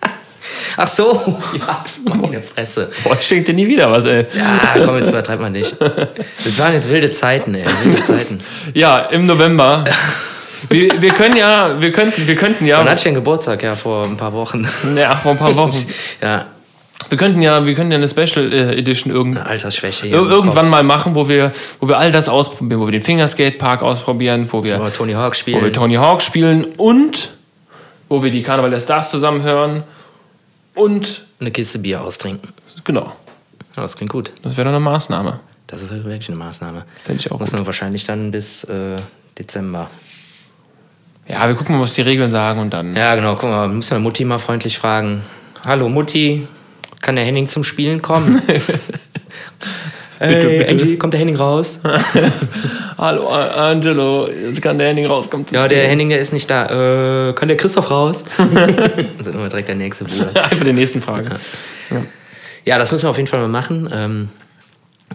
Ach 0.76 0.86
so. 0.86 1.40
Ja, 1.58 1.84
meine 2.14 2.42
Fresse. 2.42 2.90
Boah, 3.02 3.16
ich 3.18 3.26
schenke 3.26 3.44
dir 3.44 3.54
nie 3.54 3.66
wieder 3.66 3.90
was, 3.90 4.04
ey. 4.04 4.26
Ja, 4.36 4.84
komm, 4.84 4.98
jetzt 4.98 5.08
übertreib 5.08 5.40
mal 5.40 5.50
nicht. 5.50 5.74
Das 5.80 6.58
waren 6.58 6.74
jetzt 6.74 6.88
wilde 6.90 7.10
Zeiten, 7.10 7.54
ey. 7.54 7.64
Wilde 7.82 8.02
Zeiten. 8.02 8.40
Ja, 8.74 8.98
im 9.00 9.26
November. 9.26 9.84
Wir, 10.68 11.00
wir 11.00 11.10
können 11.10 11.36
ja, 11.36 11.80
wir 11.80 11.92
könnten, 11.92 12.26
wir 12.26 12.34
könnten 12.34 12.66
ja, 12.66 12.78
Wann 12.80 12.86
hatte 12.88 12.98
ich 12.98 13.04
den 13.04 13.14
Geburtstag? 13.14 13.62
Ja, 13.62 13.76
vor 13.76 14.04
ein 14.04 14.16
paar 14.16 14.32
Wochen. 14.32 14.66
ja, 14.96 15.14
vor 15.14 15.32
ein 15.32 15.38
paar 15.38 15.54
Wochen. 15.54 15.86
Ja, 16.20 16.46
Wir 17.08 17.18
könnten 17.18 17.40
ja, 17.40 17.64
wir 17.64 17.74
könnten 17.74 17.92
ja 17.92 17.98
eine 17.98 18.08
Special 18.08 18.52
äh, 18.52 18.76
Edition 18.76 19.12
irgend, 19.12 19.36
eine 19.36 19.46
Altersschwäche 19.46 20.08
im 20.08 20.12
irgendwann 20.14 20.68
mal 20.68 20.82
machen, 20.82 21.14
wo 21.14 21.28
wir, 21.28 21.52
wo 21.78 21.88
wir 21.88 21.98
all 21.98 22.10
das 22.10 22.28
ausprobieren, 22.28 22.80
wo 22.80 22.86
wir 22.86 22.92
den 22.92 23.02
Fingerskate-Park 23.02 23.82
ausprobieren, 23.82 24.48
wo 24.50 24.64
wir. 24.64 24.80
Wo 24.80 24.84
wir 24.84 24.92
Tony 24.92 25.12
Hawk 25.12 25.22
wo 25.24 25.30
wir 25.30 25.34
spielen. 25.34 25.72
Tony 25.72 25.94
Hawk 25.94 26.20
spielen 26.22 26.64
und 26.76 27.30
wo 28.08 28.22
wir 28.22 28.30
die 28.30 28.42
Karneval 28.42 28.70
der 28.70 28.80
Stars 28.80 29.10
zusammen 29.10 29.42
hören. 29.42 29.84
Und 30.74 31.24
Eine 31.40 31.50
Kiste 31.52 31.78
Bier 31.78 32.02
austrinken. 32.02 32.50
genau, 32.84 33.12
Ja, 33.76 33.82
das 33.82 33.96
klingt 33.96 34.12
gut. 34.12 34.32
das 34.42 34.56
wäre 34.56 34.64
doch 34.66 34.74
eine 34.74 34.80
Maßnahme. 34.80 35.40
Das 35.68 35.82
ist 35.82 35.90
wirklich 35.90 36.28
eine 36.28 36.36
Maßnahme. 36.38 36.84
Fände 37.04 37.20
ich 37.20 37.32
auch 37.32 37.38
Muss 37.40 37.52
nur 37.52 37.66
wahrscheinlich 37.66 38.04
dann 38.04 38.30
bis 38.30 38.64
äh, 38.64 38.96
Dezember. 39.38 39.90
Ja, 41.28 41.48
wir 41.48 41.54
gucken 41.54 41.76
mal, 41.76 41.82
was 41.82 41.94
die 41.94 42.02
Regeln 42.02 42.30
sagen 42.30 42.60
und 42.60 42.72
dann. 42.72 42.94
Ja, 42.94 43.14
genau. 43.16 43.34
Guck 43.34 43.50
mal, 43.50 43.68
müssen 43.68 43.90
wir 43.92 43.98
Mutti 43.98 44.24
mal 44.24 44.38
freundlich 44.38 44.78
fragen. 44.78 45.22
Hallo 45.66 45.88
Mutti, 45.88 46.46
kann 47.00 47.16
der 47.16 47.24
Henning 47.24 47.48
zum 47.48 47.64
Spielen 47.64 48.02
kommen? 48.02 48.42
Hey, 50.18 50.34
bitte, 50.34 50.70
Angie, 50.70 50.96
kommt 50.96 51.12
der 51.12 51.20
Henning 51.20 51.36
raus? 51.36 51.80
Hallo, 52.98 53.28
Angelo, 53.28 54.28
jetzt 54.28 54.62
kann 54.62 54.78
der 54.78 54.88
Henning 54.88 55.06
raus, 55.06 55.28
kommt 55.28 55.50
Ja, 55.50 55.68
der 55.68 55.76
Spiel. 55.76 55.90
Henning, 55.90 56.08
der 56.08 56.20
ist 56.20 56.32
nicht 56.32 56.48
da. 56.48 57.28
Äh, 57.28 57.32
kann 57.34 57.48
der 57.48 57.58
Christoph 57.58 57.90
raus? 57.90 58.24
Dann 58.38 59.10
sind 59.20 59.38
wir 59.38 59.48
direkt 59.48 59.68
der 59.68 59.74
nächste 59.74 60.04
Bruder. 60.04 60.44
Einfach 60.44 60.64
die 60.64 60.72
nächsten 60.72 61.02
Frage. 61.02 61.30
Ja. 61.90 62.02
ja. 62.64 62.78
das 62.78 62.92
müssen 62.92 63.04
wir 63.04 63.10
auf 63.10 63.18
jeden 63.18 63.28
Fall 63.28 63.40
mal 63.40 63.48
machen. 63.48 63.90
Ähm, 63.92 64.28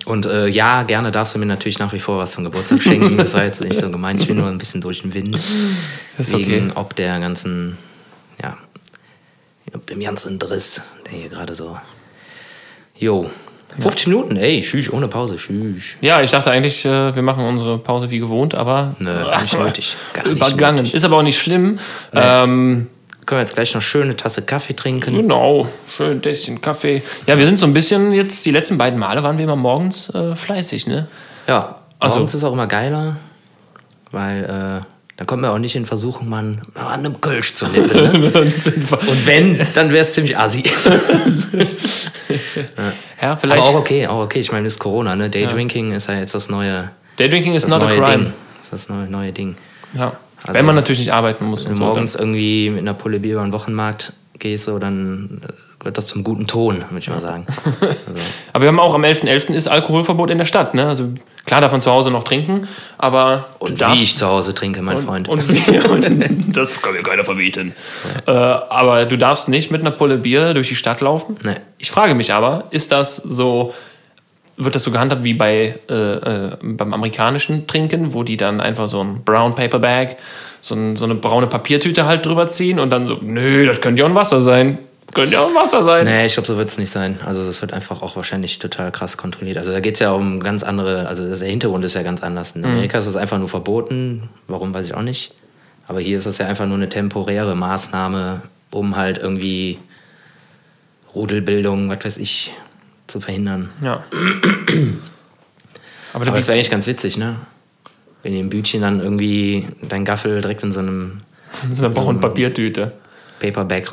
und 0.06 0.28
äh, 0.28 0.48
ja, 0.48 0.84
gerne 0.84 1.12
darfst 1.12 1.34
du 1.34 1.40
mir 1.40 1.48
natürlich 1.48 1.80
nach 1.80 1.94
wie 1.94 2.00
vor 2.00 2.20
was 2.20 2.34
zum 2.34 2.44
Geburtstag 2.44 2.82
schenken. 2.84 3.18
Das 3.18 3.34
war 3.34 3.44
jetzt 3.44 3.62
nicht 3.62 3.80
so 3.80 3.90
gemeint. 3.90 4.22
Ich 4.22 4.28
bin 4.28 4.38
nur 4.38 4.48
ein 4.48 4.60
bisschen 4.60 4.82
durch 4.82 5.02
den 5.02 5.16
Wind. 5.16 5.40
Ist 6.18 6.32
wegen 6.32 6.70
okay. 6.70 6.80
ob 6.80 6.96
der 6.96 7.20
ganzen, 7.20 7.78
ja, 8.42 8.58
ob 9.74 9.88
dem 9.88 10.00
ganzen 10.00 10.40
Driss, 10.40 10.82
der 11.06 11.20
hier 11.20 11.30
gerade 11.30 11.56
so. 11.56 11.78
Jo, 12.96 13.30
50 13.80 14.08
ja. 14.08 14.14
Minuten, 14.14 14.36
ey, 14.36 14.62
tschüss, 14.62 14.92
ohne 14.92 15.08
Pause, 15.08 15.38
tschüss. 15.38 15.96
Ja, 16.02 16.22
ich 16.22 16.32
dachte 16.32 16.52
eigentlich, 16.52 16.86
äh, 16.86 17.16
wir 17.16 17.22
machen 17.22 17.46
unsere 17.46 17.78
Pause 17.78 18.10
wie 18.10 18.20
gewohnt, 18.20 18.54
aber. 18.54 18.96
Nö, 19.00 19.12
nicht 19.42 19.58
nötig. 19.58 19.96
Gar 20.14 20.24
nicht 20.24 20.36
übergangen. 20.36 20.78
Nötig. 20.78 20.94
Ist 20.94 21.06
aber 21.06 21.18
auch 21.18 21.24
nicht 21.24 21.40
schlimm. 21.40 21.80
Nee. 22.14 22.22
Ähm, 22.22 22.88
können 23.26 23.38
wir 23.38 23.44
jetzt 23.44 23.56
gleich 23.56 23.74
noch 23.74 23.82
schöne 23.82 24.16
Tasse 24.16 24.42
Kaffee 24.42 24.74
trinken. 24.74 25.16
Genau, 25.16 25.68
schön 25.96 26.22
Tässchen 26.22 26.60
Kaffee. 26.60 27.02
Ja, 27.28 27.38
wir 27.38 27.48
sind 27.48 27.60
so 27.60 27.66
ein 27.66 27.74
bisschen 27.74 28.12
jetzt, 28.12 28.46
die 28.46 28.52
letzten 28.52 28.78
beiden 28.78 29.00
Male 29.00 29.24
waren 29.24 29.38
wir 29.38 29.46
immer 29.46 29.56
morgens 29.56 30.10
äh, 30.14 30.36
fleißig, 30.36 30.88
ne? 30.88 31.08
Ja, 31.48 31.78
also, 32.00 32.16
morgens 32.16 32.34
ist 32.34 32.44
auch 32.44 32.52
immer 32.52 32.68
geiler, 32.68 33.18
weil 34.12 34.44
äh, 34.84 34.86
da 35.18 35.26
kommt 35.26 35.42
man 35.42 35.52
auch 35.52 35.60
nicht 35.60 35.76
in 35.76 35.86
Versuchung, 35.86 36.30
man 36.30 36.62
an 36.74 37.06
einem 37.06 37.22
Kölsch 37.22 37.54
zu 37.54 37.68
nippen. 37.68 38.22
Ne? 38.22 38.32
Und 38.32 39.26
wenn, 39.26 39.60
dann 39.76 39.90
wäre 39.90 40.02
es 40.02 40.14
ziemlich 40.14 40.38
assi. 40.38 40.64
ja. 43.22 43.36
vielleicht. 43.36 43.62
Aber 43.62 43.70
auch 43.70 43.76
okay, 43.76 44.08
auch 44.08 44.24
okay. 44.24 44.40
Ich 44.40 44.52
meine, 44.52 44.68
es 44.68 44.74
ist 44.74 44.80
Corona, 44.80 45.16
ne? 45.16 45.30
Daydrinking 45.30 45.92
ja. 45.92 45.98
ist 45.98 46.08
ja 46.08 46.16
jetzt 46.16 46.34
das 46.34 46.50
neue. 46.50 46.90
Daydrinking 47.18 47.54
ist 47.54 47.68
not 47.68 47.84
a 47.84 47.88
crime. 47.88 48.06
Ding. 48.06 48.34
Das 48.58 48.64
ist 48.64 48.74
das 48.74 48.90
neue, 48.90 49.08
neue 49.08 49.32
Ding. 49.32 49.56
Ja. 49.94 50.14
Also, 50.44 50.58
Wenn 50.58 50.66
man 50.66 50.76
natürlich 50.76 51.00
nicht 51.00 51.14
arbeiten 51.14 51.46
muss. 51.46 51.66
Wenn 51.66 51.74
du 51.74 51.80
morgens 51.80 52.14
dann. 52.14 52.22
irgendwie 52.22 52.70
mit 52.72 52.80
einer 52.80 52.94
Pulle 52.94 53.20
Bier 53.20 53.34
über 53.34 53.44
den 53.44 53.52
Wochenmarkt 53.52 54.14
gehst, 54.40 54.66
so, 54.66 54.80
dann 54.80 55.42
gehört 55.82 55.98
das 55.98 56.06
zum 56.06 56.24
guten 56.24 56.46
Ton, 56.46 56.78
würde 56.90 57.00
ich 57.00 57.10
mal 57.10 57.20
sagen. 57.20 57.46
Also. 57.82 58.22
aber 58.54 58.64
wir 58.64 58.68
haben 58.68 58.80
auch 58.80 58.94
am 58.94 59.04
11.11. 59.04 59.48
.11. 59.48 59.54
ist 59.54 59.68
Alkoholverbot 59.68 60.30
in 60.30 60.38
der 60.38 60.46
Stadt. 60.46 60.76
Ne? 60.76 60.88
Also 60.88 61.10
klar 61.46 61.62
darf 61.62 61.72
man 61.72 61.82
zu 61.82 61.92
Hause 61.92 62.12
noch 62.12 62.24
trinken, 62.24 62.68
aber. 62.98 63.48
Und 63.60 63.80
wie 63.80 64.04
ich 64.04 64.18
zu 64.18 64.28
Hause 64.28 64.54
trinke, 64.54 64.82
mein 64.82 64.98
und, 64.98 65.06
Freund. 65.06 65.28
Und, 65.28 65.44
und, 65.90 66.56
das 66.56 66.82
kann 66.82 66.94
mir 66.94 67.02
keiner 67.02 67.24
verbieten. 67.24 67.74
Ja. 68.28 68.58
Äh, 68.58 68.66
aber 68.70 69.06
du 69.06 69.18
darfst 69.18 69.50
nicht 69.50 69.72
mit 69.72 69.82
einer 69.82 69.92
Pulle 69.92 70.18
Bier 70.18 70.54
durch 70.54 70.70
die 70.70 70.76
Stadt 70.76 71.02
laufen. 71.02 71.38
Nee. 71.44 71.56
Ich 71.80 71.90
frage 71.92 72.14
mich 72.14 72.34
aber, 72.34 72.66
ist 72.72 72.92
das 72.92 73.16
so 73.16 73.74
wird 74.58 74.76
das 74.76 74.84
so 74.84 74.92
gehandhabt 74.92 75.24
wie 75.24 75.34
bei, 75.34 75.80
äh, 75.90 75.94
äh, 75.94 76.58
beim 76.62 76.94
amerikanischen 76.94 77.66
Trinken, 77.66 78.14
wo 78.14 78.22
die 78.22 78.38
dann 78.38 78.62
einfach 78.62 78.88
so 78.88 79.04
ein 79.04 79.24
Brown 79.24 79.56
Paper 79.56 79.80
Bag, 79.80 80.18
so, 80.62 80.76
ein, 80.76 80.98
so 80.98 81.06
eine 81.06 81.16
braune 81.16 81.48
Papiertüte 81.48 82.06
halt 82.06 82.26
drüber 82.26 82.48
ziehen 82.48 82.80
und 82.80 82.92
dann 82.92 83.08
so, 83.08 83.18
nö, 83.22 83.66
das 83.66 83.82
könnte 83.82 84.02
ja 84.02 84.06
ein 84.06 84.14
Wasser 84.14 84.42
sein. 84.42 84.78
Könnte 85.14 85.34
ja 85.34 85.42
auch 85.42 85.54
Wasser 85.54 85.84
sein. 85.84 86.06
Nee, 86.06 86.26
ich 86.26 86.34
glaube, 86.34 86.48
so 86.48 86.58
wird 86.58 86.70
es 86.70 86.78
nicht 86.78 86.92
sein. 86.92 87.20
Also 87.26 87.46
das 87.46 87.62
wird 87.62 87.74
einfach 87.74 88.02
auch 88.02 88.16
wahrscheinlich 88.16 88.60
total 88.60 88.92
krass 88.92 89.18
kontrolliert. 89.18 89.58
Also 89.58 89.72
da 89.72 89.80
geht 89.80 89.96
es 89.96 90.00
ja 90.00 90.12
um 90.12 90.40
ganz 90.40 90.64
andere, 90.64 91.08
also 91.08 91.28
der 91.28 91.48
Hintergrund 91.48 91.84
ist 91.84 91.96
ja 91.96 92.04
ganz 92.04 92.24
anders. 92.24 92.56
In 92.56 92.62
mhm. 92.62 92.68
Amerika 92.68 92.98
mhm. 92.98 93.02
ist 93.02 93.08
es 93.08 93.16
einfach 93.16 93.38
nur 93.38 93.50
verboten. 93.50 94.30
Warum, 94.48 94.74
weiß 94.74 94.86
ich 94.86 94.94
auch 94.94 95.02
nicht. 95.02 95.34
Aber 95.88 96.00
hier 96.00 96.18
ist 96.18 96.26
es 96.26 96.38
ja 96.38 96.48
einfach 96.48 96.66
nur 96.66 96.78
eine 96.78 96.88
temporäre 96.88 97.56
Maßnahme, 97.56 98.44
um 98.72 98.96
halt 98.96 99.18
irgendwie 99.18 99.80
Rudelbildung, 101.14 101.90
was 101.90 102.06
weiß 102.06 102.18
ich, 102.18 102.54
zu 103.08 103.20
verhindern. 103.20 103.70
Ja. 103.84 104.04
Aber, 106.14 106.26
Aber 106.26 106.26
das 106.26 106.48
wäre 106.48 106.56
eigentlich 106.56 106.72
ganz 106.72 106.88
witzig, 106.88 107.18
ne? 107.18 107.36
Wenn 108.24 108.34
ihr 108.34 108.40
im 108.40 108.50
Bütchen 108.50 108.82
dann 108.82 109.02
irgendwie 109.02 109.68
dein 109.82 110.06
Gaffel 110.06 110.42
direkt 110.42 110.64
in 110.64 110.72
so 110.72 110.80
einem. 110.80 111.22
so 111.74 111.86
einer 111.86 111.94
so 111.94 112.14
Papiertüte. 112.14 112.94
Paperback 113.40 113.92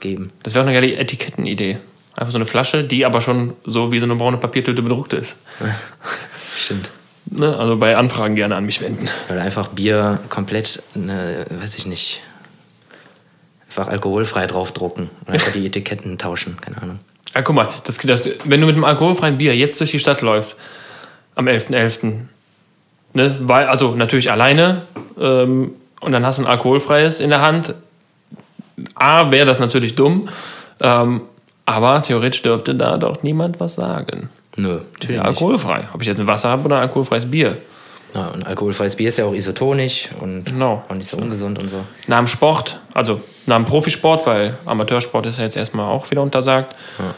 rausgeben. 0.00 0.32
Das 0.42 0.54
wäre 0.54 0.64
auch 0.64 0.68
eine 0.68 0.78
geile 0.78 0.96
Etikettenidee. 0.96 1.78
Einfach 2.16 2.32
so 2.32 2.38
eine 2.38 2.46
Flasche, 2.46 2.84
die 2.84 3.06
aber 3.06 3.20
schon 3.20 3.54
so 3.64 3.92
wie 3.92 3.98
so 3.98 4.04
eine 4.04 4.16
braune 4.16 4.36
Papiertüte 4.36 4.82
bedruckt 4.82 5.12
ist. 5.12 5.36
Stimmt. 6.56 6.90
Ne? 7.26 7.56
Also 7.56 7.76
bei 7.76 7.96
Anfragen 7.96 8.34
gerne 8.34 8.56
an 8.56 8.66
mich 8.66 8.80
wenden. 8.80 9.08
Oder 9.30 9.42
einfach 9.42 9.68
Bier 9.68 10.18
komplett, 10.28 10.82
ne, 10.94 11.46
weiß 11.48 11.78
ich 11.78 11.86
nicht, 11.86 12.20
einfach 13.68 13.88
alkoholfrei 13.88 14.46
draufdrucken. 14.46 15.10
Und 15.26 15.32
einfach 15.32 15.52
die 15.52 15.66
Etiketten 15.66 16.18
tauschen, 16.18 16.56
keine 16.60 16.82
Ahnung. 16.82 16.98
Ja, 17.34 17.42
guck 17.42 17.54
mal, 17.54 17.68
das, 17.84 17.98
das, 17.98 18.28
wenn 18.44 18.60
du 18.60 18.66
mit 18.66 18.74
einem 18.74 18.84
alkoholfreien 18.84 19.38
Bier 19.38 19.56
jetzt 19.56 19.78
durch 19.78 19.92
die 19.92 20.00
Stadt 20.00 20.20
läufst, 20.20 20.56
am 21.36 21.46
11.11., 21.46 22.00
.11., 22.02 22.18
ne, 23.14 23.36
weil, 23.40 23.66
also 23.66 23.94
natürlich 23.94 24.32
alleine, 24.32 24.82
ähm, 25.18 25.72
und 26.00 26.12
dann 26.12 26.26
hast 26.26 26.38
du 26.38 26.42
ein 26.42 26.48
alkoholfreies 26.48 27.20
in 27.20 27.30
der 27.30 27.42
Hand. 27.42 27.74
A, 28.94 29.30
wäre 29.30 29.46
das 29.46 29.60
natürlich 29.60 29.94
dumm, 29.94 30.28
ähm, 30.80 31.22
aber 31.66 32.02
theoretisch 32.02 32.42
dürfte 32.42 32.74
da 32.74 32.96
doch 32.96 33.22
niemand 33.22 33.60
was 33.60 33.74
sagen. 33.74 34.28
Nö, 34.56 34.80
natürlich. 34.92 35.16
Ja 35.16 35.22
alkoholfrei. 35.22 35.88
Ob 35.92 36.02
ich 36.02 36.08
jetzt 36.08 36.20
ein 36.20 36.26
Wasser 36.26 36.48
habe 36.50 36.64
oder 36.64 36.76
ein 36.76 36.82
alkoholfreies 36.82 37.30
Bier. 37.30 37.58
Ja, 38.14 38.28
und 38.28 38.44
alkoholfreies 38.44 38.96
Bier 38.96 39.08
ist 39.08 39.18
ja 39.18 39.24
auch 39.24 39.34
isotonisch 39.34 40.08
und 40.20 40.44
genau. 40.44 40.84
auch 40.88 40.94
nicht 40.94 41.08
so 41.08 41.16
ungesund 41.16 41.60
und 41.60 41.68
so. 41.68 41.84
Nach 42.08 42.18
dem 42.18 42.26
Sport, 42.26 42.80
also 42.92 43.20
nach 43.46 43.56
dem 43.56 43.66
Profisport, 43.66 44.26
weil 44.26 44.58
Amateursport 44.66 45.26
ist 45.26 45.38
ja 45.38 45.44
jetzt 45.44 45.56
erstmal 45.56 45.86
auch 45.86 46.10
wieder 46.10 46.22
untersagt. 46.22 46.74
Ja. 46.98 47.14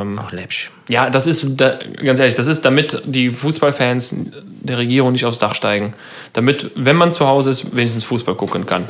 Ähm, 0.00 0.18
auch 0.18 0.32
läppsch. 0.32 0.70
Ja, 0.88 1.10
das 1.10 1.26
ist, 1.26 1.44
da, 1.56 1.78
ganz 2.02 2.20
ehrlich, 2.20 2.34
das 2.36 2.46
ist, 2.46 2.64
damit 2.64 3.02
die 3.04 3.30
Fußballfans 3.30 4.14
der 4.62 4.78
Regierung 4.78 5.12
nicht 5.12 5.24
aufs 5.24 5.38
Dach 5.38 5.54
steigen. 5.54 5.92
Damit, 6.32 6.70
wenn 6.74 6.96
man 6.96 7.12
zu 7.12 7.26
Hause 7.26 7.50
ist, 7.50 7.74
wenigstens 7.74 8.04
Fußball 8.04 8.34
gucken 8.34 8.66
kann. 8.66 8.88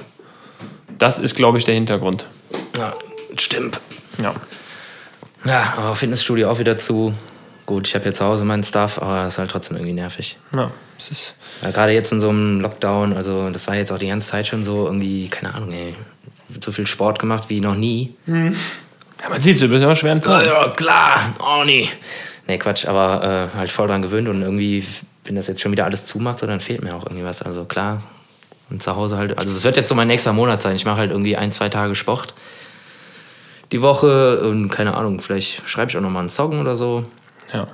Das 1.00 1.18
ist, 1.18 1.34
glaube 1.34 1.56
ich, 1.56 1.64
der 1.64 1.74
Hintergrund. 1.74 2.26
Ja, 2.76 2.92
stimmt. 3.38 3.80
Ja. 4.22 4.34
Ja, 5.46 5.74
aber 5.78 5.96
Fitnessstudio 5.96 6.50
auch 6.50 6.58
wieder 6.58 6.76
zu. 6.76 7.14
Gut, 7.64 7.88
ich 7.88 7.94
habe 7.94 8.02
hier 8.02 8.12
zu 8.12 8.22
Hause 8.22 8.44
meinen 8.44 8.62
Stuff, 8.62 9.00
aber 9.00 9.22
das 9.22 9.32
ist 9.32 9.38
halt 9.38 9.50
trotzdem 9.50 9.78
irgendwie 9.78 9.94
nervig. 9.94 10.36
Ja, 10.54 10.70
es 10.98 11.10
ist. 11.10 11.34
Ja, 11.62 11.70
gerade 11.70 11.92
jetzt 11.92 12.12
in 12.12 12.20
so 12.20 12.28
einem 12.28 12.60
Lockdown, 12.60 13.14
also 13.14 13.48
das 13.48 13.66
war 13.66 13.76
jetzt 13.76 13.90
auch 13.90 13.98
die 13.98 14.08
ganze 14.08 14.28
Zeit 14.28 14.46
schon 14.46 14.62
so 14.62 14.84
irgendwie, 14.86 15.28
keine 15.28 15.54
Ahnung, 15.54 15.72
ey, 15.72 15.94
so 16.62 16.70
viel 16.70 16.86
Sport 16.86 17.18
gemacht 17.18 17.48
wie 17.48 17.62
noch 17.62 17.76
nie. 17.76 18.14
Mhm. 18.26 18.56
Ja, 19.22 19.30
man 19.30 19.40
sieht 19.40 19.54
es, 19.54 19.60
du 19.60 19.68
bist 19.68 19.82
ja 19.82 19.94
schwer 19.94 20.12
in 20.12 20.20
Form. 20.20 20.44
Ja, 20.44 20.68
klar, 20.68 21.32
oh 21.40 21.64
nee. 21.64 21.88
Nee, 22.46 22.58
Quatsch, 22.58 22.86
aber 22.86 23.50
äh, 23.54 23.56
halt 23.56 23.72
voll 23.72 23.88
dran 23.88 24.02
gewöhnt 24.02 24.28
und 24.28 24.42
irgendwie, 24.42 24.86
wenn 25.24 25.34
das 25.34 25.46
jetzt 25.46 25.62
schon 25.62 25.72
wieder 25.72 25.86
alles 25.86 26.04
zumacht, 26.04 26.40
so, 26.40 26.46
dann 26.46 26.60
fehlt 26.60 26.84
mir 26.84 26.94
auch 26.94 27.06
irgendwie 27.06 27.24
was. 27.24 27.40
Also 27.40 27.64
klar, 27.64 28.02
und 28.70 28.82
zu 28.82 28.96
Hause 28.96 29.16
halt, 29.16 29.38
also 29.38 29.54
es 29.54 29.64
wird 29.64 29.76
jetzt 29.76 29.88
so 29.88 29.94
mein 29.94 30.08
nächster 30.08 30.32
Monat 30.32 30.62
sein. 30.62 30.76
Ich 30.76 30.84
mache 30.84 30.98
halt 30.98 31.10
irgendwie 31.10 31.36
ein, 31.36 31.52
zwei 31.52 31.68
Tage 31.68 31.94
Sport 31.94 32.34
die 33.72 33.82
Woche 33.82 34.40
und 34.40 34.68
keine 34.68 34.94
Ahnung, 34.94 35.20
vielleicht 35.20 35.68
schreibe 35.68 35.90
ich 35.90 35.96
auch 35.96 36.00
nochmal 36.00 36.20
einen 36.20 36.28
Song 36.28 36.60
oder 36.60 36.76
so. 36.76 37.04
Ja. 37.52 37.66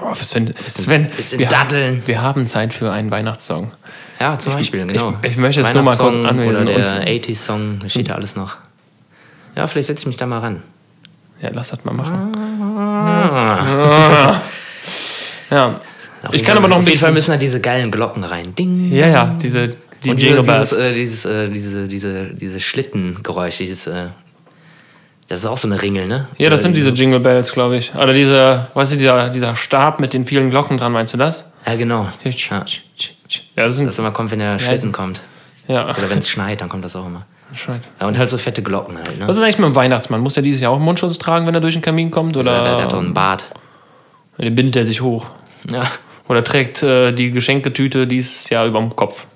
Oh, 0.00 0.14
Sven, 0.14 0.54
Sven 0.66 1.10
bisschen 1.10 1.38
wir, 1.38 1.48
daddeln. 1.48 2.02
wir 2.06 2.22
haben 2.22 2.46
Zeit 2.46 2.72
für 2.72 2.90
einen 2.90 3.10
Weihnachtssong. 3.10 3.72
Ja, 4.18 4.38
zum 4.38 4.54
Beispiel, 4.54 4.86
genau. 4.86 5.14
Ich, 5.22 5.32
ich 5.32 5.36
möchte 5.36 5.60
es 5.62 5.74
nur 5.74 5.82
mal 5.82 5.96
kurz 5.96 6.16
anwesen. 6.16 6.68
Oder 6.68 7.00
der 7.00 7.06
80-Song, 7.06 7.80
da 7.82 7.88
steht 7.88 8.10
da 8.10 8.14
alles 8.14 8.36
noch. 8.36 8.56
Ja, 9.56 9.66
vielleicht 9.66 9.88
setze 9.88 10.02
ich 10.02 10.06
mich 10.06 10.16
da 10.16 10.26
mal 10.26 10.38
ran. 10.38 10.62
Ja, 11.42 11.50
lass 11.52 11.70
das 11.70 11.84
mal 11.84 11.92
machen. 11.92 12.32
Ah. 12.78 14.40
Ja. 15.50 15.80
Ich 16.30 16.44
kann 16.44 16.56
aber 16.56 16.68
noch 16.68 16.76
ein 16.76 16.84
bisschen. 16.84 16.86
Auf 16.86 16.92
jeden 16.92 17.00
Fall 17.00 17.12
müssen 17.12 17.30
da 17.32 17.36
diese 17.36 17.60
geilen 17.60 17.90
Glocken 17.90 18.22
rein. 18.22 18.54
Ding. 18.54 18.92
Ja, 18.92 19.08
ja, 19.08 19.36
diese. 19.42 19.76
Die 20.04 20.10
Und 20.10 20.20
diese, 20.20 20.42
dieses, 20.42 20.72
äh, 20.72 20.94
dieses, 20.94 21.24
äh, 21.24 21.48
diese, 21.48 21.88
diese, 21.88 22.24
diese 22.34 22.60
Schlittengeräusche, 22.60 23.64
dieses. 23.64 23.86
Äh, 23.86 24.08
das 25.28 25.40
ist 25.40 25.46
auch 25.46 25.56
so 25.56 25.68
eine 25.68 25.80
Ringel, 25.80 26.08
ne? 26.08 26.26
Ja, 26.38 26.50
das 26.50 26.62
sind 26.62 26.76
diese 26.76 26.90
Jingle 26.90 27.20
Bells, 27.20 27.52
glaube 27.52 27.76
ich. 27.76 27.94
Oder 27.94 28.12
dieser, 28.12 28.68
was 28.74 28.90
ist 28.90 28.98
dieser, 28.98 29.28
dieser 29.28 29.54
Stab 29.54 30.00
mit 30.00 30.12
den 30.12 30.26
vielen 30.26 30.50
Glocken 30.50 30.76
dran, 30.76 30.90
meinst 30.90 31.12
du 31.12 31.18
das? 31.18 31.44
Ja, 31.66 31.76
genau. 31.76 32.08
Ja. 32.24 32.64
Das, 33.54 33.76
sind, 33.76 33.86
das 33.86 33.98
immer 33.98 34.10
kommt, 34.10 34.32
wenn 34.32 34.40
der 34.40 34.58
Schlitten 34.58 34.90
ja, 34.90 34.96
kommt. 34.96 35.20
Ja. 35.68 35.84
Oder 35.84 36.10
wenn 36.10 36.18
es 36.18 36.28
schneit, 36.28 36.60
dann 36.60 36.68
kommt 36.68 36.84
das 36.84 36.96
auch 36.96 37.06
immer. 37.06 37.26
Ja, 38.00 38.06
und 38.06 38.18
halt 38.18 38.28
so 38.28 38.38
fette 38.38 38.62
Glocken 38.62 38.96
halt. 38.96 39.18
Ne? 39.18 39.28
Was 39.28 39.36
ist 39.36 39.42
eigentlich 39.42 39.58
mit 39.58 39.66
dem 39.66 39.74
Weihnachtsmann? 39.74 40.20
Muss 40.20 40.34
der 40.34 40.42
dieses 40.42 40.60
Jahr 40.60 40.72
auch 40.72 40.78
Mundschutz 40.78 41.18
tragen, 41.18 41.46
wenn 41.46 41.54
er 41.54 41.60
durch 41.60 41.74
den 41.74 41.82
Kamin 41.82 42.10
kommt? 42.10 42.36
Oder? 42.36 42.52
Also, 42.52 42.64
der, 42.64 42.74
der 42.74 42.84
hat 42.84 42.92
doch 42.92 42.98
einen 42.98 43.14
Bart. 43.14 43.46
Den 44.38 44.54
bindet 44.54 44.76
er 44.76 44.86
sich 44.86 45.00
hoch. 45.00 45.26
Ja. 45.70 45.90
Oder 46.28 46.44
trägt 46.44 46.82
äh, 46.82 47.12
die 47.12 47.30
Geschenketüte 47.32 48.06
dieses 48.06 48.48
Jahr 48.50 48.66
über 48.66 48.78
dem 48.78 48.94
Kopf. 48.94 49.26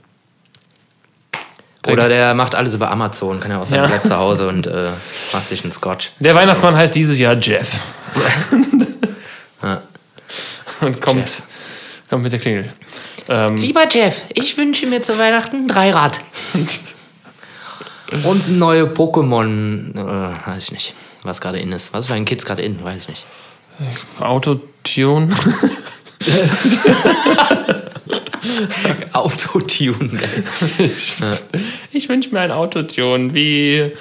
Oder 1.87 2.09
der 2.09 2.35
macht 2.35 2.55
alles 2.55 2.75
über 2.75 2.91
Amazon, 2.91 3.41
kann 3.41 3.51
ja 3.51 3.61
auch 3.61 3.67
sein, 3.67 3.81
ja. 3.81 3.87
bleibt 3.87 4.07
zu 4.07 4.17
Hause 4.17 4.49
und 4.49 4.67
äh, 4.67 4.91
macht 5.33 5.49
sich 5.49 5.63
einen 5.63 5.73
Scotch. 5.73 6.13
Der 6.19 6.35
Weihnachtsmann 6.35 6.77
heißt 6.77 6.95
dieses 6.95 7.19
Jahr 7.19 7.35
Jeff. 7.35 7.75
ja. 9.63 9.83
Und 10.81 11.01
kommt, 11.01 11.43
kommt 12.09 12.23
mit 12.23 12.33
der 12.33 12.41
Klingel. 12.41 12.73
Ähm, 13.29 13.57
Lieber 13.57 13.87
Jeff, 13.91 14.23
ich 14.33 14.57
wünsche 14.57 14.87
mir 14.87 15.03
zu 15.03 15.19
Weihnachten 15.19 15.57
ein 15.57 15.69
Dreirad. 15.69 16.21
Und 18.25 18.59
neue 18.59 18.85
Pokémon, 18.85 19.95
äh, 19.95 20.47
weiß 20.47 20.65
ich 20.65 20.73
nicht, 20.73 20.95
was 21.23 21.41
gerade 21.41 21.59
in 21.59 21.73
ist. 21.73 21.93
Was 21.93 22.05
ist 22.05 22.11
bei 22.11 22.17
den 22.17 22.27
Kids 22.27 22.45
gerade 22.45 22.63
in, 22.63 22.83
weiß 22.85 23.03
ich 23.03 23.09
nicht. 23.09 23.25
Autotune. 24.21 25.35
Autotune. 29.13 30.21
ich 31.93 32.09
wünsche 32.09 32.31
mir 32.33 32.41
ein 32.41 32.51
Autotune, 32.51 33.35
wie 33.35 33.93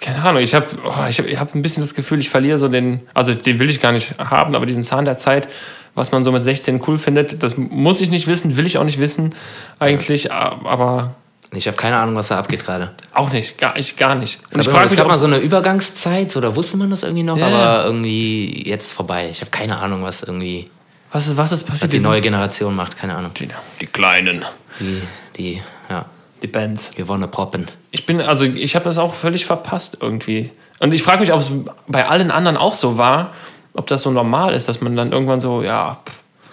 keine 0.00 0.22
Ahnung, 0.22 0.42
ich 0.42 0.54
habe 0.54 0.66
oh, 0.84 1.06
ich 1.08 1.18
hab, 1.18 1.26
ich 1.26 1.38
hab 1.38 1.54
ein 1.54 1.62
bisschen 1.62 1.82
das 1.82 1.94
Gefühl, 1.94 2.18
ich 2.18 2.28
verliere 2.28 2.58
so 2.58 2.68
den, 2.68 3.00
also 3.14 3.34
den 3.34 3.58
will 3.58 3.70
ich 3.70 3.80
gar 3.80 3.92
nicht 3.92 4.18
haben, 4.18 4.56
aber 4.56 4.66
diesen 4.66 4.82
Zahn 4.82 5.04
der 5.04 5.16
Zeit, 5.16 5.48
was 5.94 6.10
man 6.10 6.24
so 6.24 6.32
mit 6.32 6.42
16 6.42 6.82
cool 6.86 6.98
findet, 6.98 7.42
das 7.42 7.56
muss 7.56 8.00
ich 8.00 8.10
nicht 8.10 8.26
wissen, 8.26 8.56
will 8.56 8.66
ich 8.66 8.78
auch 8.78 8.84
nicht 8.84 8.98
wissen 8.98 9.34
eigentlich, 9.78 10.32
aber 10.32 11.14
ich 11.54 11.66
habe 11.66 11.76
keine 11.76 11.96
Ahnung, 11.96 12.16
was 12.16 12.28
da 12.28 12.38
abgeht 12.38 12.64
gerade. 12.64 12.92
Auch 13.12 13.30
nicht, 13.30 13.58
gar, 13.58 13.76
ich, 13.76 13.96
gar 13.96 14.14
nicht. 14.14 14.40
Und 14.52 14.60
ich, 14.60 14.66
ich 14.66 14.72
frage 14.72 14.88
mich, 14.88 14.96
gab 14.96 15.06
mal 15.06 15.14
so 15.14 15.26
eine 15.26 15.38
Übergangszeit, 15.38 16.34
oder 16.36 16.56
wusste 16.56 16.78
man 16.78 16.90
das 16.90 17.02
irgendwie 17.02 17.24
noch, 17.24 17.36
ja. 17.36 17.46
aber 17.46 17.84
irgendwie 17.84 18.66
jetzt 18.66 18.92
vorbei. 18.92 19.28
Ich 19.30 19.40
habe 19.40 19.50
keine 19.50 19.78
Ahnung, 19.78 20.02
was 20.02 20.22
irgendwie. 20.22 20.64
Was, 21.12 21.36
was 21.36 21.52
ist 21.52 21.64
passiert? 21.64 21.82
Was 21.82 21.90
die 21.90 22.00
neue 22.00 22.20
Generation 22.20 22.74
macht, 22.74 22.96
keine 22.96 23.16
Ahnung. 23.16 23.32
Die, 23.34 23.48
die 23.80 23.86
Kleinen. 23.86 24.44
Die, 24.80 25.02
die, 25.36 25.62
ja. 25.88 26.06
Die 26.42 26.46
Bands. 26.46 26.92
Wir 26.96 27.06
wollen 27.06 27.28
Proppen. 27.30 27.68
Ich 27.90 28.06
bin, 28.06 28.20
also 28.20 28.44
ich 28.44 28.74
habe 28.74 28.86
das 28.86 28.98
auch 28.98 29.14
völlig 29.14 29.44
verpasst 29.44 29.98
irgendwie. 30.00 30.50
Und 30.80 30.92
ich 30.92 31.02
frage 31.02 31.20
mich, 31.20 31.32
ob 31.32 31.40
es 31.40 31.52
bei 31.86 32.06
allen 32.06 32.30
anderen 32.30 32.56
auch 32.56 32.74
so 32.74 32.98
war, 32.98 33.32
ob 33.74 33.86
das 33.86 34.02
so 34.02 34.10
normal 34.10 34.54
ist, 34.54 34.68
dass 34.68 34.80
man 34.80 34.96
dann 34.96 35.12
irgendwann 35.12 35.38
so, 35.38 35.62
ja, 35.62 36.00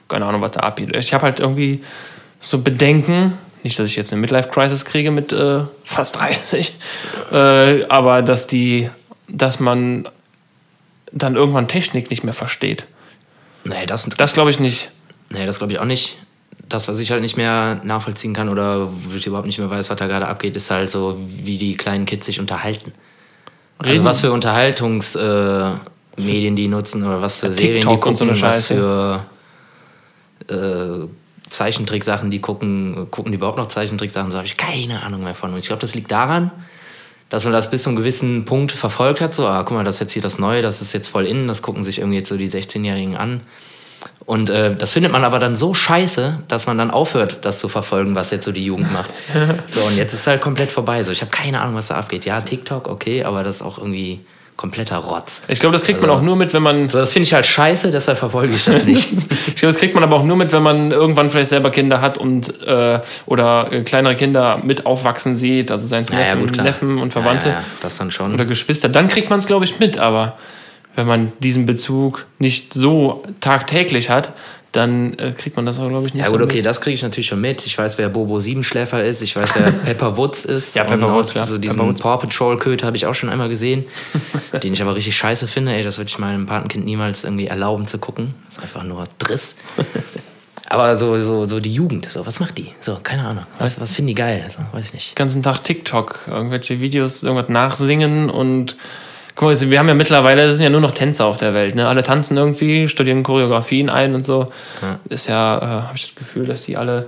keine 0.08 0.26
Ahnung, 0.26 0.42
was 0.42 0.52
da 0.52 0.62
abgeht. 0.62 0.96
Ich 0.96 1.14
habe 1.14 1.24
halt 1.24 1.40
irgendwie 1.40 1.84
so 2.40 2.60
Bedenken, 2.60 3.34
nicht, 3.64 3.80
dass 3.80 3.88
ich 3.88 3.96
jetzt 3.96 4.12
eine 4.14 4.22
Midlife-Crisis 4.22 4.86
kriege 4.86 5.12
mit 5.12 5.34
äh, 5.34 5.62
fast 5.84 6.18
30, 6.18 6.78
äh, 7.32 7.84
aber 7.86 8.22
dass 8.22 8.48
die, 8.48 8.90
dass 9.28 9.60
man 9.60 10.08
dann 11.12 11.36
irgendwann 11.36 11.68
Technik 11.68 12.10
nicht 12.10 12.24
mehr 12.24 12.34
versteht. 12.34 12.86
Nee, 13.64 13.86
das, 13.86 14.08
das 14.18 14.34
glaube 14.34 14.52
ich 14.52 14.60
nicht. 14.60 14.92
Nee, 15.30 15.46
das 15.46 15.58
glaube 15.58 15.74
ich 15.74 15.80
auch 15.80 15.86
nicht. 15.86 16.18
Das, 16.68 16.88
was 16.88 17.00
ich 17.00 17.12
halt 17.12 17.22
nicht 17.22 17.38
mehr 17.38 17.82
nachvollziehen 17.84 18.34
kann 18.34 18.50
oder 18.50 18.90
wo 18.92 19.16
ich 19.16 19.26
überhaupt 19.26 19.48
nicht 19.48 19.60
mehr 19.60 19.70
weiß, 19.70 19.90
was 19.90 19.98
da 19.98 20.08
gerade 20.08 20.28
abgeht, 20.28 20.56
ist 20.56 20.70
halt 20.70 20.90
so, 20.90 21.18
wie 21.28 21.58
die 21.58 21.76
kleinen 21.76 22.06
Kids 22.06 22.26
sich 22.26 22.40
unterhalten. 22.40 22.94
Also 23.78 23.92
Reden. 23.92 24.00
Also 24.00 24.10
was 24.10 24.22
für 24.22 24.32
Unterhaltungsmedien 24.32 25.80
äh, 26.18 26.56
die 26.56 26.68
nutzen 26.68 27.04
oder 27.04 27.22
was 27.22 27.40
für 27.40 27.48
ja, 27.48 27.54
Serien 27.54 27.76
TikTok 27.76 27.94
die 27.94 28.00
gucken, 28.00 28.10
und 28.10 28.16
so 28.18 28.24
eine 28.26 28.36
Scheiße. 28.36 28.76
was 28.76 29.22
für 30.48 30.50
äh, 30.50 31.08
Zeichentricksachen, 31.50 32.30
die 32.30 32.40
gucken, 32.40 33.08
gucken 33.10 33.32
die 33.32 33.38
überhaupt 33.38 33.58
noch 33.58 33.68
Zeichentricksachen, 33.68 34.32
so 34.32 34.38
habe 34.38 34.48
ich 34.48 34.58
keine 34.58 35.02
Ahnung 35.02 35.24
mehr 35.24 35.36
von. 35.36 35.54
Und 35.54 35.60
ich 35.60 35.68
glaube, 35.68 35.82
das 35.82 35.96
liegt 35.96 36.12
daran, 36.12 36.52
dass 37.30 37.44
man 37.44 37.54
das 37.54 37.70
bis 37.70 37.84
zu 37.84 37.90
einem 37.90 37.98
gewissen 37.98 38.46
Punkt 38.46 38.72
verfolgt 38.72 39.22
hat. 39.22 39.34
So, 39.34 39.48
ah, 39.48 39.64
guck 39.64 39.78
mal, 39.78 39.84
das 39.84 39.96
ist 39.96 40.02
jetzt 40.02 40.12
hier 40.14 40.22
das 40.22 40.40
Neue, 40.40 40.62
das 40.62 40.82
ist 40.82 40.94
jetzt 40.94 41.08
voll 41.08 41.26
innen, 41.26 41.48
das 41.48 41.62
gucken 41.62 41.84
sich 41.84 42.00
irgendwie 42.00 42.18
jetzt 42.18 42.30
so 42.30 42.38
die 42.38 42.50
16-Jährigen 42.50 43.16
an. 43.16 43.42
Und 44.26 44.50
äh, 44.50 44.76
das 44.76 44.94
findet 44.94 45.12
man 45.12 45.24
aber 45.24 45.40
dann 45.40 45.56
so 45.56 45.74
scheiße, 45.74 46.44
dass 46.48 46.68
man 46.68 46.78
dann 46.78 46.92
aufhört, 46.92 47.40
das 47.46 47.60
zu 47.60 47.68
verfolgen, 47.68 48.16
was 48.16 48.32
jetzt 48.32 48.46
so 48.46 48.52
die 48.52 48.64
Jugend 48.64 48.92
macht. 48.94 49.10
so, 49.68 49.82
und 49.82 49.98
jetzt 49.98 50.14
ist 50.14 50.22
es 50.22 50.28
halt 50.28 50.42
komplett 50.42 50.72
vorbei. 50.72 51.04
So, 51.04 51.12
ich 51.12 51.22
habe 51.22 51.32
keine 51.32 51.62
Ahnung, 51.62 51.76
was 51.76 51.88
da 51.88 51.96
abgeht. 51.96 52.26
Ja, 52.26 52.42
TikTok, 52.42 52.88
okay, 52.88 53.24
aber 53.24 53.44
das 53.44 53.58
ist 53.58 53.62
auch 53.62 53.78
irgendwie 53.78 54.22
kompletter 54.60 54.98
Rotz. 54.98 55.42
Ich 55.48 55.62
glaube, 55.62 55.72
das 55.72 55.86
kriegt 55.86 56.00
also, 56.00 56.08
man 56.12 56.18
auch 56.18 56.22
nur 56.22 56.36
mit, 56.36 56.54
wenn 56.54 56.62
man. 56.62 56.90
So, 56.90 56.98
das 56.98 57.14
finde 57.14 57.28
ich 57.28 57.34
halt 57.34 57.46
scheiße, 57.46 57.92
deshalb 57.92 58.18
verfolge 58.18 58.54
ich 58.54 58.66
das 58.66 58.84
nicht. 58.84 59.14
ich 59.48 59.56
glaube, 59.56 59.72
das 59.72 59.78
kriegt 59.78 59.96
man 59.96 60.04
aber 60.04 60.18
auch 60.18 60.26
nur 60.26 60.36
mit, 60.36 60.52
wenn 60.52 60.62
man 60.62 60.92
irgendwann 60.92 61.30
vielleicht 61.30 61.50
selber 61.50 61.72
Kinder 61.72 62.02
hat 62.02 62.18
und 62.18 62.62
äh, 62.68 63.00
oder 63.26 63.72
äh, 63.72 63.84
kleinere 63.84 64.16
Kinder 64.16 64.60
mit 64.62 64.86
aufwachsen 64.86 65.38
sieht, 65.38 65.72
also 65.72 65.88
seien 65.88 66.06
naja, 66.12 66.36
Neffen, 66.36 66.42
gut, 66.42 66.62
Neffen 66.62 66.98
und 66.98 67.14
Verwandte. 67.14 67.48
Ja, 67.48 67.54
ja, 67.54 67.64
das 67.82 67.98
dann 67.98 68.12
schon. 68.12 68.34
Oder 68.34 68.44
Geschwister. 68.44 68.90
Dann 68.90 69.08
kriegt 69.08 69.30
man 69.30 69.40
es, 69.40 69.48
glaube 69.48 69.64
ich, 69.64 69.80
mit, 69.80 69.98
aber 69.98 70.38
wenn 70.96 71.08
man 71.08 71.32
diesen 71.40 71.66
Bezug 71.66 72.26
nicht 72.38 72.74
so 72.74 73.24
tagtäglich 73.40 74.10
hat, 74.10 74.34
dann 74.72 75.14
äh, 75.18 75.32
kriegt 75.32 75.56
man 75.56 75.66
das 75.66 75.80
auch, 75.80 75.90
glaube 75.90 76.08
ich, 76.08 76.14
nicht 76.14 76.24
Ja, 76.24 76.30
gut, 76.30 76.40
so 76.40 76.46
okay, 76.46 76.58
mit. 76.58 76.66
das 76.66 76.80
kriege 76.82 76.94
ich 76.94 77.02
natürlich 77.02 77.28
schon 77.28 77.42
mit. 77.42 77.66
Ich 77.66 77.78
weiß, 77.78 77.98
wer 77.98 78.10
Bobo 78.10 78.38
Siebenschläfer 78.40 79.04
ist. 79.04 79.22
Ich 79.22 79.36
weiß, 79.36 79.52
wer 79.56 79.72
Pepper 79.86 80.16
Woods 80.16 80.46
ist. 80.46 80.76
ja, 80.76 80.84
Pepper 80.84 81.12
Woods, 81.14 81.34
ja. 81.34 81.42
Also 81.42 81.58
diesen 81.58 81.96
Paw 81.96 82.18
Patrol-Köter 82.18 82.86
habe 82.86 82.96
ich 82.96 83.06
auch 83.08 83.16
schon 83.16 83.30
einmal 83.30 83.50
gesehen, 83.50 83.86
den 84.64 84.74
ich 84.74 84.82
aber 84.82 84.96
richtig 84.96 85.16
scheiße 85.16 85.48
finde. 85.48 85.74
Ey, 85.74 85.84
das 85.84 85.98
würde 85.98 86.10
ich 86.10 86.20
meinem 86.20 86.46
Patenkind 86.46 86.86
niemals 86.86 87.24
irgendwie 87.24 87.48
erlauben 87.48 87.88
zu 87.88 87.98
gucken. 87.98 88.36
Das 88.46 88.58
ist 88.58 88.64
einfach 88.64 88.84
nur 88.84 89.06
Driss. 89.18 89.56
aber 90.70 90.96
so, 90.98 91.20
so, 91.22 91.48
so 91.48 91.60
die 91.60 91.74
Jugend, 91.74 92.08
so, 92.08 92.28
was 92.28 92.40
macht 92.40 92.60
die? 92.60 92.72
So, 92.82 93.00
keine 93.02 93.26
Ahnung. 93.26 93.46
Was, 93.58 93.80
was 93.82 93.92
finden 93.92 94.10
die 94.10 94.16
geil? 94.16 94.46
So, 94.50 94.60
weiß 94.72 94.86
ich 94.86 94.94
nicht. 94.94 95.12
Den 95.12 95.16
ganzen 95.16 95.42
Tag 95.42 95.64
TikTok, 95.64 96.20
irgendwelche 96.28 96.80
Videos, 96.80 97.24
irgendwas 97.24 97.50
nachsingen 97.50 98.30
und 98.30 98.76
Guck 99.40 99.48
mal, 99.48 99.70
wir 99.70 99.80
haben 99.80 99.88
ja 99.88 99.94
mittlerweile, 99.94 100.42
es 100.42 100.56
sind 100.56 100.64
ja 100.64 100.70
nur 100.70 100.82
noch 100.82 100.92
Tänzer 100.92 101.24
auf 101.24 101.38
der 101.38 101.54
Welt. 101.54 101.74
Ne? 101.74 101.88
Alle 101.88 102.04
tanzen 102.04 102.36
irgendwie, 102.36 102.90
studieren 102.90 103.24
Choreografien 103.24 103.90
ein 103.90 104.14
und 104.14 104.26
so. 104.26 104.52
Ja. 104.82 105.00
Ist 105.08 105.30
ja, 105.30 105.58
äh, 105.58 105.62
habe 105.62 105.96
ich 105.96 106.08
das 106.08 106.16
Gefühl, 106.16 106.46
dass 106.46 106.66
die 106.66 106.76
alle 106.76 107.08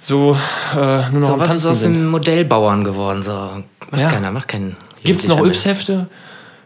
so 0.00 0.36
äh, 0.72 1.08
nur 1.12 1.20
noch 1.20 1.26
so, 1.28 1.32
am 1.34 1.38
was 1.38 1.50
Tanzen 1.50 1.56
ist 1.56 1.70
aus 1.70 1.82
sind. 1.82 1.94
den 1.94 2.06
Modellbauern 2.08 2.82
geworden? 2.82 3.22
So, 3.22 3.30
macht 3.30 4.00
ja. 4.00 4.10
keiner, 4.10 4.32
macht 4.32 4.48
keinen. 4.48 4.76
Gibt 5.04 5.20
es 5.20 5.28
noch 5.28 5.38
Yps-Hefte? 5.38 6.08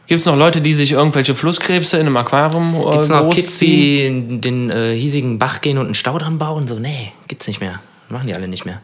Gibt 0.06 0.20
es 0.20 0.24
noch 0.24 0.36
Leute, 0.36 0.62
die 0.62 0.72
sich 0.72 0.92
irgendwelche 0.92 1.34
Flusskrebse 1.34 1.98
in 1.98 2.06
einem 2.06 2.16
Aquarium 2.16 2.74
äh, 2.74 2.90
Gibt 2.90 3.04
es 3.04 3.08
noch 3.10 3.28
Kids, 3.28 3.58
die 3.58 4.06
in 4.06 4.40
den 4.40 4.70
äh, 4.70 4.96
hiesigen 4.96 5.38
Bach 5.38 5.60
gehen 5.60 5.76
und 5.76 5.84
einen 5.84 5.94
Staudamm 5.94 6.38
bauen? 6.38 6.66
So, 6.66 6.78
nee, 6.78 7.12
gibt's 7.28 7.46
nicht 7.46 7.60
mehr. 7.60 7.80
Machen 8.08 8.28
die 8.28 8.34
alle 8.34 8.48
nicht 8.48 8.64
mehr. 8.64 8.80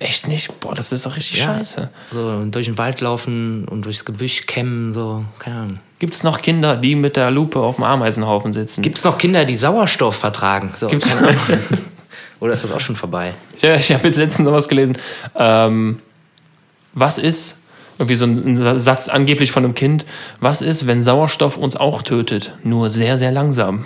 Echt 0.00 0.26
nicht? 0.28 0.60
Boah, 0.60 0.74
das 0.74 0.92
ist 0.92 1.04
doch 1.04 1.14
richtig 1.14 1.40
ja. 1.40 1.44
scheiße. 1.44 1.90
So 2.10 2.44
durch 2.46 2.64
den 2.64 2.78
Wald 2.78 3.02
laufen 3.02 3.68
und 3.68 3.84
durchs 3.84 4.06
Gebüsch 4.06 4.46
kämmen, 4.46 4.94
so, 4.94 5.26
keine 5.38 5.56
Ahnung. 5.56 5.78
Gibt 5.98 6.14
es 6.14 6.22
noch 6.22 6.40
Kinder, 6.40 6.78
die 6.78 6.94
mit 6.94 7.16
der 7.16 7.30
Lupe 7.30 7.60
auf 7.60 7.76
dem 7.76 7.84
Ameisenhaufen 7.84 8.54
sitzen? 8.54 8.80
Gibt 8.80 8.96
es 8.96 9.04
noch 9.04 9.18
Kinder, 9.18 9.44
die 9.44 9.54
Sauerstoff 9.54 10.16
vertragen? 10.16 10.72
So, 10.74 10.86
Gibt's 10.86 11.06
keine 11.06 11.28
Ahnung. 11.28 11.38
Oder 12.40 12.54
ist 12.54 12.64
das 12.64 12.72
auch 12.72 12.80
schon 12.80 12.96
vorbei? 12.96 13.34
Ja, 13.60 13.74
ich 13.74 13.92
habe 13.92 14.04
jetzt 14.08 14.16
letztens 14.16 14.46
noch 14.46 14.54
was 14.54 14.68
gelesen. 14.68 14.96
Ähm, 15.36 16.00
was 16.94 17.18
ist, 17.18 17.59
irgendwie 18.00 18.14
so 18.14 18.24
ein 18.24 18.80
Satz 18.80 19.08
angeblich 19.08 19.52
von 19.52 19.62
einem 19.62 19.74
Kind, 19.74 20.06
was 20.40 20.62
ist, 20.62 20.86
wenn 20.86 21.04
Sauerstoff 21.04 21.58
uns 21.58 21.76
auch 21.76 22.00
tötet? 22.00 22.54
Nur 22.62 22.88
sehr, 22.88 23.18
sehr 23.18 23.30
langsam. 23.30 23.84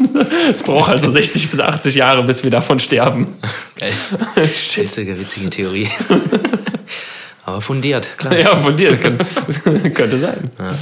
es 0.50 0.62
braucht 0.62 0.88
also 0.88 1.10
60 1.10 1.50
bis 1.50 1.58
80 1.58 1.96
Jahre, 1.96 2.22
bis 2.22 2.44
wir 2.44 2.52
davon 2.52 2.78
sterben. 2.78 3.34
Geil. 3.74 3.92
Witzige, 4.36 5.18
witzige 5.18 5.50
Theorie. 5.50 5.88
Aber 7.44 7.60
fundiert, 7.60 8.16
klar. 8.16 8.38
Ja, 8.38 8.54
fundiert. 8.54 9.00
Kann, 9.02 9.18
könnte 9.92 10.18
sein. 10.20 10.50
Ja. 10.58 10.74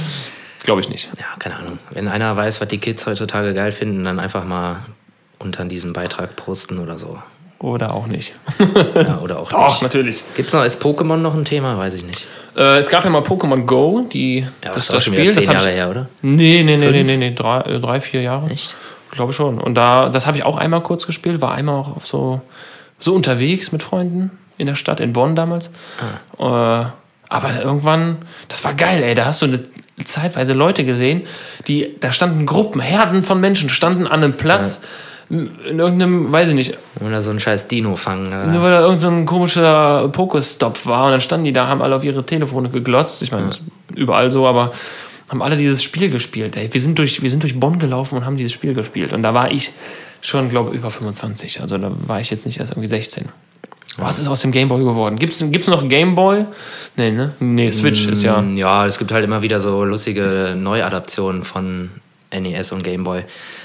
Glaube 0.63 0.81
ich 0.81 0.89
nicht. 0.89 1.09
Ja, 1.17 1.25
keine 1.39 1.57
Ahnung. 1.57 1.79
Wenn 1.91 2.07
einer 2.07 2.37
weiß, 2.37 2.61
was 2.61 2.67
die 2.67 2.77
Kids 2.77 3.07
heutzutage 3.07 3.55
geil 3.55 3.71
finden, 3.71 4.03
dann 4.03 4.19
einfach 4.19 4.45
mal 4.45 4.85
unter 5.39 5.65
diesem 5.65 5.93
Beitrag 5.93 6.35
posten 6.35 6.77
oder 6.77 6.99
so. 6.99 7.17
Oder 7.57 7.95
auch 7.95 8.05
nicht. 8.05 8.33
ja, 8.95 9.19
oder 9.21 9.39
auch 9.39 9.49
Doch, 9.49 9.69
nicht. 9.69 9.81
natürlich. 9.81 10.23
Gibt 10.35 10.49
es 10.49 10.53
noch, 10.53 10.63
ist 10.63 10.83
Pokémon 10.83 11.17
noch 11.17 11.33
ein 11.33 11.45
Thema? 11.45 11.77
Weiß 11.79 11.95
ich 11.95 12.03
nicht. 12.03 12.25
Äh, 12.55 12.77
es 12.77 12.89
gab 12.89 13.03
ja 13.03 13.09
mal 13.09 13.21
Pokémon 13.21 13.65
Go, 13.65 14.07
die, 14.11 14.39
ja, 14.39 14.47
das, 14.61 14.73
das, 14.73 14.87
das 14.87 15.05
Spiel. 15.05 15.31
Zehn 15.31 15.45
das 15.45 15.53
Jahre 15.53 15.69
her, 15.69 15.89
oder? 15.89 16.09
Nee, 16.21 16.63
nee, 16.63 16.77
nee, 16.77 16.91
nee, 16.91 17.03
nee, 17.03 17.17
nee, 17.17 17.31
drei, 17.33 17.61
äh, 17.61 17.79
drei, 17.79 18.01
vier 18.01 18.21
Jahre. 18.21 18.49
Echt? 18.49 18.73
Ich 19.11 19.17
glaube 19.17 19.33
schon. 19.33 19.59
Und 19.59 19.75
da, 19.75 20.09
das 20.09 20.27
habe 20.27 20.37
ich 20.37 20.43
auch 20.43 20.57
einmal 20.57 20.81
kurz 20.81 21.05
gespielt, 21.05 21.41
war 21.41 21.53
einmal 21.53 21.75
auch 21.75 21.95
auf 21.95 22.05
so, 22.05 22.41
so 22.99 23.13
unterwegs 23.13 23.71
mit 23.71 23.83
Freunden 23.83 24.31
in 24.57 24.67
der 24.67 24.75
Stadt, 24.75 24.99
in 24.99 25.13
Bonn 25.13 25.35
damals. 25.35 25.69
Ah. 26.39 26.81
Äh, 26.81 26.85
aber 27.27 27.61
irgendwann, 27.61 28.17
das 28.47 28.63
war 28.63 28.73
geil, 28.73 29.03
ey. 29.03 29.15
Da 29.15 29.25
hast 29.25 29.41
du 29.41 29.47
eine 29.47 29.63
zeitweise 30.03 30.53
Leute 30.53 30.85
gesehen, 30.85 31.23
die, 31.67 31.95
da 31.99 32.11
standen 32.11 32.45
Gruppen, 32.45 32.79
Herden 32.79 33.23
von 33.23 33.39
Menschen, 33.41 33.69
standen 33.69 34.07
an 34.07 34.23
einem 34.23 34.37
Platz. 34.37 34.79
Ja 34.81 34.87
in 35.29 35.79
irgendeinem, 35.79 36.31
weiß 36.31 36.49
ich 36.49 36.55
nicht. 36.55 36.77
Oder 37.03 37.21
so 37.21 37.31
ein 37.31 37.39
scheiß 37.39 37.67
Dino 37.67 37.95
fangen. 37.95 38.27
Oder? 38.27 38.47
Nur 38.47 38.61
weil 38.61 38.71
da 38.71 38.81
irgendein 38.81 39.21
so 39.21 39.25
komischer 39.25 40.09
Pokestop 40.09 40.85
war 40.85 41.05
und 41.05 41.11
dann 41.11 41.21
standen 41.21 41.45
die 41.45 41.53
da, 41.53 41.67
haben 41.67 41.81
alle 41.81 41.95
auf 41.95 42.03
ihre 42.03 42.25
Telefone 42.25 42.69
geglotzt. 42.69 43.21
Ich 43.21 43.31
meine, 43.31 43.49
ja. 43.49 43.55
überall 43.95 44.31
so, 44.31 44.45
aber 44.45 44.71
haben 45.29 45.41
alle 45.41 45.57
dieses 45.57 45.81
Spiel 45.81 46.09
gespielt. 46.09 46.55
Ey. 46.55 46.71
Wir, 46.71 46.81
sind 46.81 46.99
durch, 46.99 47.23
wir 47.23 47.31
sind 47.31 47.41
durch 47.41 47.59
Bonn 47.59 47.79
gelaufen 47.79 48.15
und 48.17 48.25
haben 48.25 48.37
dieses 48.37 48.53
Spiel 48.53 48.73
gespielt. 48.73 49.13
Und 49.13 49.23
da 49.23 49.33
war 49.33 49.51
ich 49.51 49.71
schon, 50.21 50.49
glaube 50.49 50.71
ich, 50.71 50.77
über 50.77 50.91
25. 50.91 51.61
Also 51.61 51.77
da 51.77 51.91
war 52.05 52.21
ich 52.21 52.29
jetzt 52.29 52.45
nicht 52.45 52.59
erst 52.59 52.73
irgendwie 52.73 52.87
16. 52.87 53.29
Was 53.97 54.19
ist 54.19 54.27
aus 54.27 54.41
dem 54.41 54.51
Gameboy 54.51 54.83
geworden? 54.83 55.17
Gibt 55.17 55.33
es 55.33 55.67
noch 55.67 55.87
Gameboy? 55.87 56.45
Nee, 56.97 57.11
ne? 57.11 57.31
Nee, 57.39 57.71
Switch 57.71 58.07
ist 58.07 58.23
ja. 58.23 58.41
Mm, 58.41 58.57
ja, 58.57 58.85
es 58.85 58.99
gibt 58.99 59.11
halt 59.11 59.23
immer 59.23 59.41
wieder 59.41 59.59
so 59.59 59.85
lustige 59.85 60.55
Neuadaptionen 60.57 61.43
von 61.43 61.91
NES 62.31 62.71
und 62.71 62.83
Gameboy. 62.83 63.19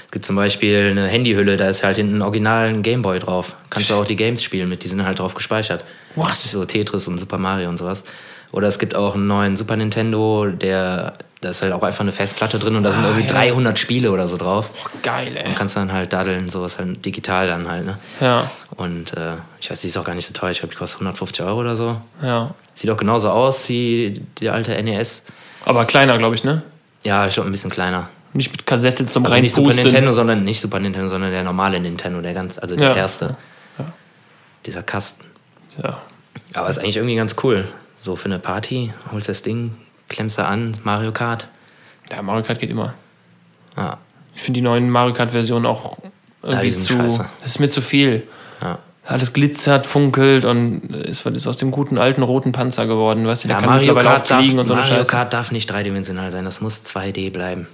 Es 0.05 0.11
gibt 0.11 0.25
zum 0.25 0.35
Beispiel 0.35 0.89
eine 0.91 1.07
Handyhülle, 1.07 1.57
da 1.57 1.67
ist 1.67 1.83
halt 1.83 1.97
ein 1.97 2.21
originalen 2.21 2.83
Gameboy 2.83 3.19
drauf. 3.19 3.53
Kannst 3.69 3.89
du 3.89 3.95
auch 3.95 4.05
die 4.05 4.15
Games 4.15 4.43
spielen 4.43 4.69
mit, 4.69 4.83
die 4.83 4.87
sind 4.87 5.05
halt 5.05 5.19
drauf 5.19 5.33
gespeichert. 5.33 5.83
What? 6.15 6.35
So 6.35 6.65
Tetris 6.65 7.07
und 7.07 7.17
Super 7.17 7.37
Mario 7.37 7.69
und 7.69 7.77
sowas. 7.77 8.03
Oder 8.51 8.67
es 8.67 8.79
gibt 8.79 8.95
auch 8.95 9.15
einen 9.15 9.27
neuen 9.27 9.55
Super 9.55 9.77
Nintendo, 9.77 10.47
der, 10.47 11.13
da 11.39 11.49
ist 11.49 11.61
halt 11.61 11.71
auch 11.71 11.83
einfach 11.83 12.01
eine 12.01 12.11
Festplatte 12.11 12.59
drin 12.59 12.75
und 12.75 12.83
da 12.83 12.91
sind 12.91 13.03
ah, 13.05 13.07
irgendwie 13.07 13.27
ja. 13.27 13.33
300 13.33 13.79
Spiele 13.79 14.11
oder 14.11 14.27
so 14.27 14.35
drauf. 14.35 14.69
Oh, 14.73 14.89
geil, 15.01 15.37
ey. 15.37 15.47
Und 15.47 15.55
kannst 15.55 15.77
dann 15.77 15.93
halt 15.93 16.11
daddeln, 16.11 16.49
sowas 16.49 16.77
halt 16.77 17.05
digital 17.05 17.47
dann 17.47 17.69
halt, 17.69 17.85
ne? 17.85 17.97
Ja. 18.19 18.51
Und 18.75 19.15
äh, 19.15 19.35
ich 19.61 19.71
weiß, 19.71 19.79
die 19.81 19.87
ist 19.87 19.97
auch 19.97 20.03
gar 20.03 20.15
nicht 20.15 20.27
so 20.27 20.33
teuer. 20.33 20.51
Ich 20.51 20.59
glaube, 20.59 20.73
die 20.73 20.77
kostet 20.77 20.99
150 20.99 21.45
Euro 21.45 21.61
oder 21.61 21.77
so. 21.77 22.01
Ja. 22.21 22.53
Sieht 22.73 22.89
auch 22.89 22.97
genauso 22.97 23.29
aus 23.29 23.69
wie 23.69 24.21
der 24.41 24.53
alte 24.53 24.81
NES. 24.83 25.23
Aber 25.63 25.85
kleiner, 25.85 26.17
glaube 26.17 26.35
ich, 26.35 26.43
ne? 26.43 26.61
Ja, 27.03 27.31
schon 27.31 27.45
ein 27.45 27.51
bisschen 27.51 27.71
kleiner. 27.71 28.09
Nicht 28.33 28.51
mit 28.51 28.65
Kassette 28.65 29.05
zum 29.05 29.25
Also 29.25 29.37
nicht 29.39 29.53
Super 29.53 29.67
Reinpusten. 29.67 29.85
Nintendo, 29.91 30.13
sondern 30.13 30.43
nicht 30.43 30.61
Super 30.61 30.79
Nintendo, 30.79 31.07
sondern 31.09 31.31
der 31.31 31.43
normale 31.43 31.79
Nintendo, 31.79 32.21
der 32.21 32.33
ganz, 32.33 32.57
also 32.57 32.75
der 32.75 32.89
Ja. 32.91 32.95
erste. 32.95 33.35
Dieser 34.65 34.83
Kasten. 34.83 35.25
Ja. 35.81 35.97
Aber 36.53 36.69
ist 36.69 36.77
eigentlich 36.79 36.97
irgendwie 36.97 37.15
ganz 37.15 37.35
cool. 37.43 37.67
So 37.95 38.15
für 38.15 38.25
eine 38.25 38.39
Party, 38.39 38.93
holst 39.11 39.27
das 39.27 39.41
Ding, 39.41 39.75
klemmst 40.07 40.37
da 40.37 40.45
an, 40.45 40.73
Mario 40.83 41.11
Kart. 41.11 41.47
ja, 42.11 42.21
Mario 42.21 42.43
Kart 42.43 42.59
geht 42.59 42.69
immer. 42.69 42.93
Ja, 43.75 43.97
Ich 44.35 44.41
finde 44.41 44.59
die 44.59 44.61
neuen 44.61 44.89
Mario 44.89 45.13
Kart-Versionen 45.13 45.65
auch 45.65 45.97
irgendwie 46.43 46.69
sind 46.69 46.87
zu. 46.87 46.93
scheiße. 46.97 47.25
Das 47.39 47.47
ist 47.51 47.59
mir 47.59 47.69
zu 47.69 47.81
viel. 47.81 48.27
ja. 48.61 48.79
Alles 49.03 49.33
glitzert, 49.33 49.87
funkelt 49.87 50.45
und 50.45 50.81
ist, 50.95 51.25
ist 51.25 51.47
aus 51.47 51.57
dem 51.57 51.71
guten 51.71 51.97
alten 51.97 52.21
roten 52.21 52.51
Panzer 52.51 52.85
geworden. 52.85 53.25
Weißt 53.25 53.43
du, 53.43 53.47
der 53.47 53.57
ja 53.57 53.61
kann 53.61 53.69
Mario, 53.71 53.87
mittlerweile 53.95 54.09
Kart 54.09 54.21
auch 54.21 54.27
darf, 54.27 54.41
fliegen 54.43 54.59
und 54.59 54.67
so 54.67 54.73
eine 54.73 54.81
Mario 54.83 54.95
Scheiße. 54.97 55.09
Kart 55.11 55.33
darf 55.33 55.51
nicht 55.51 55.67
dreidimensional 55.71 56.29
sein, 56.31 56.45
das 56.45 56.61
muss 56.61 56.83
2D 56.85 57.31
bleiben. 57.31 57.67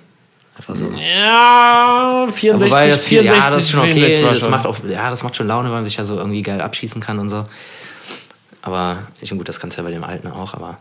Einfach 0.58 0.76
so. 0.76 0.92
Ja, 0.92 2.28
64, 2.32 2.72
Wobei 2.72 2.88
das 2.88 3.06
viel, 3.06 3.22
64 3.22 3.26
ja, 3.26 3.50
das 3.56 3.64
ist 3.64 3.72
schon 3.72 3.80
okay. 3.82 4.22
das 4.22 4.50
macht 4.50 4.66
auch, 4.66 4.78
ja, 4.88 5.10
das 5.10 5.24
macht 5.24 5.36
schon 5.36 5.48
Laune, 5.48 5.70
weil 5.70 5.76
man 5.78 5.86
sich 5.86 5.98
ja 5.98 6.04
so 6.04 6.18
irgendwie 6.18 6.42
geil 6.42 6.62
abschießen 6.62 7.02
kann 7.02 7.20
und 7.20 7.30
so. 7.30 7.46
Aber 8.62 9.04
ich 9.22 9.30
gut, 9.30 9.48
das 9.48 9.60
kannst 9.60 9.78
du 9.78 9.82
ja 9.82 9.88
bei 9.88 9.94
dem 9.94 10.04
alten 10.04 10.28
auch, 10.28 10.54
aber 10.54 10.78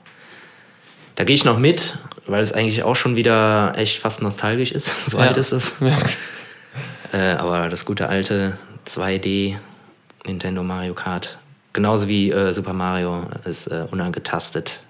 da 1.14 1.24
gehe 1.24 1.35
ich 1.35 1.45
noch 1.45 1.59
mit, 1.59 1.97
weil 2.27 2.43
es 2.43 2.53
eigentlich 2.53 2.83
auch 2.83 2.97
schon 2.97 3.16
wieder 3.16 3.74
echt 3.77 3.99
fast 3.99 4.22
nostalgisch 4.22 4.72
ist. 4.72 4.91
So 5.11 5.18
Ja. 5.18 5.24
alt 5.29 5.37
ist 5.37 5.53
es. 5.53 5.74
Ja. 5.81 5.97
Äh, 7.12 7.35
aber 7.37 7.68
das 7.68 7.85
gute 7.85 8.09
alte 8.09 8.59
2D 8.87 9.57
Nintendo 10.27 10.62
Mario 10.62 10.95
Kart, 10.95 11.39
genauso 11.72 12.09
wie 12.09 12.31
äh, 12.33 12.53
Super 12.53 12.72
Mario, 12.72 13.27
ist 13.45 13.68
äh, 13.68 13.85
unangetastet. 13.91 14.81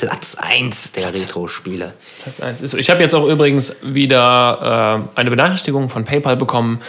Platz 0.00 0.34
1 0.34 0.92
der 0.92 1.12
Retro-Spiele. 1.12 1.92
Platz 2.22 2.40
eins 2.40 2.60
ist 2.62 2.70
so. 2.70 2.78
Ich 2.78 2.88
habe 2.88 3.02
jetzt 3.02 3.14
auch 3.14 3.28
übrigens 3.28 3.74
wieder 3.82 5.04
äh, 5.14 5.18
eine 5.18 5.30
Benachrichtigung 5.30 5.90
von 5.90 6.06
PayPal 6.06 6.36
bekommen. 6.36 6.80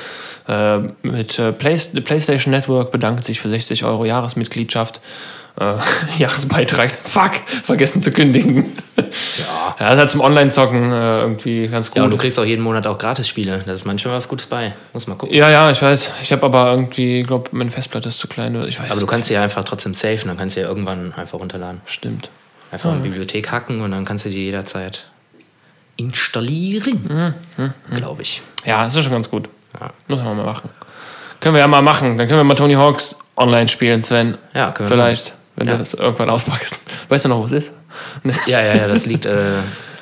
Äh, 0.48 0.78
mit 1.04 1.38
äh, 1.38 1.52
Play 1.52 1.78
PlayStation 1.78 2.52
Network 2.52 2.92
bedankt 2.92 3.26
sich 3.26 3.42
für 3.42 3.50
60 3.50 3.84
Euro 3.84 4.06
Jahresmitgliedschaft. 4.06 5.02
Äh, 5.60 5.74
Jahresbeitrags. 6.20 7.00
Fuck, 7.04 7.34
vergessen 7.64 8.02
zu 8.02 8.12
kündigen. 8.12 8.72
Ja. 8.96 9.76
das 9.78 9.94
ist 9.94 10.00
halt 10.00 10.10
zum 10.10 10.22
Online-Zocken 10.22 10.92
äh, 10.94 11.20
irgendwie 11.20 11.68
ganz 11.68 11.90
gut. 11.90 11.98
Ja, 11.98 12.04
und 12.06 12.12
du 12.12 12.18
kriegst 12.18 12.40
auch 12.40 12.46
jeden 12.46 12.64
Monat 12.64 12.88
auch 12.88 12.98
Gratis-Spiele. 12.98 13.62
Da 13.66 13.74
ist 13.74 13.86
manchmal 13.86 14.16
was 14.16 14.30
Gutes 14.30 14.48
bei. 14.48 14.74
Muss 14.94 15.08
mal 15.08 15.16
gucken. 15.16 15.36
Ja, 15.36 15.50
ja, 15.50 15.70
ich 15.70 15.82
weiß. 15.82 16.12
Ich 16.24 16.32
habe 16.32 16.46
aber 16.46 16.72
irgendwie, 16.72 17.24
glaube 17.24 17.50
meine 17.52 17.72
Festplatte 17.72 18.08
ist 18.08 18.20
zu 18.20 18.30
klein. 18.30 18.56
Ich 18.70 18.80
weiß. 18.80 18.90
Aber 18.90 19.02
du 19.02 19.06
kannst 19.06 19.28
sie 19.28 19.34
ja 19.34 19.44
einfach 19.44 19.66
trotzdem 19.66 19.94
safen, 19.94 20.30
dann 20.30 20.38
kannst 20.38 20.56
du 20.56 20.62
ja 20.62 20.70
irgendwann 20.70 21.14
einfach 21.14 21.40
runterladen. 21.40 21.82
Stimmt. 21.86 22.30
Einfach 22.72 22.92
in 22.94 23.04
die 23.04 23.10
Bibliothek 23.10 23.52
hacken 23.52 23.82
und 23.82 23.92
dann 23.92 24.06
kannst 24.06 24.26
du 24.26 24.30
die 24.30 24.46
jederzeit 24.46 25.08
installieren. 25.98 27.36
Glaube 27.94 28.22
ich. 28.22 28.42
Ja, 28.66 28.84
das 28.84 28.96
ist 28.96 29.04
schon 29.04 29.12
ganz 29.14 29.30
gut. 29.30 29.50
Ja. 29.80 29.92
Muss 30.08 30.22
man 30.24 30.38
mal 30.38 30.46
machen. 30.46 30.70
Können 31.40 31.56
wir 31.56 31.60
ja 31.60 31.68
mal 31.68 31.82
machen. 31.82 32.18
Dann 32.18 32.28
können 32.28 32.40
wir 32.40 32.44
mal 32.44 32.56
Tony 32.56 32.74
Hawks 32.74 33.16
online 33.36 33.68
spielen, 33.68 34.04
Sven. 34.04 34.38
Ja, 34.54 34.72
können 34.72 34.90
wir 34.90 34.96
Vielleicht, 34.96 35.34
wenn 35.56 35.68
Ja. 35.68 35.74
du 35.74 35.80
das 35.80 35.94
irgendwann 35.94 36.30
auspackst. 36.30 36.80
Weißt 37.10 37.26
du 37.26 37.30
noch, 37.30 37.40
wo 37.40 37.46
es 37.46 37.52
ist? 37.52 37.72
Nee. 38.24 38.34
Ja, 38.48 38.62
ja, 38.62 38.76
ja, 38.76 38.88
das 38.88 39.06
liegt 39.06 39.26
äh, 39.26 39.36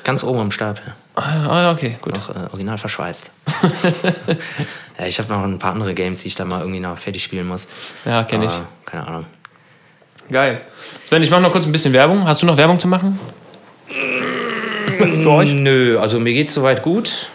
ganz 0.04 0.22
oben 0.22 0.40
am 0.40 0.50
Stab. 0.50 0.80
Ah, 1.16 1.60
ja, 1.62 1.72
okay, 1.72 1.96
gut. 2.00 2.14
Noch 2.14 2.30
äh, 2.30 2.38
original 2.50 2.78
verschweißt. 2.78 3.30
ja, 4.98 5.06
ich 5.06 5.18
habe 5.18 5.28
noch 5.32 5.42
ein 5.42 5.58
paar 5.58 5.72
andere 5.72 5.94
Games, 5.94 6.22
die 6.22 6.28
ich 6.28 6.34
da 6.34 6.44
mal 6.44 6.60
irgendwie 6.60 6.80
noch 6.80 6.96
fertig 6.98 7.22
spielen 7.24 7.48
muss. 7.48 7.66
Ja, 8.04 8.24
kenne 8.24 8.46
ich. 8.46 8.52
Keine 8.86 9.06
Ahnung. 9.06 9.26
Geil. 10.30 10.60
Sven, 11.08 11.22
ich 11.22 11.30
mache 11.30 11.40
noch 11.42 11.52
kurz 11.52 11.66
ein 11.66 11.72
bisschen 11.72 11.92
Werbung. 11.92 12.26
Hast 12.26 12.42
du 12.42 12.46
noch 12.46 12.56
Werbung 12.56 12.78
zu 12.78 12.88
machen? 12.88 13.18
Für 15.22 15.30
euch? 15.30 15.52
Nö, 15.54 15.98
also 15.98 16.20
mir 16.20 16.32
geht's 16.32 16.54
soweit 16.54 16.82
gut. 16.82 17.28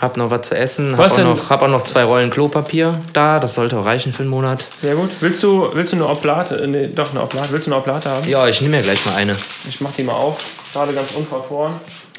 Hab 0.00 0.16
noch 0.16 0.30
was 0.30 0.48
zu 0.48 0.56
essen. 0.56 0.92
Hab 0.92 0.98
Was 0.98 1.12
auch, 1.12 1.16
denn? 1.16 1.24
noch, 1.26 1.50
hab 1.50 1.62
auch 1.62 1.68
noch 1.68 1.84
zwei 1.84 2.04
Rollen 2.04 2.30
Klopapier 2.30 2.98
da. 3.12 3.38
Das 3.38 3.54
sollte 3.54 3.76
auch 3.78 3.84
reichen 3.84 4.12
für 4.12 4.22
einen 4.22 4.30
Monat. 4.30 4.64
Sehr 4.80 4.94
gut. 4.94 5.10
Willst 5.20 5.42
du, 5.42 5.68
willst 5.74 5.92
du 5.92 5.96
eine 5.96 6.08
Oblate? 6.08 6.56
äh, 6.56 6.66
Nee, 6.66 6.86
doch, 6.88 7.10
eine 7.10 7.22
Oblate. 7.22 7.50
Willst 7.52 7.66
du 7.66 7.72
eine 7.72 7.80
Oblate 7.80 8.08
haben? 8.10 8.26
Ja, 8.28 8.46
ich 8.48 8.60
nehme 8.60 8.76
mir 8.78 8.82
gleich 8.82 9.04
mal 9.04 9.14
eine. 9.16 9.36
Ich 9.68 9.80
mach 9.80 9.92
die 9.92 10.02
mal 10.02 10.14
auf. 10.14 10.42
Gerade 10.72 10.92
ganz 10.94 11.12
unverfroren. 11.12 11.74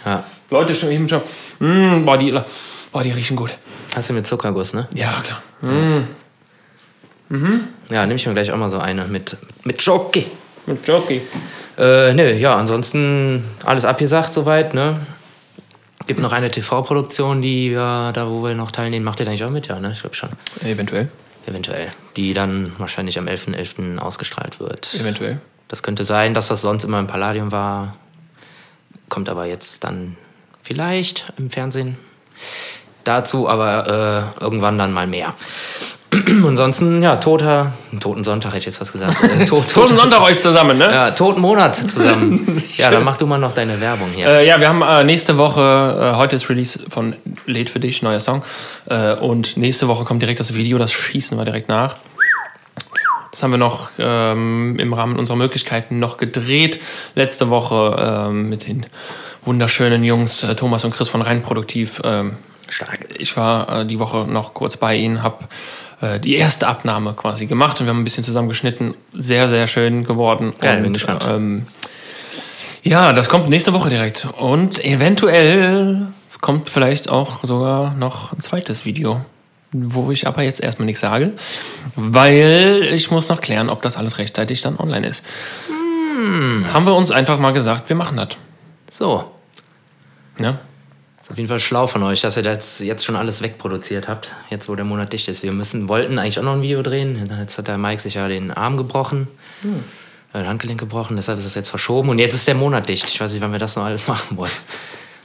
Ja. 0.06 0.24
Leute 0.52 0.76
schon 0.76 0.92
eben 0.92 1.08
schon. 1.10 1.22
Mm, 1.60 2.06
boah, 2.06 2.18
die, 2.18 2.34
boah, 2.92 3.04
die 3.04 3.12
riechen 3.12 3.36
gut. 3.36 3.52
Hast 3.96 4.10
du 4.10 4.14
mit 4.14 4.28
Zuckerguss, 4.28 4.74
ne? 4.74 4.88
Ja, 4.94 5.22
klar. 5.24 5.42
Ja, 7.90 8.06
nehme 8.06 8.16
ich 8.16 8.28
mir 8.28 8.34
gleich 8.34 8.52
auch 8.52 8.58
mal 8.58 8.70
so 8.70 8.80
eine 8.80 9.06
mit, 9.06 9.38
mit 9.64 9.82
Jockey. 9.82 10.26
Mit 10.66 10.88
Jockey. 10.88 11.22
Äh, 11.78 12.14
nö, 12.14 12.34
ja, 12.34 12.56
ansonsten 12.56 13.44
alles 13.66 13.86
abgesagt 13.86 14.34
soweit, 14.34 14.74
ne? 14.74 14.98
Gibt 16.08 16.20
noch 16.20 16.34
eine 16.34 16.50
TV-Produktion, 16.50 17.42
die 17.42 17.72
wir 17.72 18.12
da, 18.14 18.28
wo 18.28 18.44
wir 18.44 18.54
noch 18.56 18.72
teilnehmen. 18.72 19.06
Macht 19.06 19.20
ihr 19.20 19.28
eigentlich 19.28 19.44
auch 19.44 19.50
mit? 19.50 19.68
Ja, 19.68 19.80
ne? 19.80 19.92
Ich 19.94 20.02
glaube 20.02 20.16
schon. 20.16 20.30
Eventuell. 20.64 21.10
Eventuell. 21.46 21.90
Die 22.18 22.34
dann 22.34 22.72
wahrscheinlich 22.78 23.18
am 23.18 23.28
11.11. 23.28 23.98
ausgestrahlt 23.98 24.60
wird. 24.60 24.94
Eventuell. 25.00 25.40
Das 25.68 25.84
könnte 25.84 26.04
sein, 26.04 26.34
dass 26.34 26.50
das 26.50 26.62
sonst 26.62 26.84
immer 26.84 27.00
im 27.00 27.08
Palladium 27.08 27.52
war. 27.52 27.96
Kommt 29.10 29.30
aber 29.30 29.46
jetzt 29.46 29.84
dann 29.84 30.18
vielleicht 30.64 31.32
im 31.38 31.50
Fernsehen 31.50 31.98
dazu, 33.04 33.48
aber 33.48 34.34
äh, 34.40 34.44
irgendwann 34.44 34.78
dann 34.78 34.92
mal 34.92 35.08
mehr. 35.08 35.34
Ansonsten, 36.46 37.02
ja, 37.02 37.16
toter, 37.16 37.72
Toten 38.02 38.26
Sonntag 38.26 38.50
hätte 38.50 38.60
ich 38.60 38.66
jetzt 38.66 38.82
was 38.82 38.92
gesagt. 38.92 39.16
Äh, 39.24 39.46
tot, 39.46 39.70
Toten 39.70 39.96
Sonntag 39.96 40.22
euch 40.22 40.42
zusammen, 40.42 40.78
ne? 40.78 40.92
Ja, 40.92 41.12
Toten 41.12 41.40
Monat 41.40 41.78
zusammen. 41.78 42.62
ja, 42.78 42.92
dann 42.92 43.06
mach 43.06 43.16
du 43.16 43.26
mal 43.26 43.38
noch 43.38 43.54
deine 43.54 43.80
Werbung 43.80 44.10
hier. 44.14 44.28
Äh, 44.28 44.48
ja, 44.48 44.60
wir 44.60 44.68
haben 44.68 44.82
äh, 44.82 45.06
nächste 45.06 45.38
Woche, 45.38 45.62
äh, 46.14 46.18
heute 46.18 46.36
ist 46.36 46.50
Release 46.50 46.80
von 46.90 47.16
Lädt 47.46 47.70
für 47.70 47.80
dich, 47.80 48.02
neuer 48.02 48.20
Song. 48.20 48.44
Äh, 48.90 49.14
und 49.14 49.56
nächste 49.56 49.88
Woche 49.88 50.04
kommt 50.04 50.22
direkt 50.22 50.42
das 50.42 50.54
Video, 50.54 50.78
das 50.78 50.92
schießen 50.92 51.38
wir 51.38 51.46
direkt 51.46 51.70
nach. 51.70 51.96
Das 53.32 53.42
haben 53.44 53.52
wir 53.52 53.58
noch 53.58 53.92
ähm, 53.98 54.78
im 54.80 54.92
Rahmen 54.92 55.18
unserer 55.18 55.38
Möglichkeiten 55.38 56.00
noch 56.00 56.18
gedreht. 56.18 56.82
Letzte 57.16 57.50
Woche 57.50 58.28
ähm, 58.28 58.50
mit 58.50 58.68
den 58.68 58.86
wunderschönen 59.46 60.04
Jungs 60.04 60.44
äh, 60.44 60.56
Thomas 60.56 60.84
und 60.84 60.94
Chris 60.94 61.08
von 61.08 61.22
Rein 61.22 61.42
Produktiv. 61.42 62.02
Ähm, 62.04 62.36
Stark. 62.68 63.08
ich 63.18 63.36
war 63.38 63.82
äh, 63.82 63.86
die 63.86 64.00
Woche 64.00 64.26
noch 64.30 64.54
kurz 64.54 64.78
bei 64.78 64.96
ihnen, 64.96 65.24
habe 65.24 65.46
äh, 66.02 66.20
die 66.20 66.36
erste 66.36 66.68
Abnahme 66.68 67.14
quasi 67.14 67.46
gemacht 67.46 67.80
und 67.80 67.86
wir 67.86 67.94
haben 67.94 68.02
ein 68.02 68.04
bisschen 68.04 68.24
zusammen 68.24 68.50
geschnitten. 68.50 68.96
Sehr, 69.14 69.50
sehr 69.50 69.68
schön 69.68 70.04
geworden. 70.04 70.54
Geil, 70.60 70.78
und, 70.78 70.84
bin 70.84 70.94
gespannt. 70.94 71.24
Ähm, 71.28 71.68
ja, 72.84 73.14
das 73.14 73.30
kommt 73.30 73.50
nächste 73.50 73.74
Woche 73.74 73.90
direkt. 73.90 74.28
Und 74.38 74.84
eventuell 74.84 76.08
kommt 76.42 76.70
vielleicht 76.70 77.10
auch 77.10 77.44
sogar 77.44 77.94
noch 77.94 78.34
ein 78.34 78.42
zweites 78.42 78.86
Video, 78.86 79.22
wo 79.72 80.12
ich 80.12 80.28
aber 80.28 80.42
jetzt 80.42 80.60
erstmal 80.60 80.88
nichts 80.88 81.02
sage, 81.02 81.34
weil 81.96 82.90
ich 82.94 83.12
muss 83.12 83.30
noch 83.30 83.40
klären, 83.40 83.70
ob 83.70 83.84
das 83.84 83.98
alles 83.98 84.18
rechtzeitig 84.18 84.62
dann 84.62 84.78
online 84.78 85.08
ist. 85.08 85.24
Hm. 85.68 86.66
Haben 86.74 86.86
wir 86.86 86.96
uns 86.96 87.12
einfach 87.12 87.38
mal 87.38 87.52
gesagt, 87.52 87.88
wir 87.90 87.96
machen 87.96 88.18
das. 88.18 88.30
So. 88.90 89.32
Ja? 90.40 90.60
Auf 91.32 91.38
jeden 91.38 91.48
Fall 91.48 91.62
schlau 91.62 91.88
von 91.88 92.04
euch, 92.04 92.20
dass 92.20 92.36
ihr 92.36 92.44
das 92.44 92.80
jetzt 92.80 93.06
schon 93.06 93.16
alles 93.16 93.42
wegproduziert 93.42 94.10
habt, 94.10 94.36
jetzt 94.50 94.68
wo 94.68 94.76
der 94.76 94.84
Monat 94.84 95.14
dicht 95.14 95.30
ist. 95.30 95.44
Wir 95.44 95.54
müssen, 95.54 95.88
wollten 95.88 96.20
eigentlich 96.20 96.38
auch 96.38 96.44
noch 96.44 96.56
ein 96.56 96.62
Video 96.62 96.82
drehen. 96.82 97.30
Jetzt 97.40 97.58
hat 97.58 97.70
der 97.70 97.78
Mike 97.78 98.02
sich 98.02 98.16
ja 98.16 98.28
den 98.28 98.52
Arm 98.52 98.76
gebrochen, 98.76 99.30
äh, 99.64 99.68
das 100.34 100.46
Handgelenk 100.46 100.78
gebrochen, 100.78 101.16
deshalb 101.16 101.40
ist 101.40 101.46
es 101.46 101.56
jetzt 101.56 101.70
verschoben. 101.70 102.10
Und 102.10 102.20
jetzt 102.20 102.36
ist 102.36 102.50
der 102.50 102.56
Monat 102.56 102.90
dicht. 102.90 103.10
Ich 103.10 103.22
weiß 103.22 103.32
nicht, 103.32 103.42
wann 103.42 103.54
wir 103.54 103.60
das 103.60 103.78
noch 103.78 103.86
alles 103.86 104.08
machen 104.10 104.36
wollen. 104.36 104.52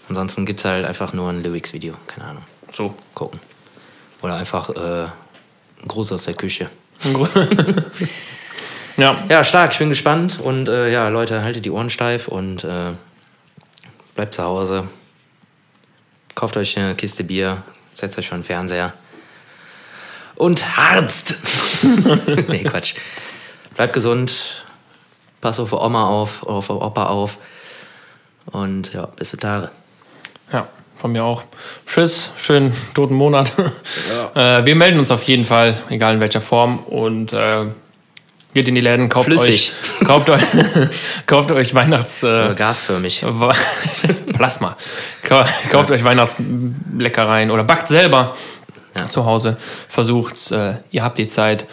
Ansonsten 0.08 0.46
gibt 0.46 0.60
es 0.60 0.64
halt 0.64 0.84
einfach 0.84 1.12
nur 1.12 1.28
ein 1.28 1.42
Lyrics-Video, 1.42 1.94
keine 2.06 2.28
Ahnung. 2.28 2.44
So. 2.72 2.94
Gucken. 3.12 3.40
Oder 4.22 4.36
einfach 4.36 4.70
äh, 4.70 5.06
ein 5.06 5.88
Gruß 5.88 6.12
aus 6.12 6.22
der 6.22 6.34
Küche. 6.34 6.70
Ja, 8.96 9.22
Ja, 9.28 9.44
stark, 9.44 9.72
ich 9.72 9.78
bin 9.78 9.90
gespannt. 9.90 10.38
Und 10.40 10.70
äh, 10.70 10.90
ja, 10.90 11.08
Leute, 11.08 11.42
haltet 11.42 11.66
die 11.66 11.70
Ohren 11.70 11.90
steif 11.90 12.28
und 12.28 12.64
äh, 12.64 12.92
bleibt 14.14 14.32
zu 14.32 14.42
Hause. 14.42 14.88
Kauft 16.36 16.58
euch 16.58 16.78
eine 16.78 16.94
Kiste 16.94 17.24
Bier, 17.24 17.62
setzt 17.94 18.18
euch 18.18 18.28
vor 18.28 18.36
den 18.36 18.44
Fernseher. 18.44 18.92
Und 20.34 20.76
harzt! 20.76 21.34
nee, 22.48 22.62
Quatsch. 22.62 22.94
Bleibt 23.74 23.94
gesund. 23.94 24.62
Pass 25.40 25.58
auf 25.58 25.72
Oma 25.72 26.06
auf, 26.06 26.42
auf 26.42 26.68
Opa 26.68 27.06
auf. 27.06 27.38
Und 28.52 28.92
ja, 28.92 29.06
bis 29.06 29.30
die 29.30 29.38
Tage. 29.38 29.70
Ja, 30.52 30.68
von 30.96 31.12
mir 31.12 31.24
auch. 31.24 31.42
Tschüss, 31.86 32.32
schönen 32.36 32.76
toten 32.92 33.14
Monat. 33.14 33.52
äh, 34.34 34.62
wir 34.66 34.76
melden 34.76 34.98
uns 34.98 35.10
auf 35.10 35.22
jeden 35.22 35.46
Fall, 35.46 35.78
egal 35.88 36.16
in 36.16 36.20
welcher 36.20 36.42
Form. 36.42 36.80
Und 36.80 37.32
äh, 37.32 37.64
geht 38.56 38.68
in 38.68 38.74
die 38.74 38.80
Läden, 38.80 39.10
kauft 39.10 39.26
Flüssig. 39.28 39.72
euch, 40.00 40.06
kauft 40.06 40.30
euch, 40.30 40.40
kauft 41.26 41.52
euch 41.52 41.74
Weihnachts 41.74 42.22
Äh, 42.22 42.54
gasförmig. 42.56 43.22
Plasma. 44.34 44.76
Ka- 45.22 45.46
Kauft 45.70 45.90
euch 45.90 46.02
Weihnachtsleckereien 46.04 47.50
oder 47.50 47.64
backt 47.64 47.88
selber 47.88 48.34
Ja. 48.98 49.08
zu 49.08 49.26
Hause. 49.26 49.58
Versucht's, 49.90 50.50
äh, 50.52 50.76
ihr 50.90 51.04
habt 51.04 51.18
die 51.18 51.26
Zeit. 51.26 51.66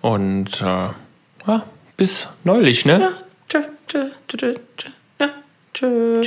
Und 0.00 0.60
äh, 0.62 0.64
ja, 0.64 1.64
bis 1.96 2.28
neulich, 2.44 2.84
ne? 2.86 3.10
Tschö, 3.48 3.62
tschö, 3.88 4.04
tschö, 4.28 4.36
tschö, 4.38 4.54
tschö, 4.76 4.88
ja, 5.18 5.28
tschö. 5.74 6.22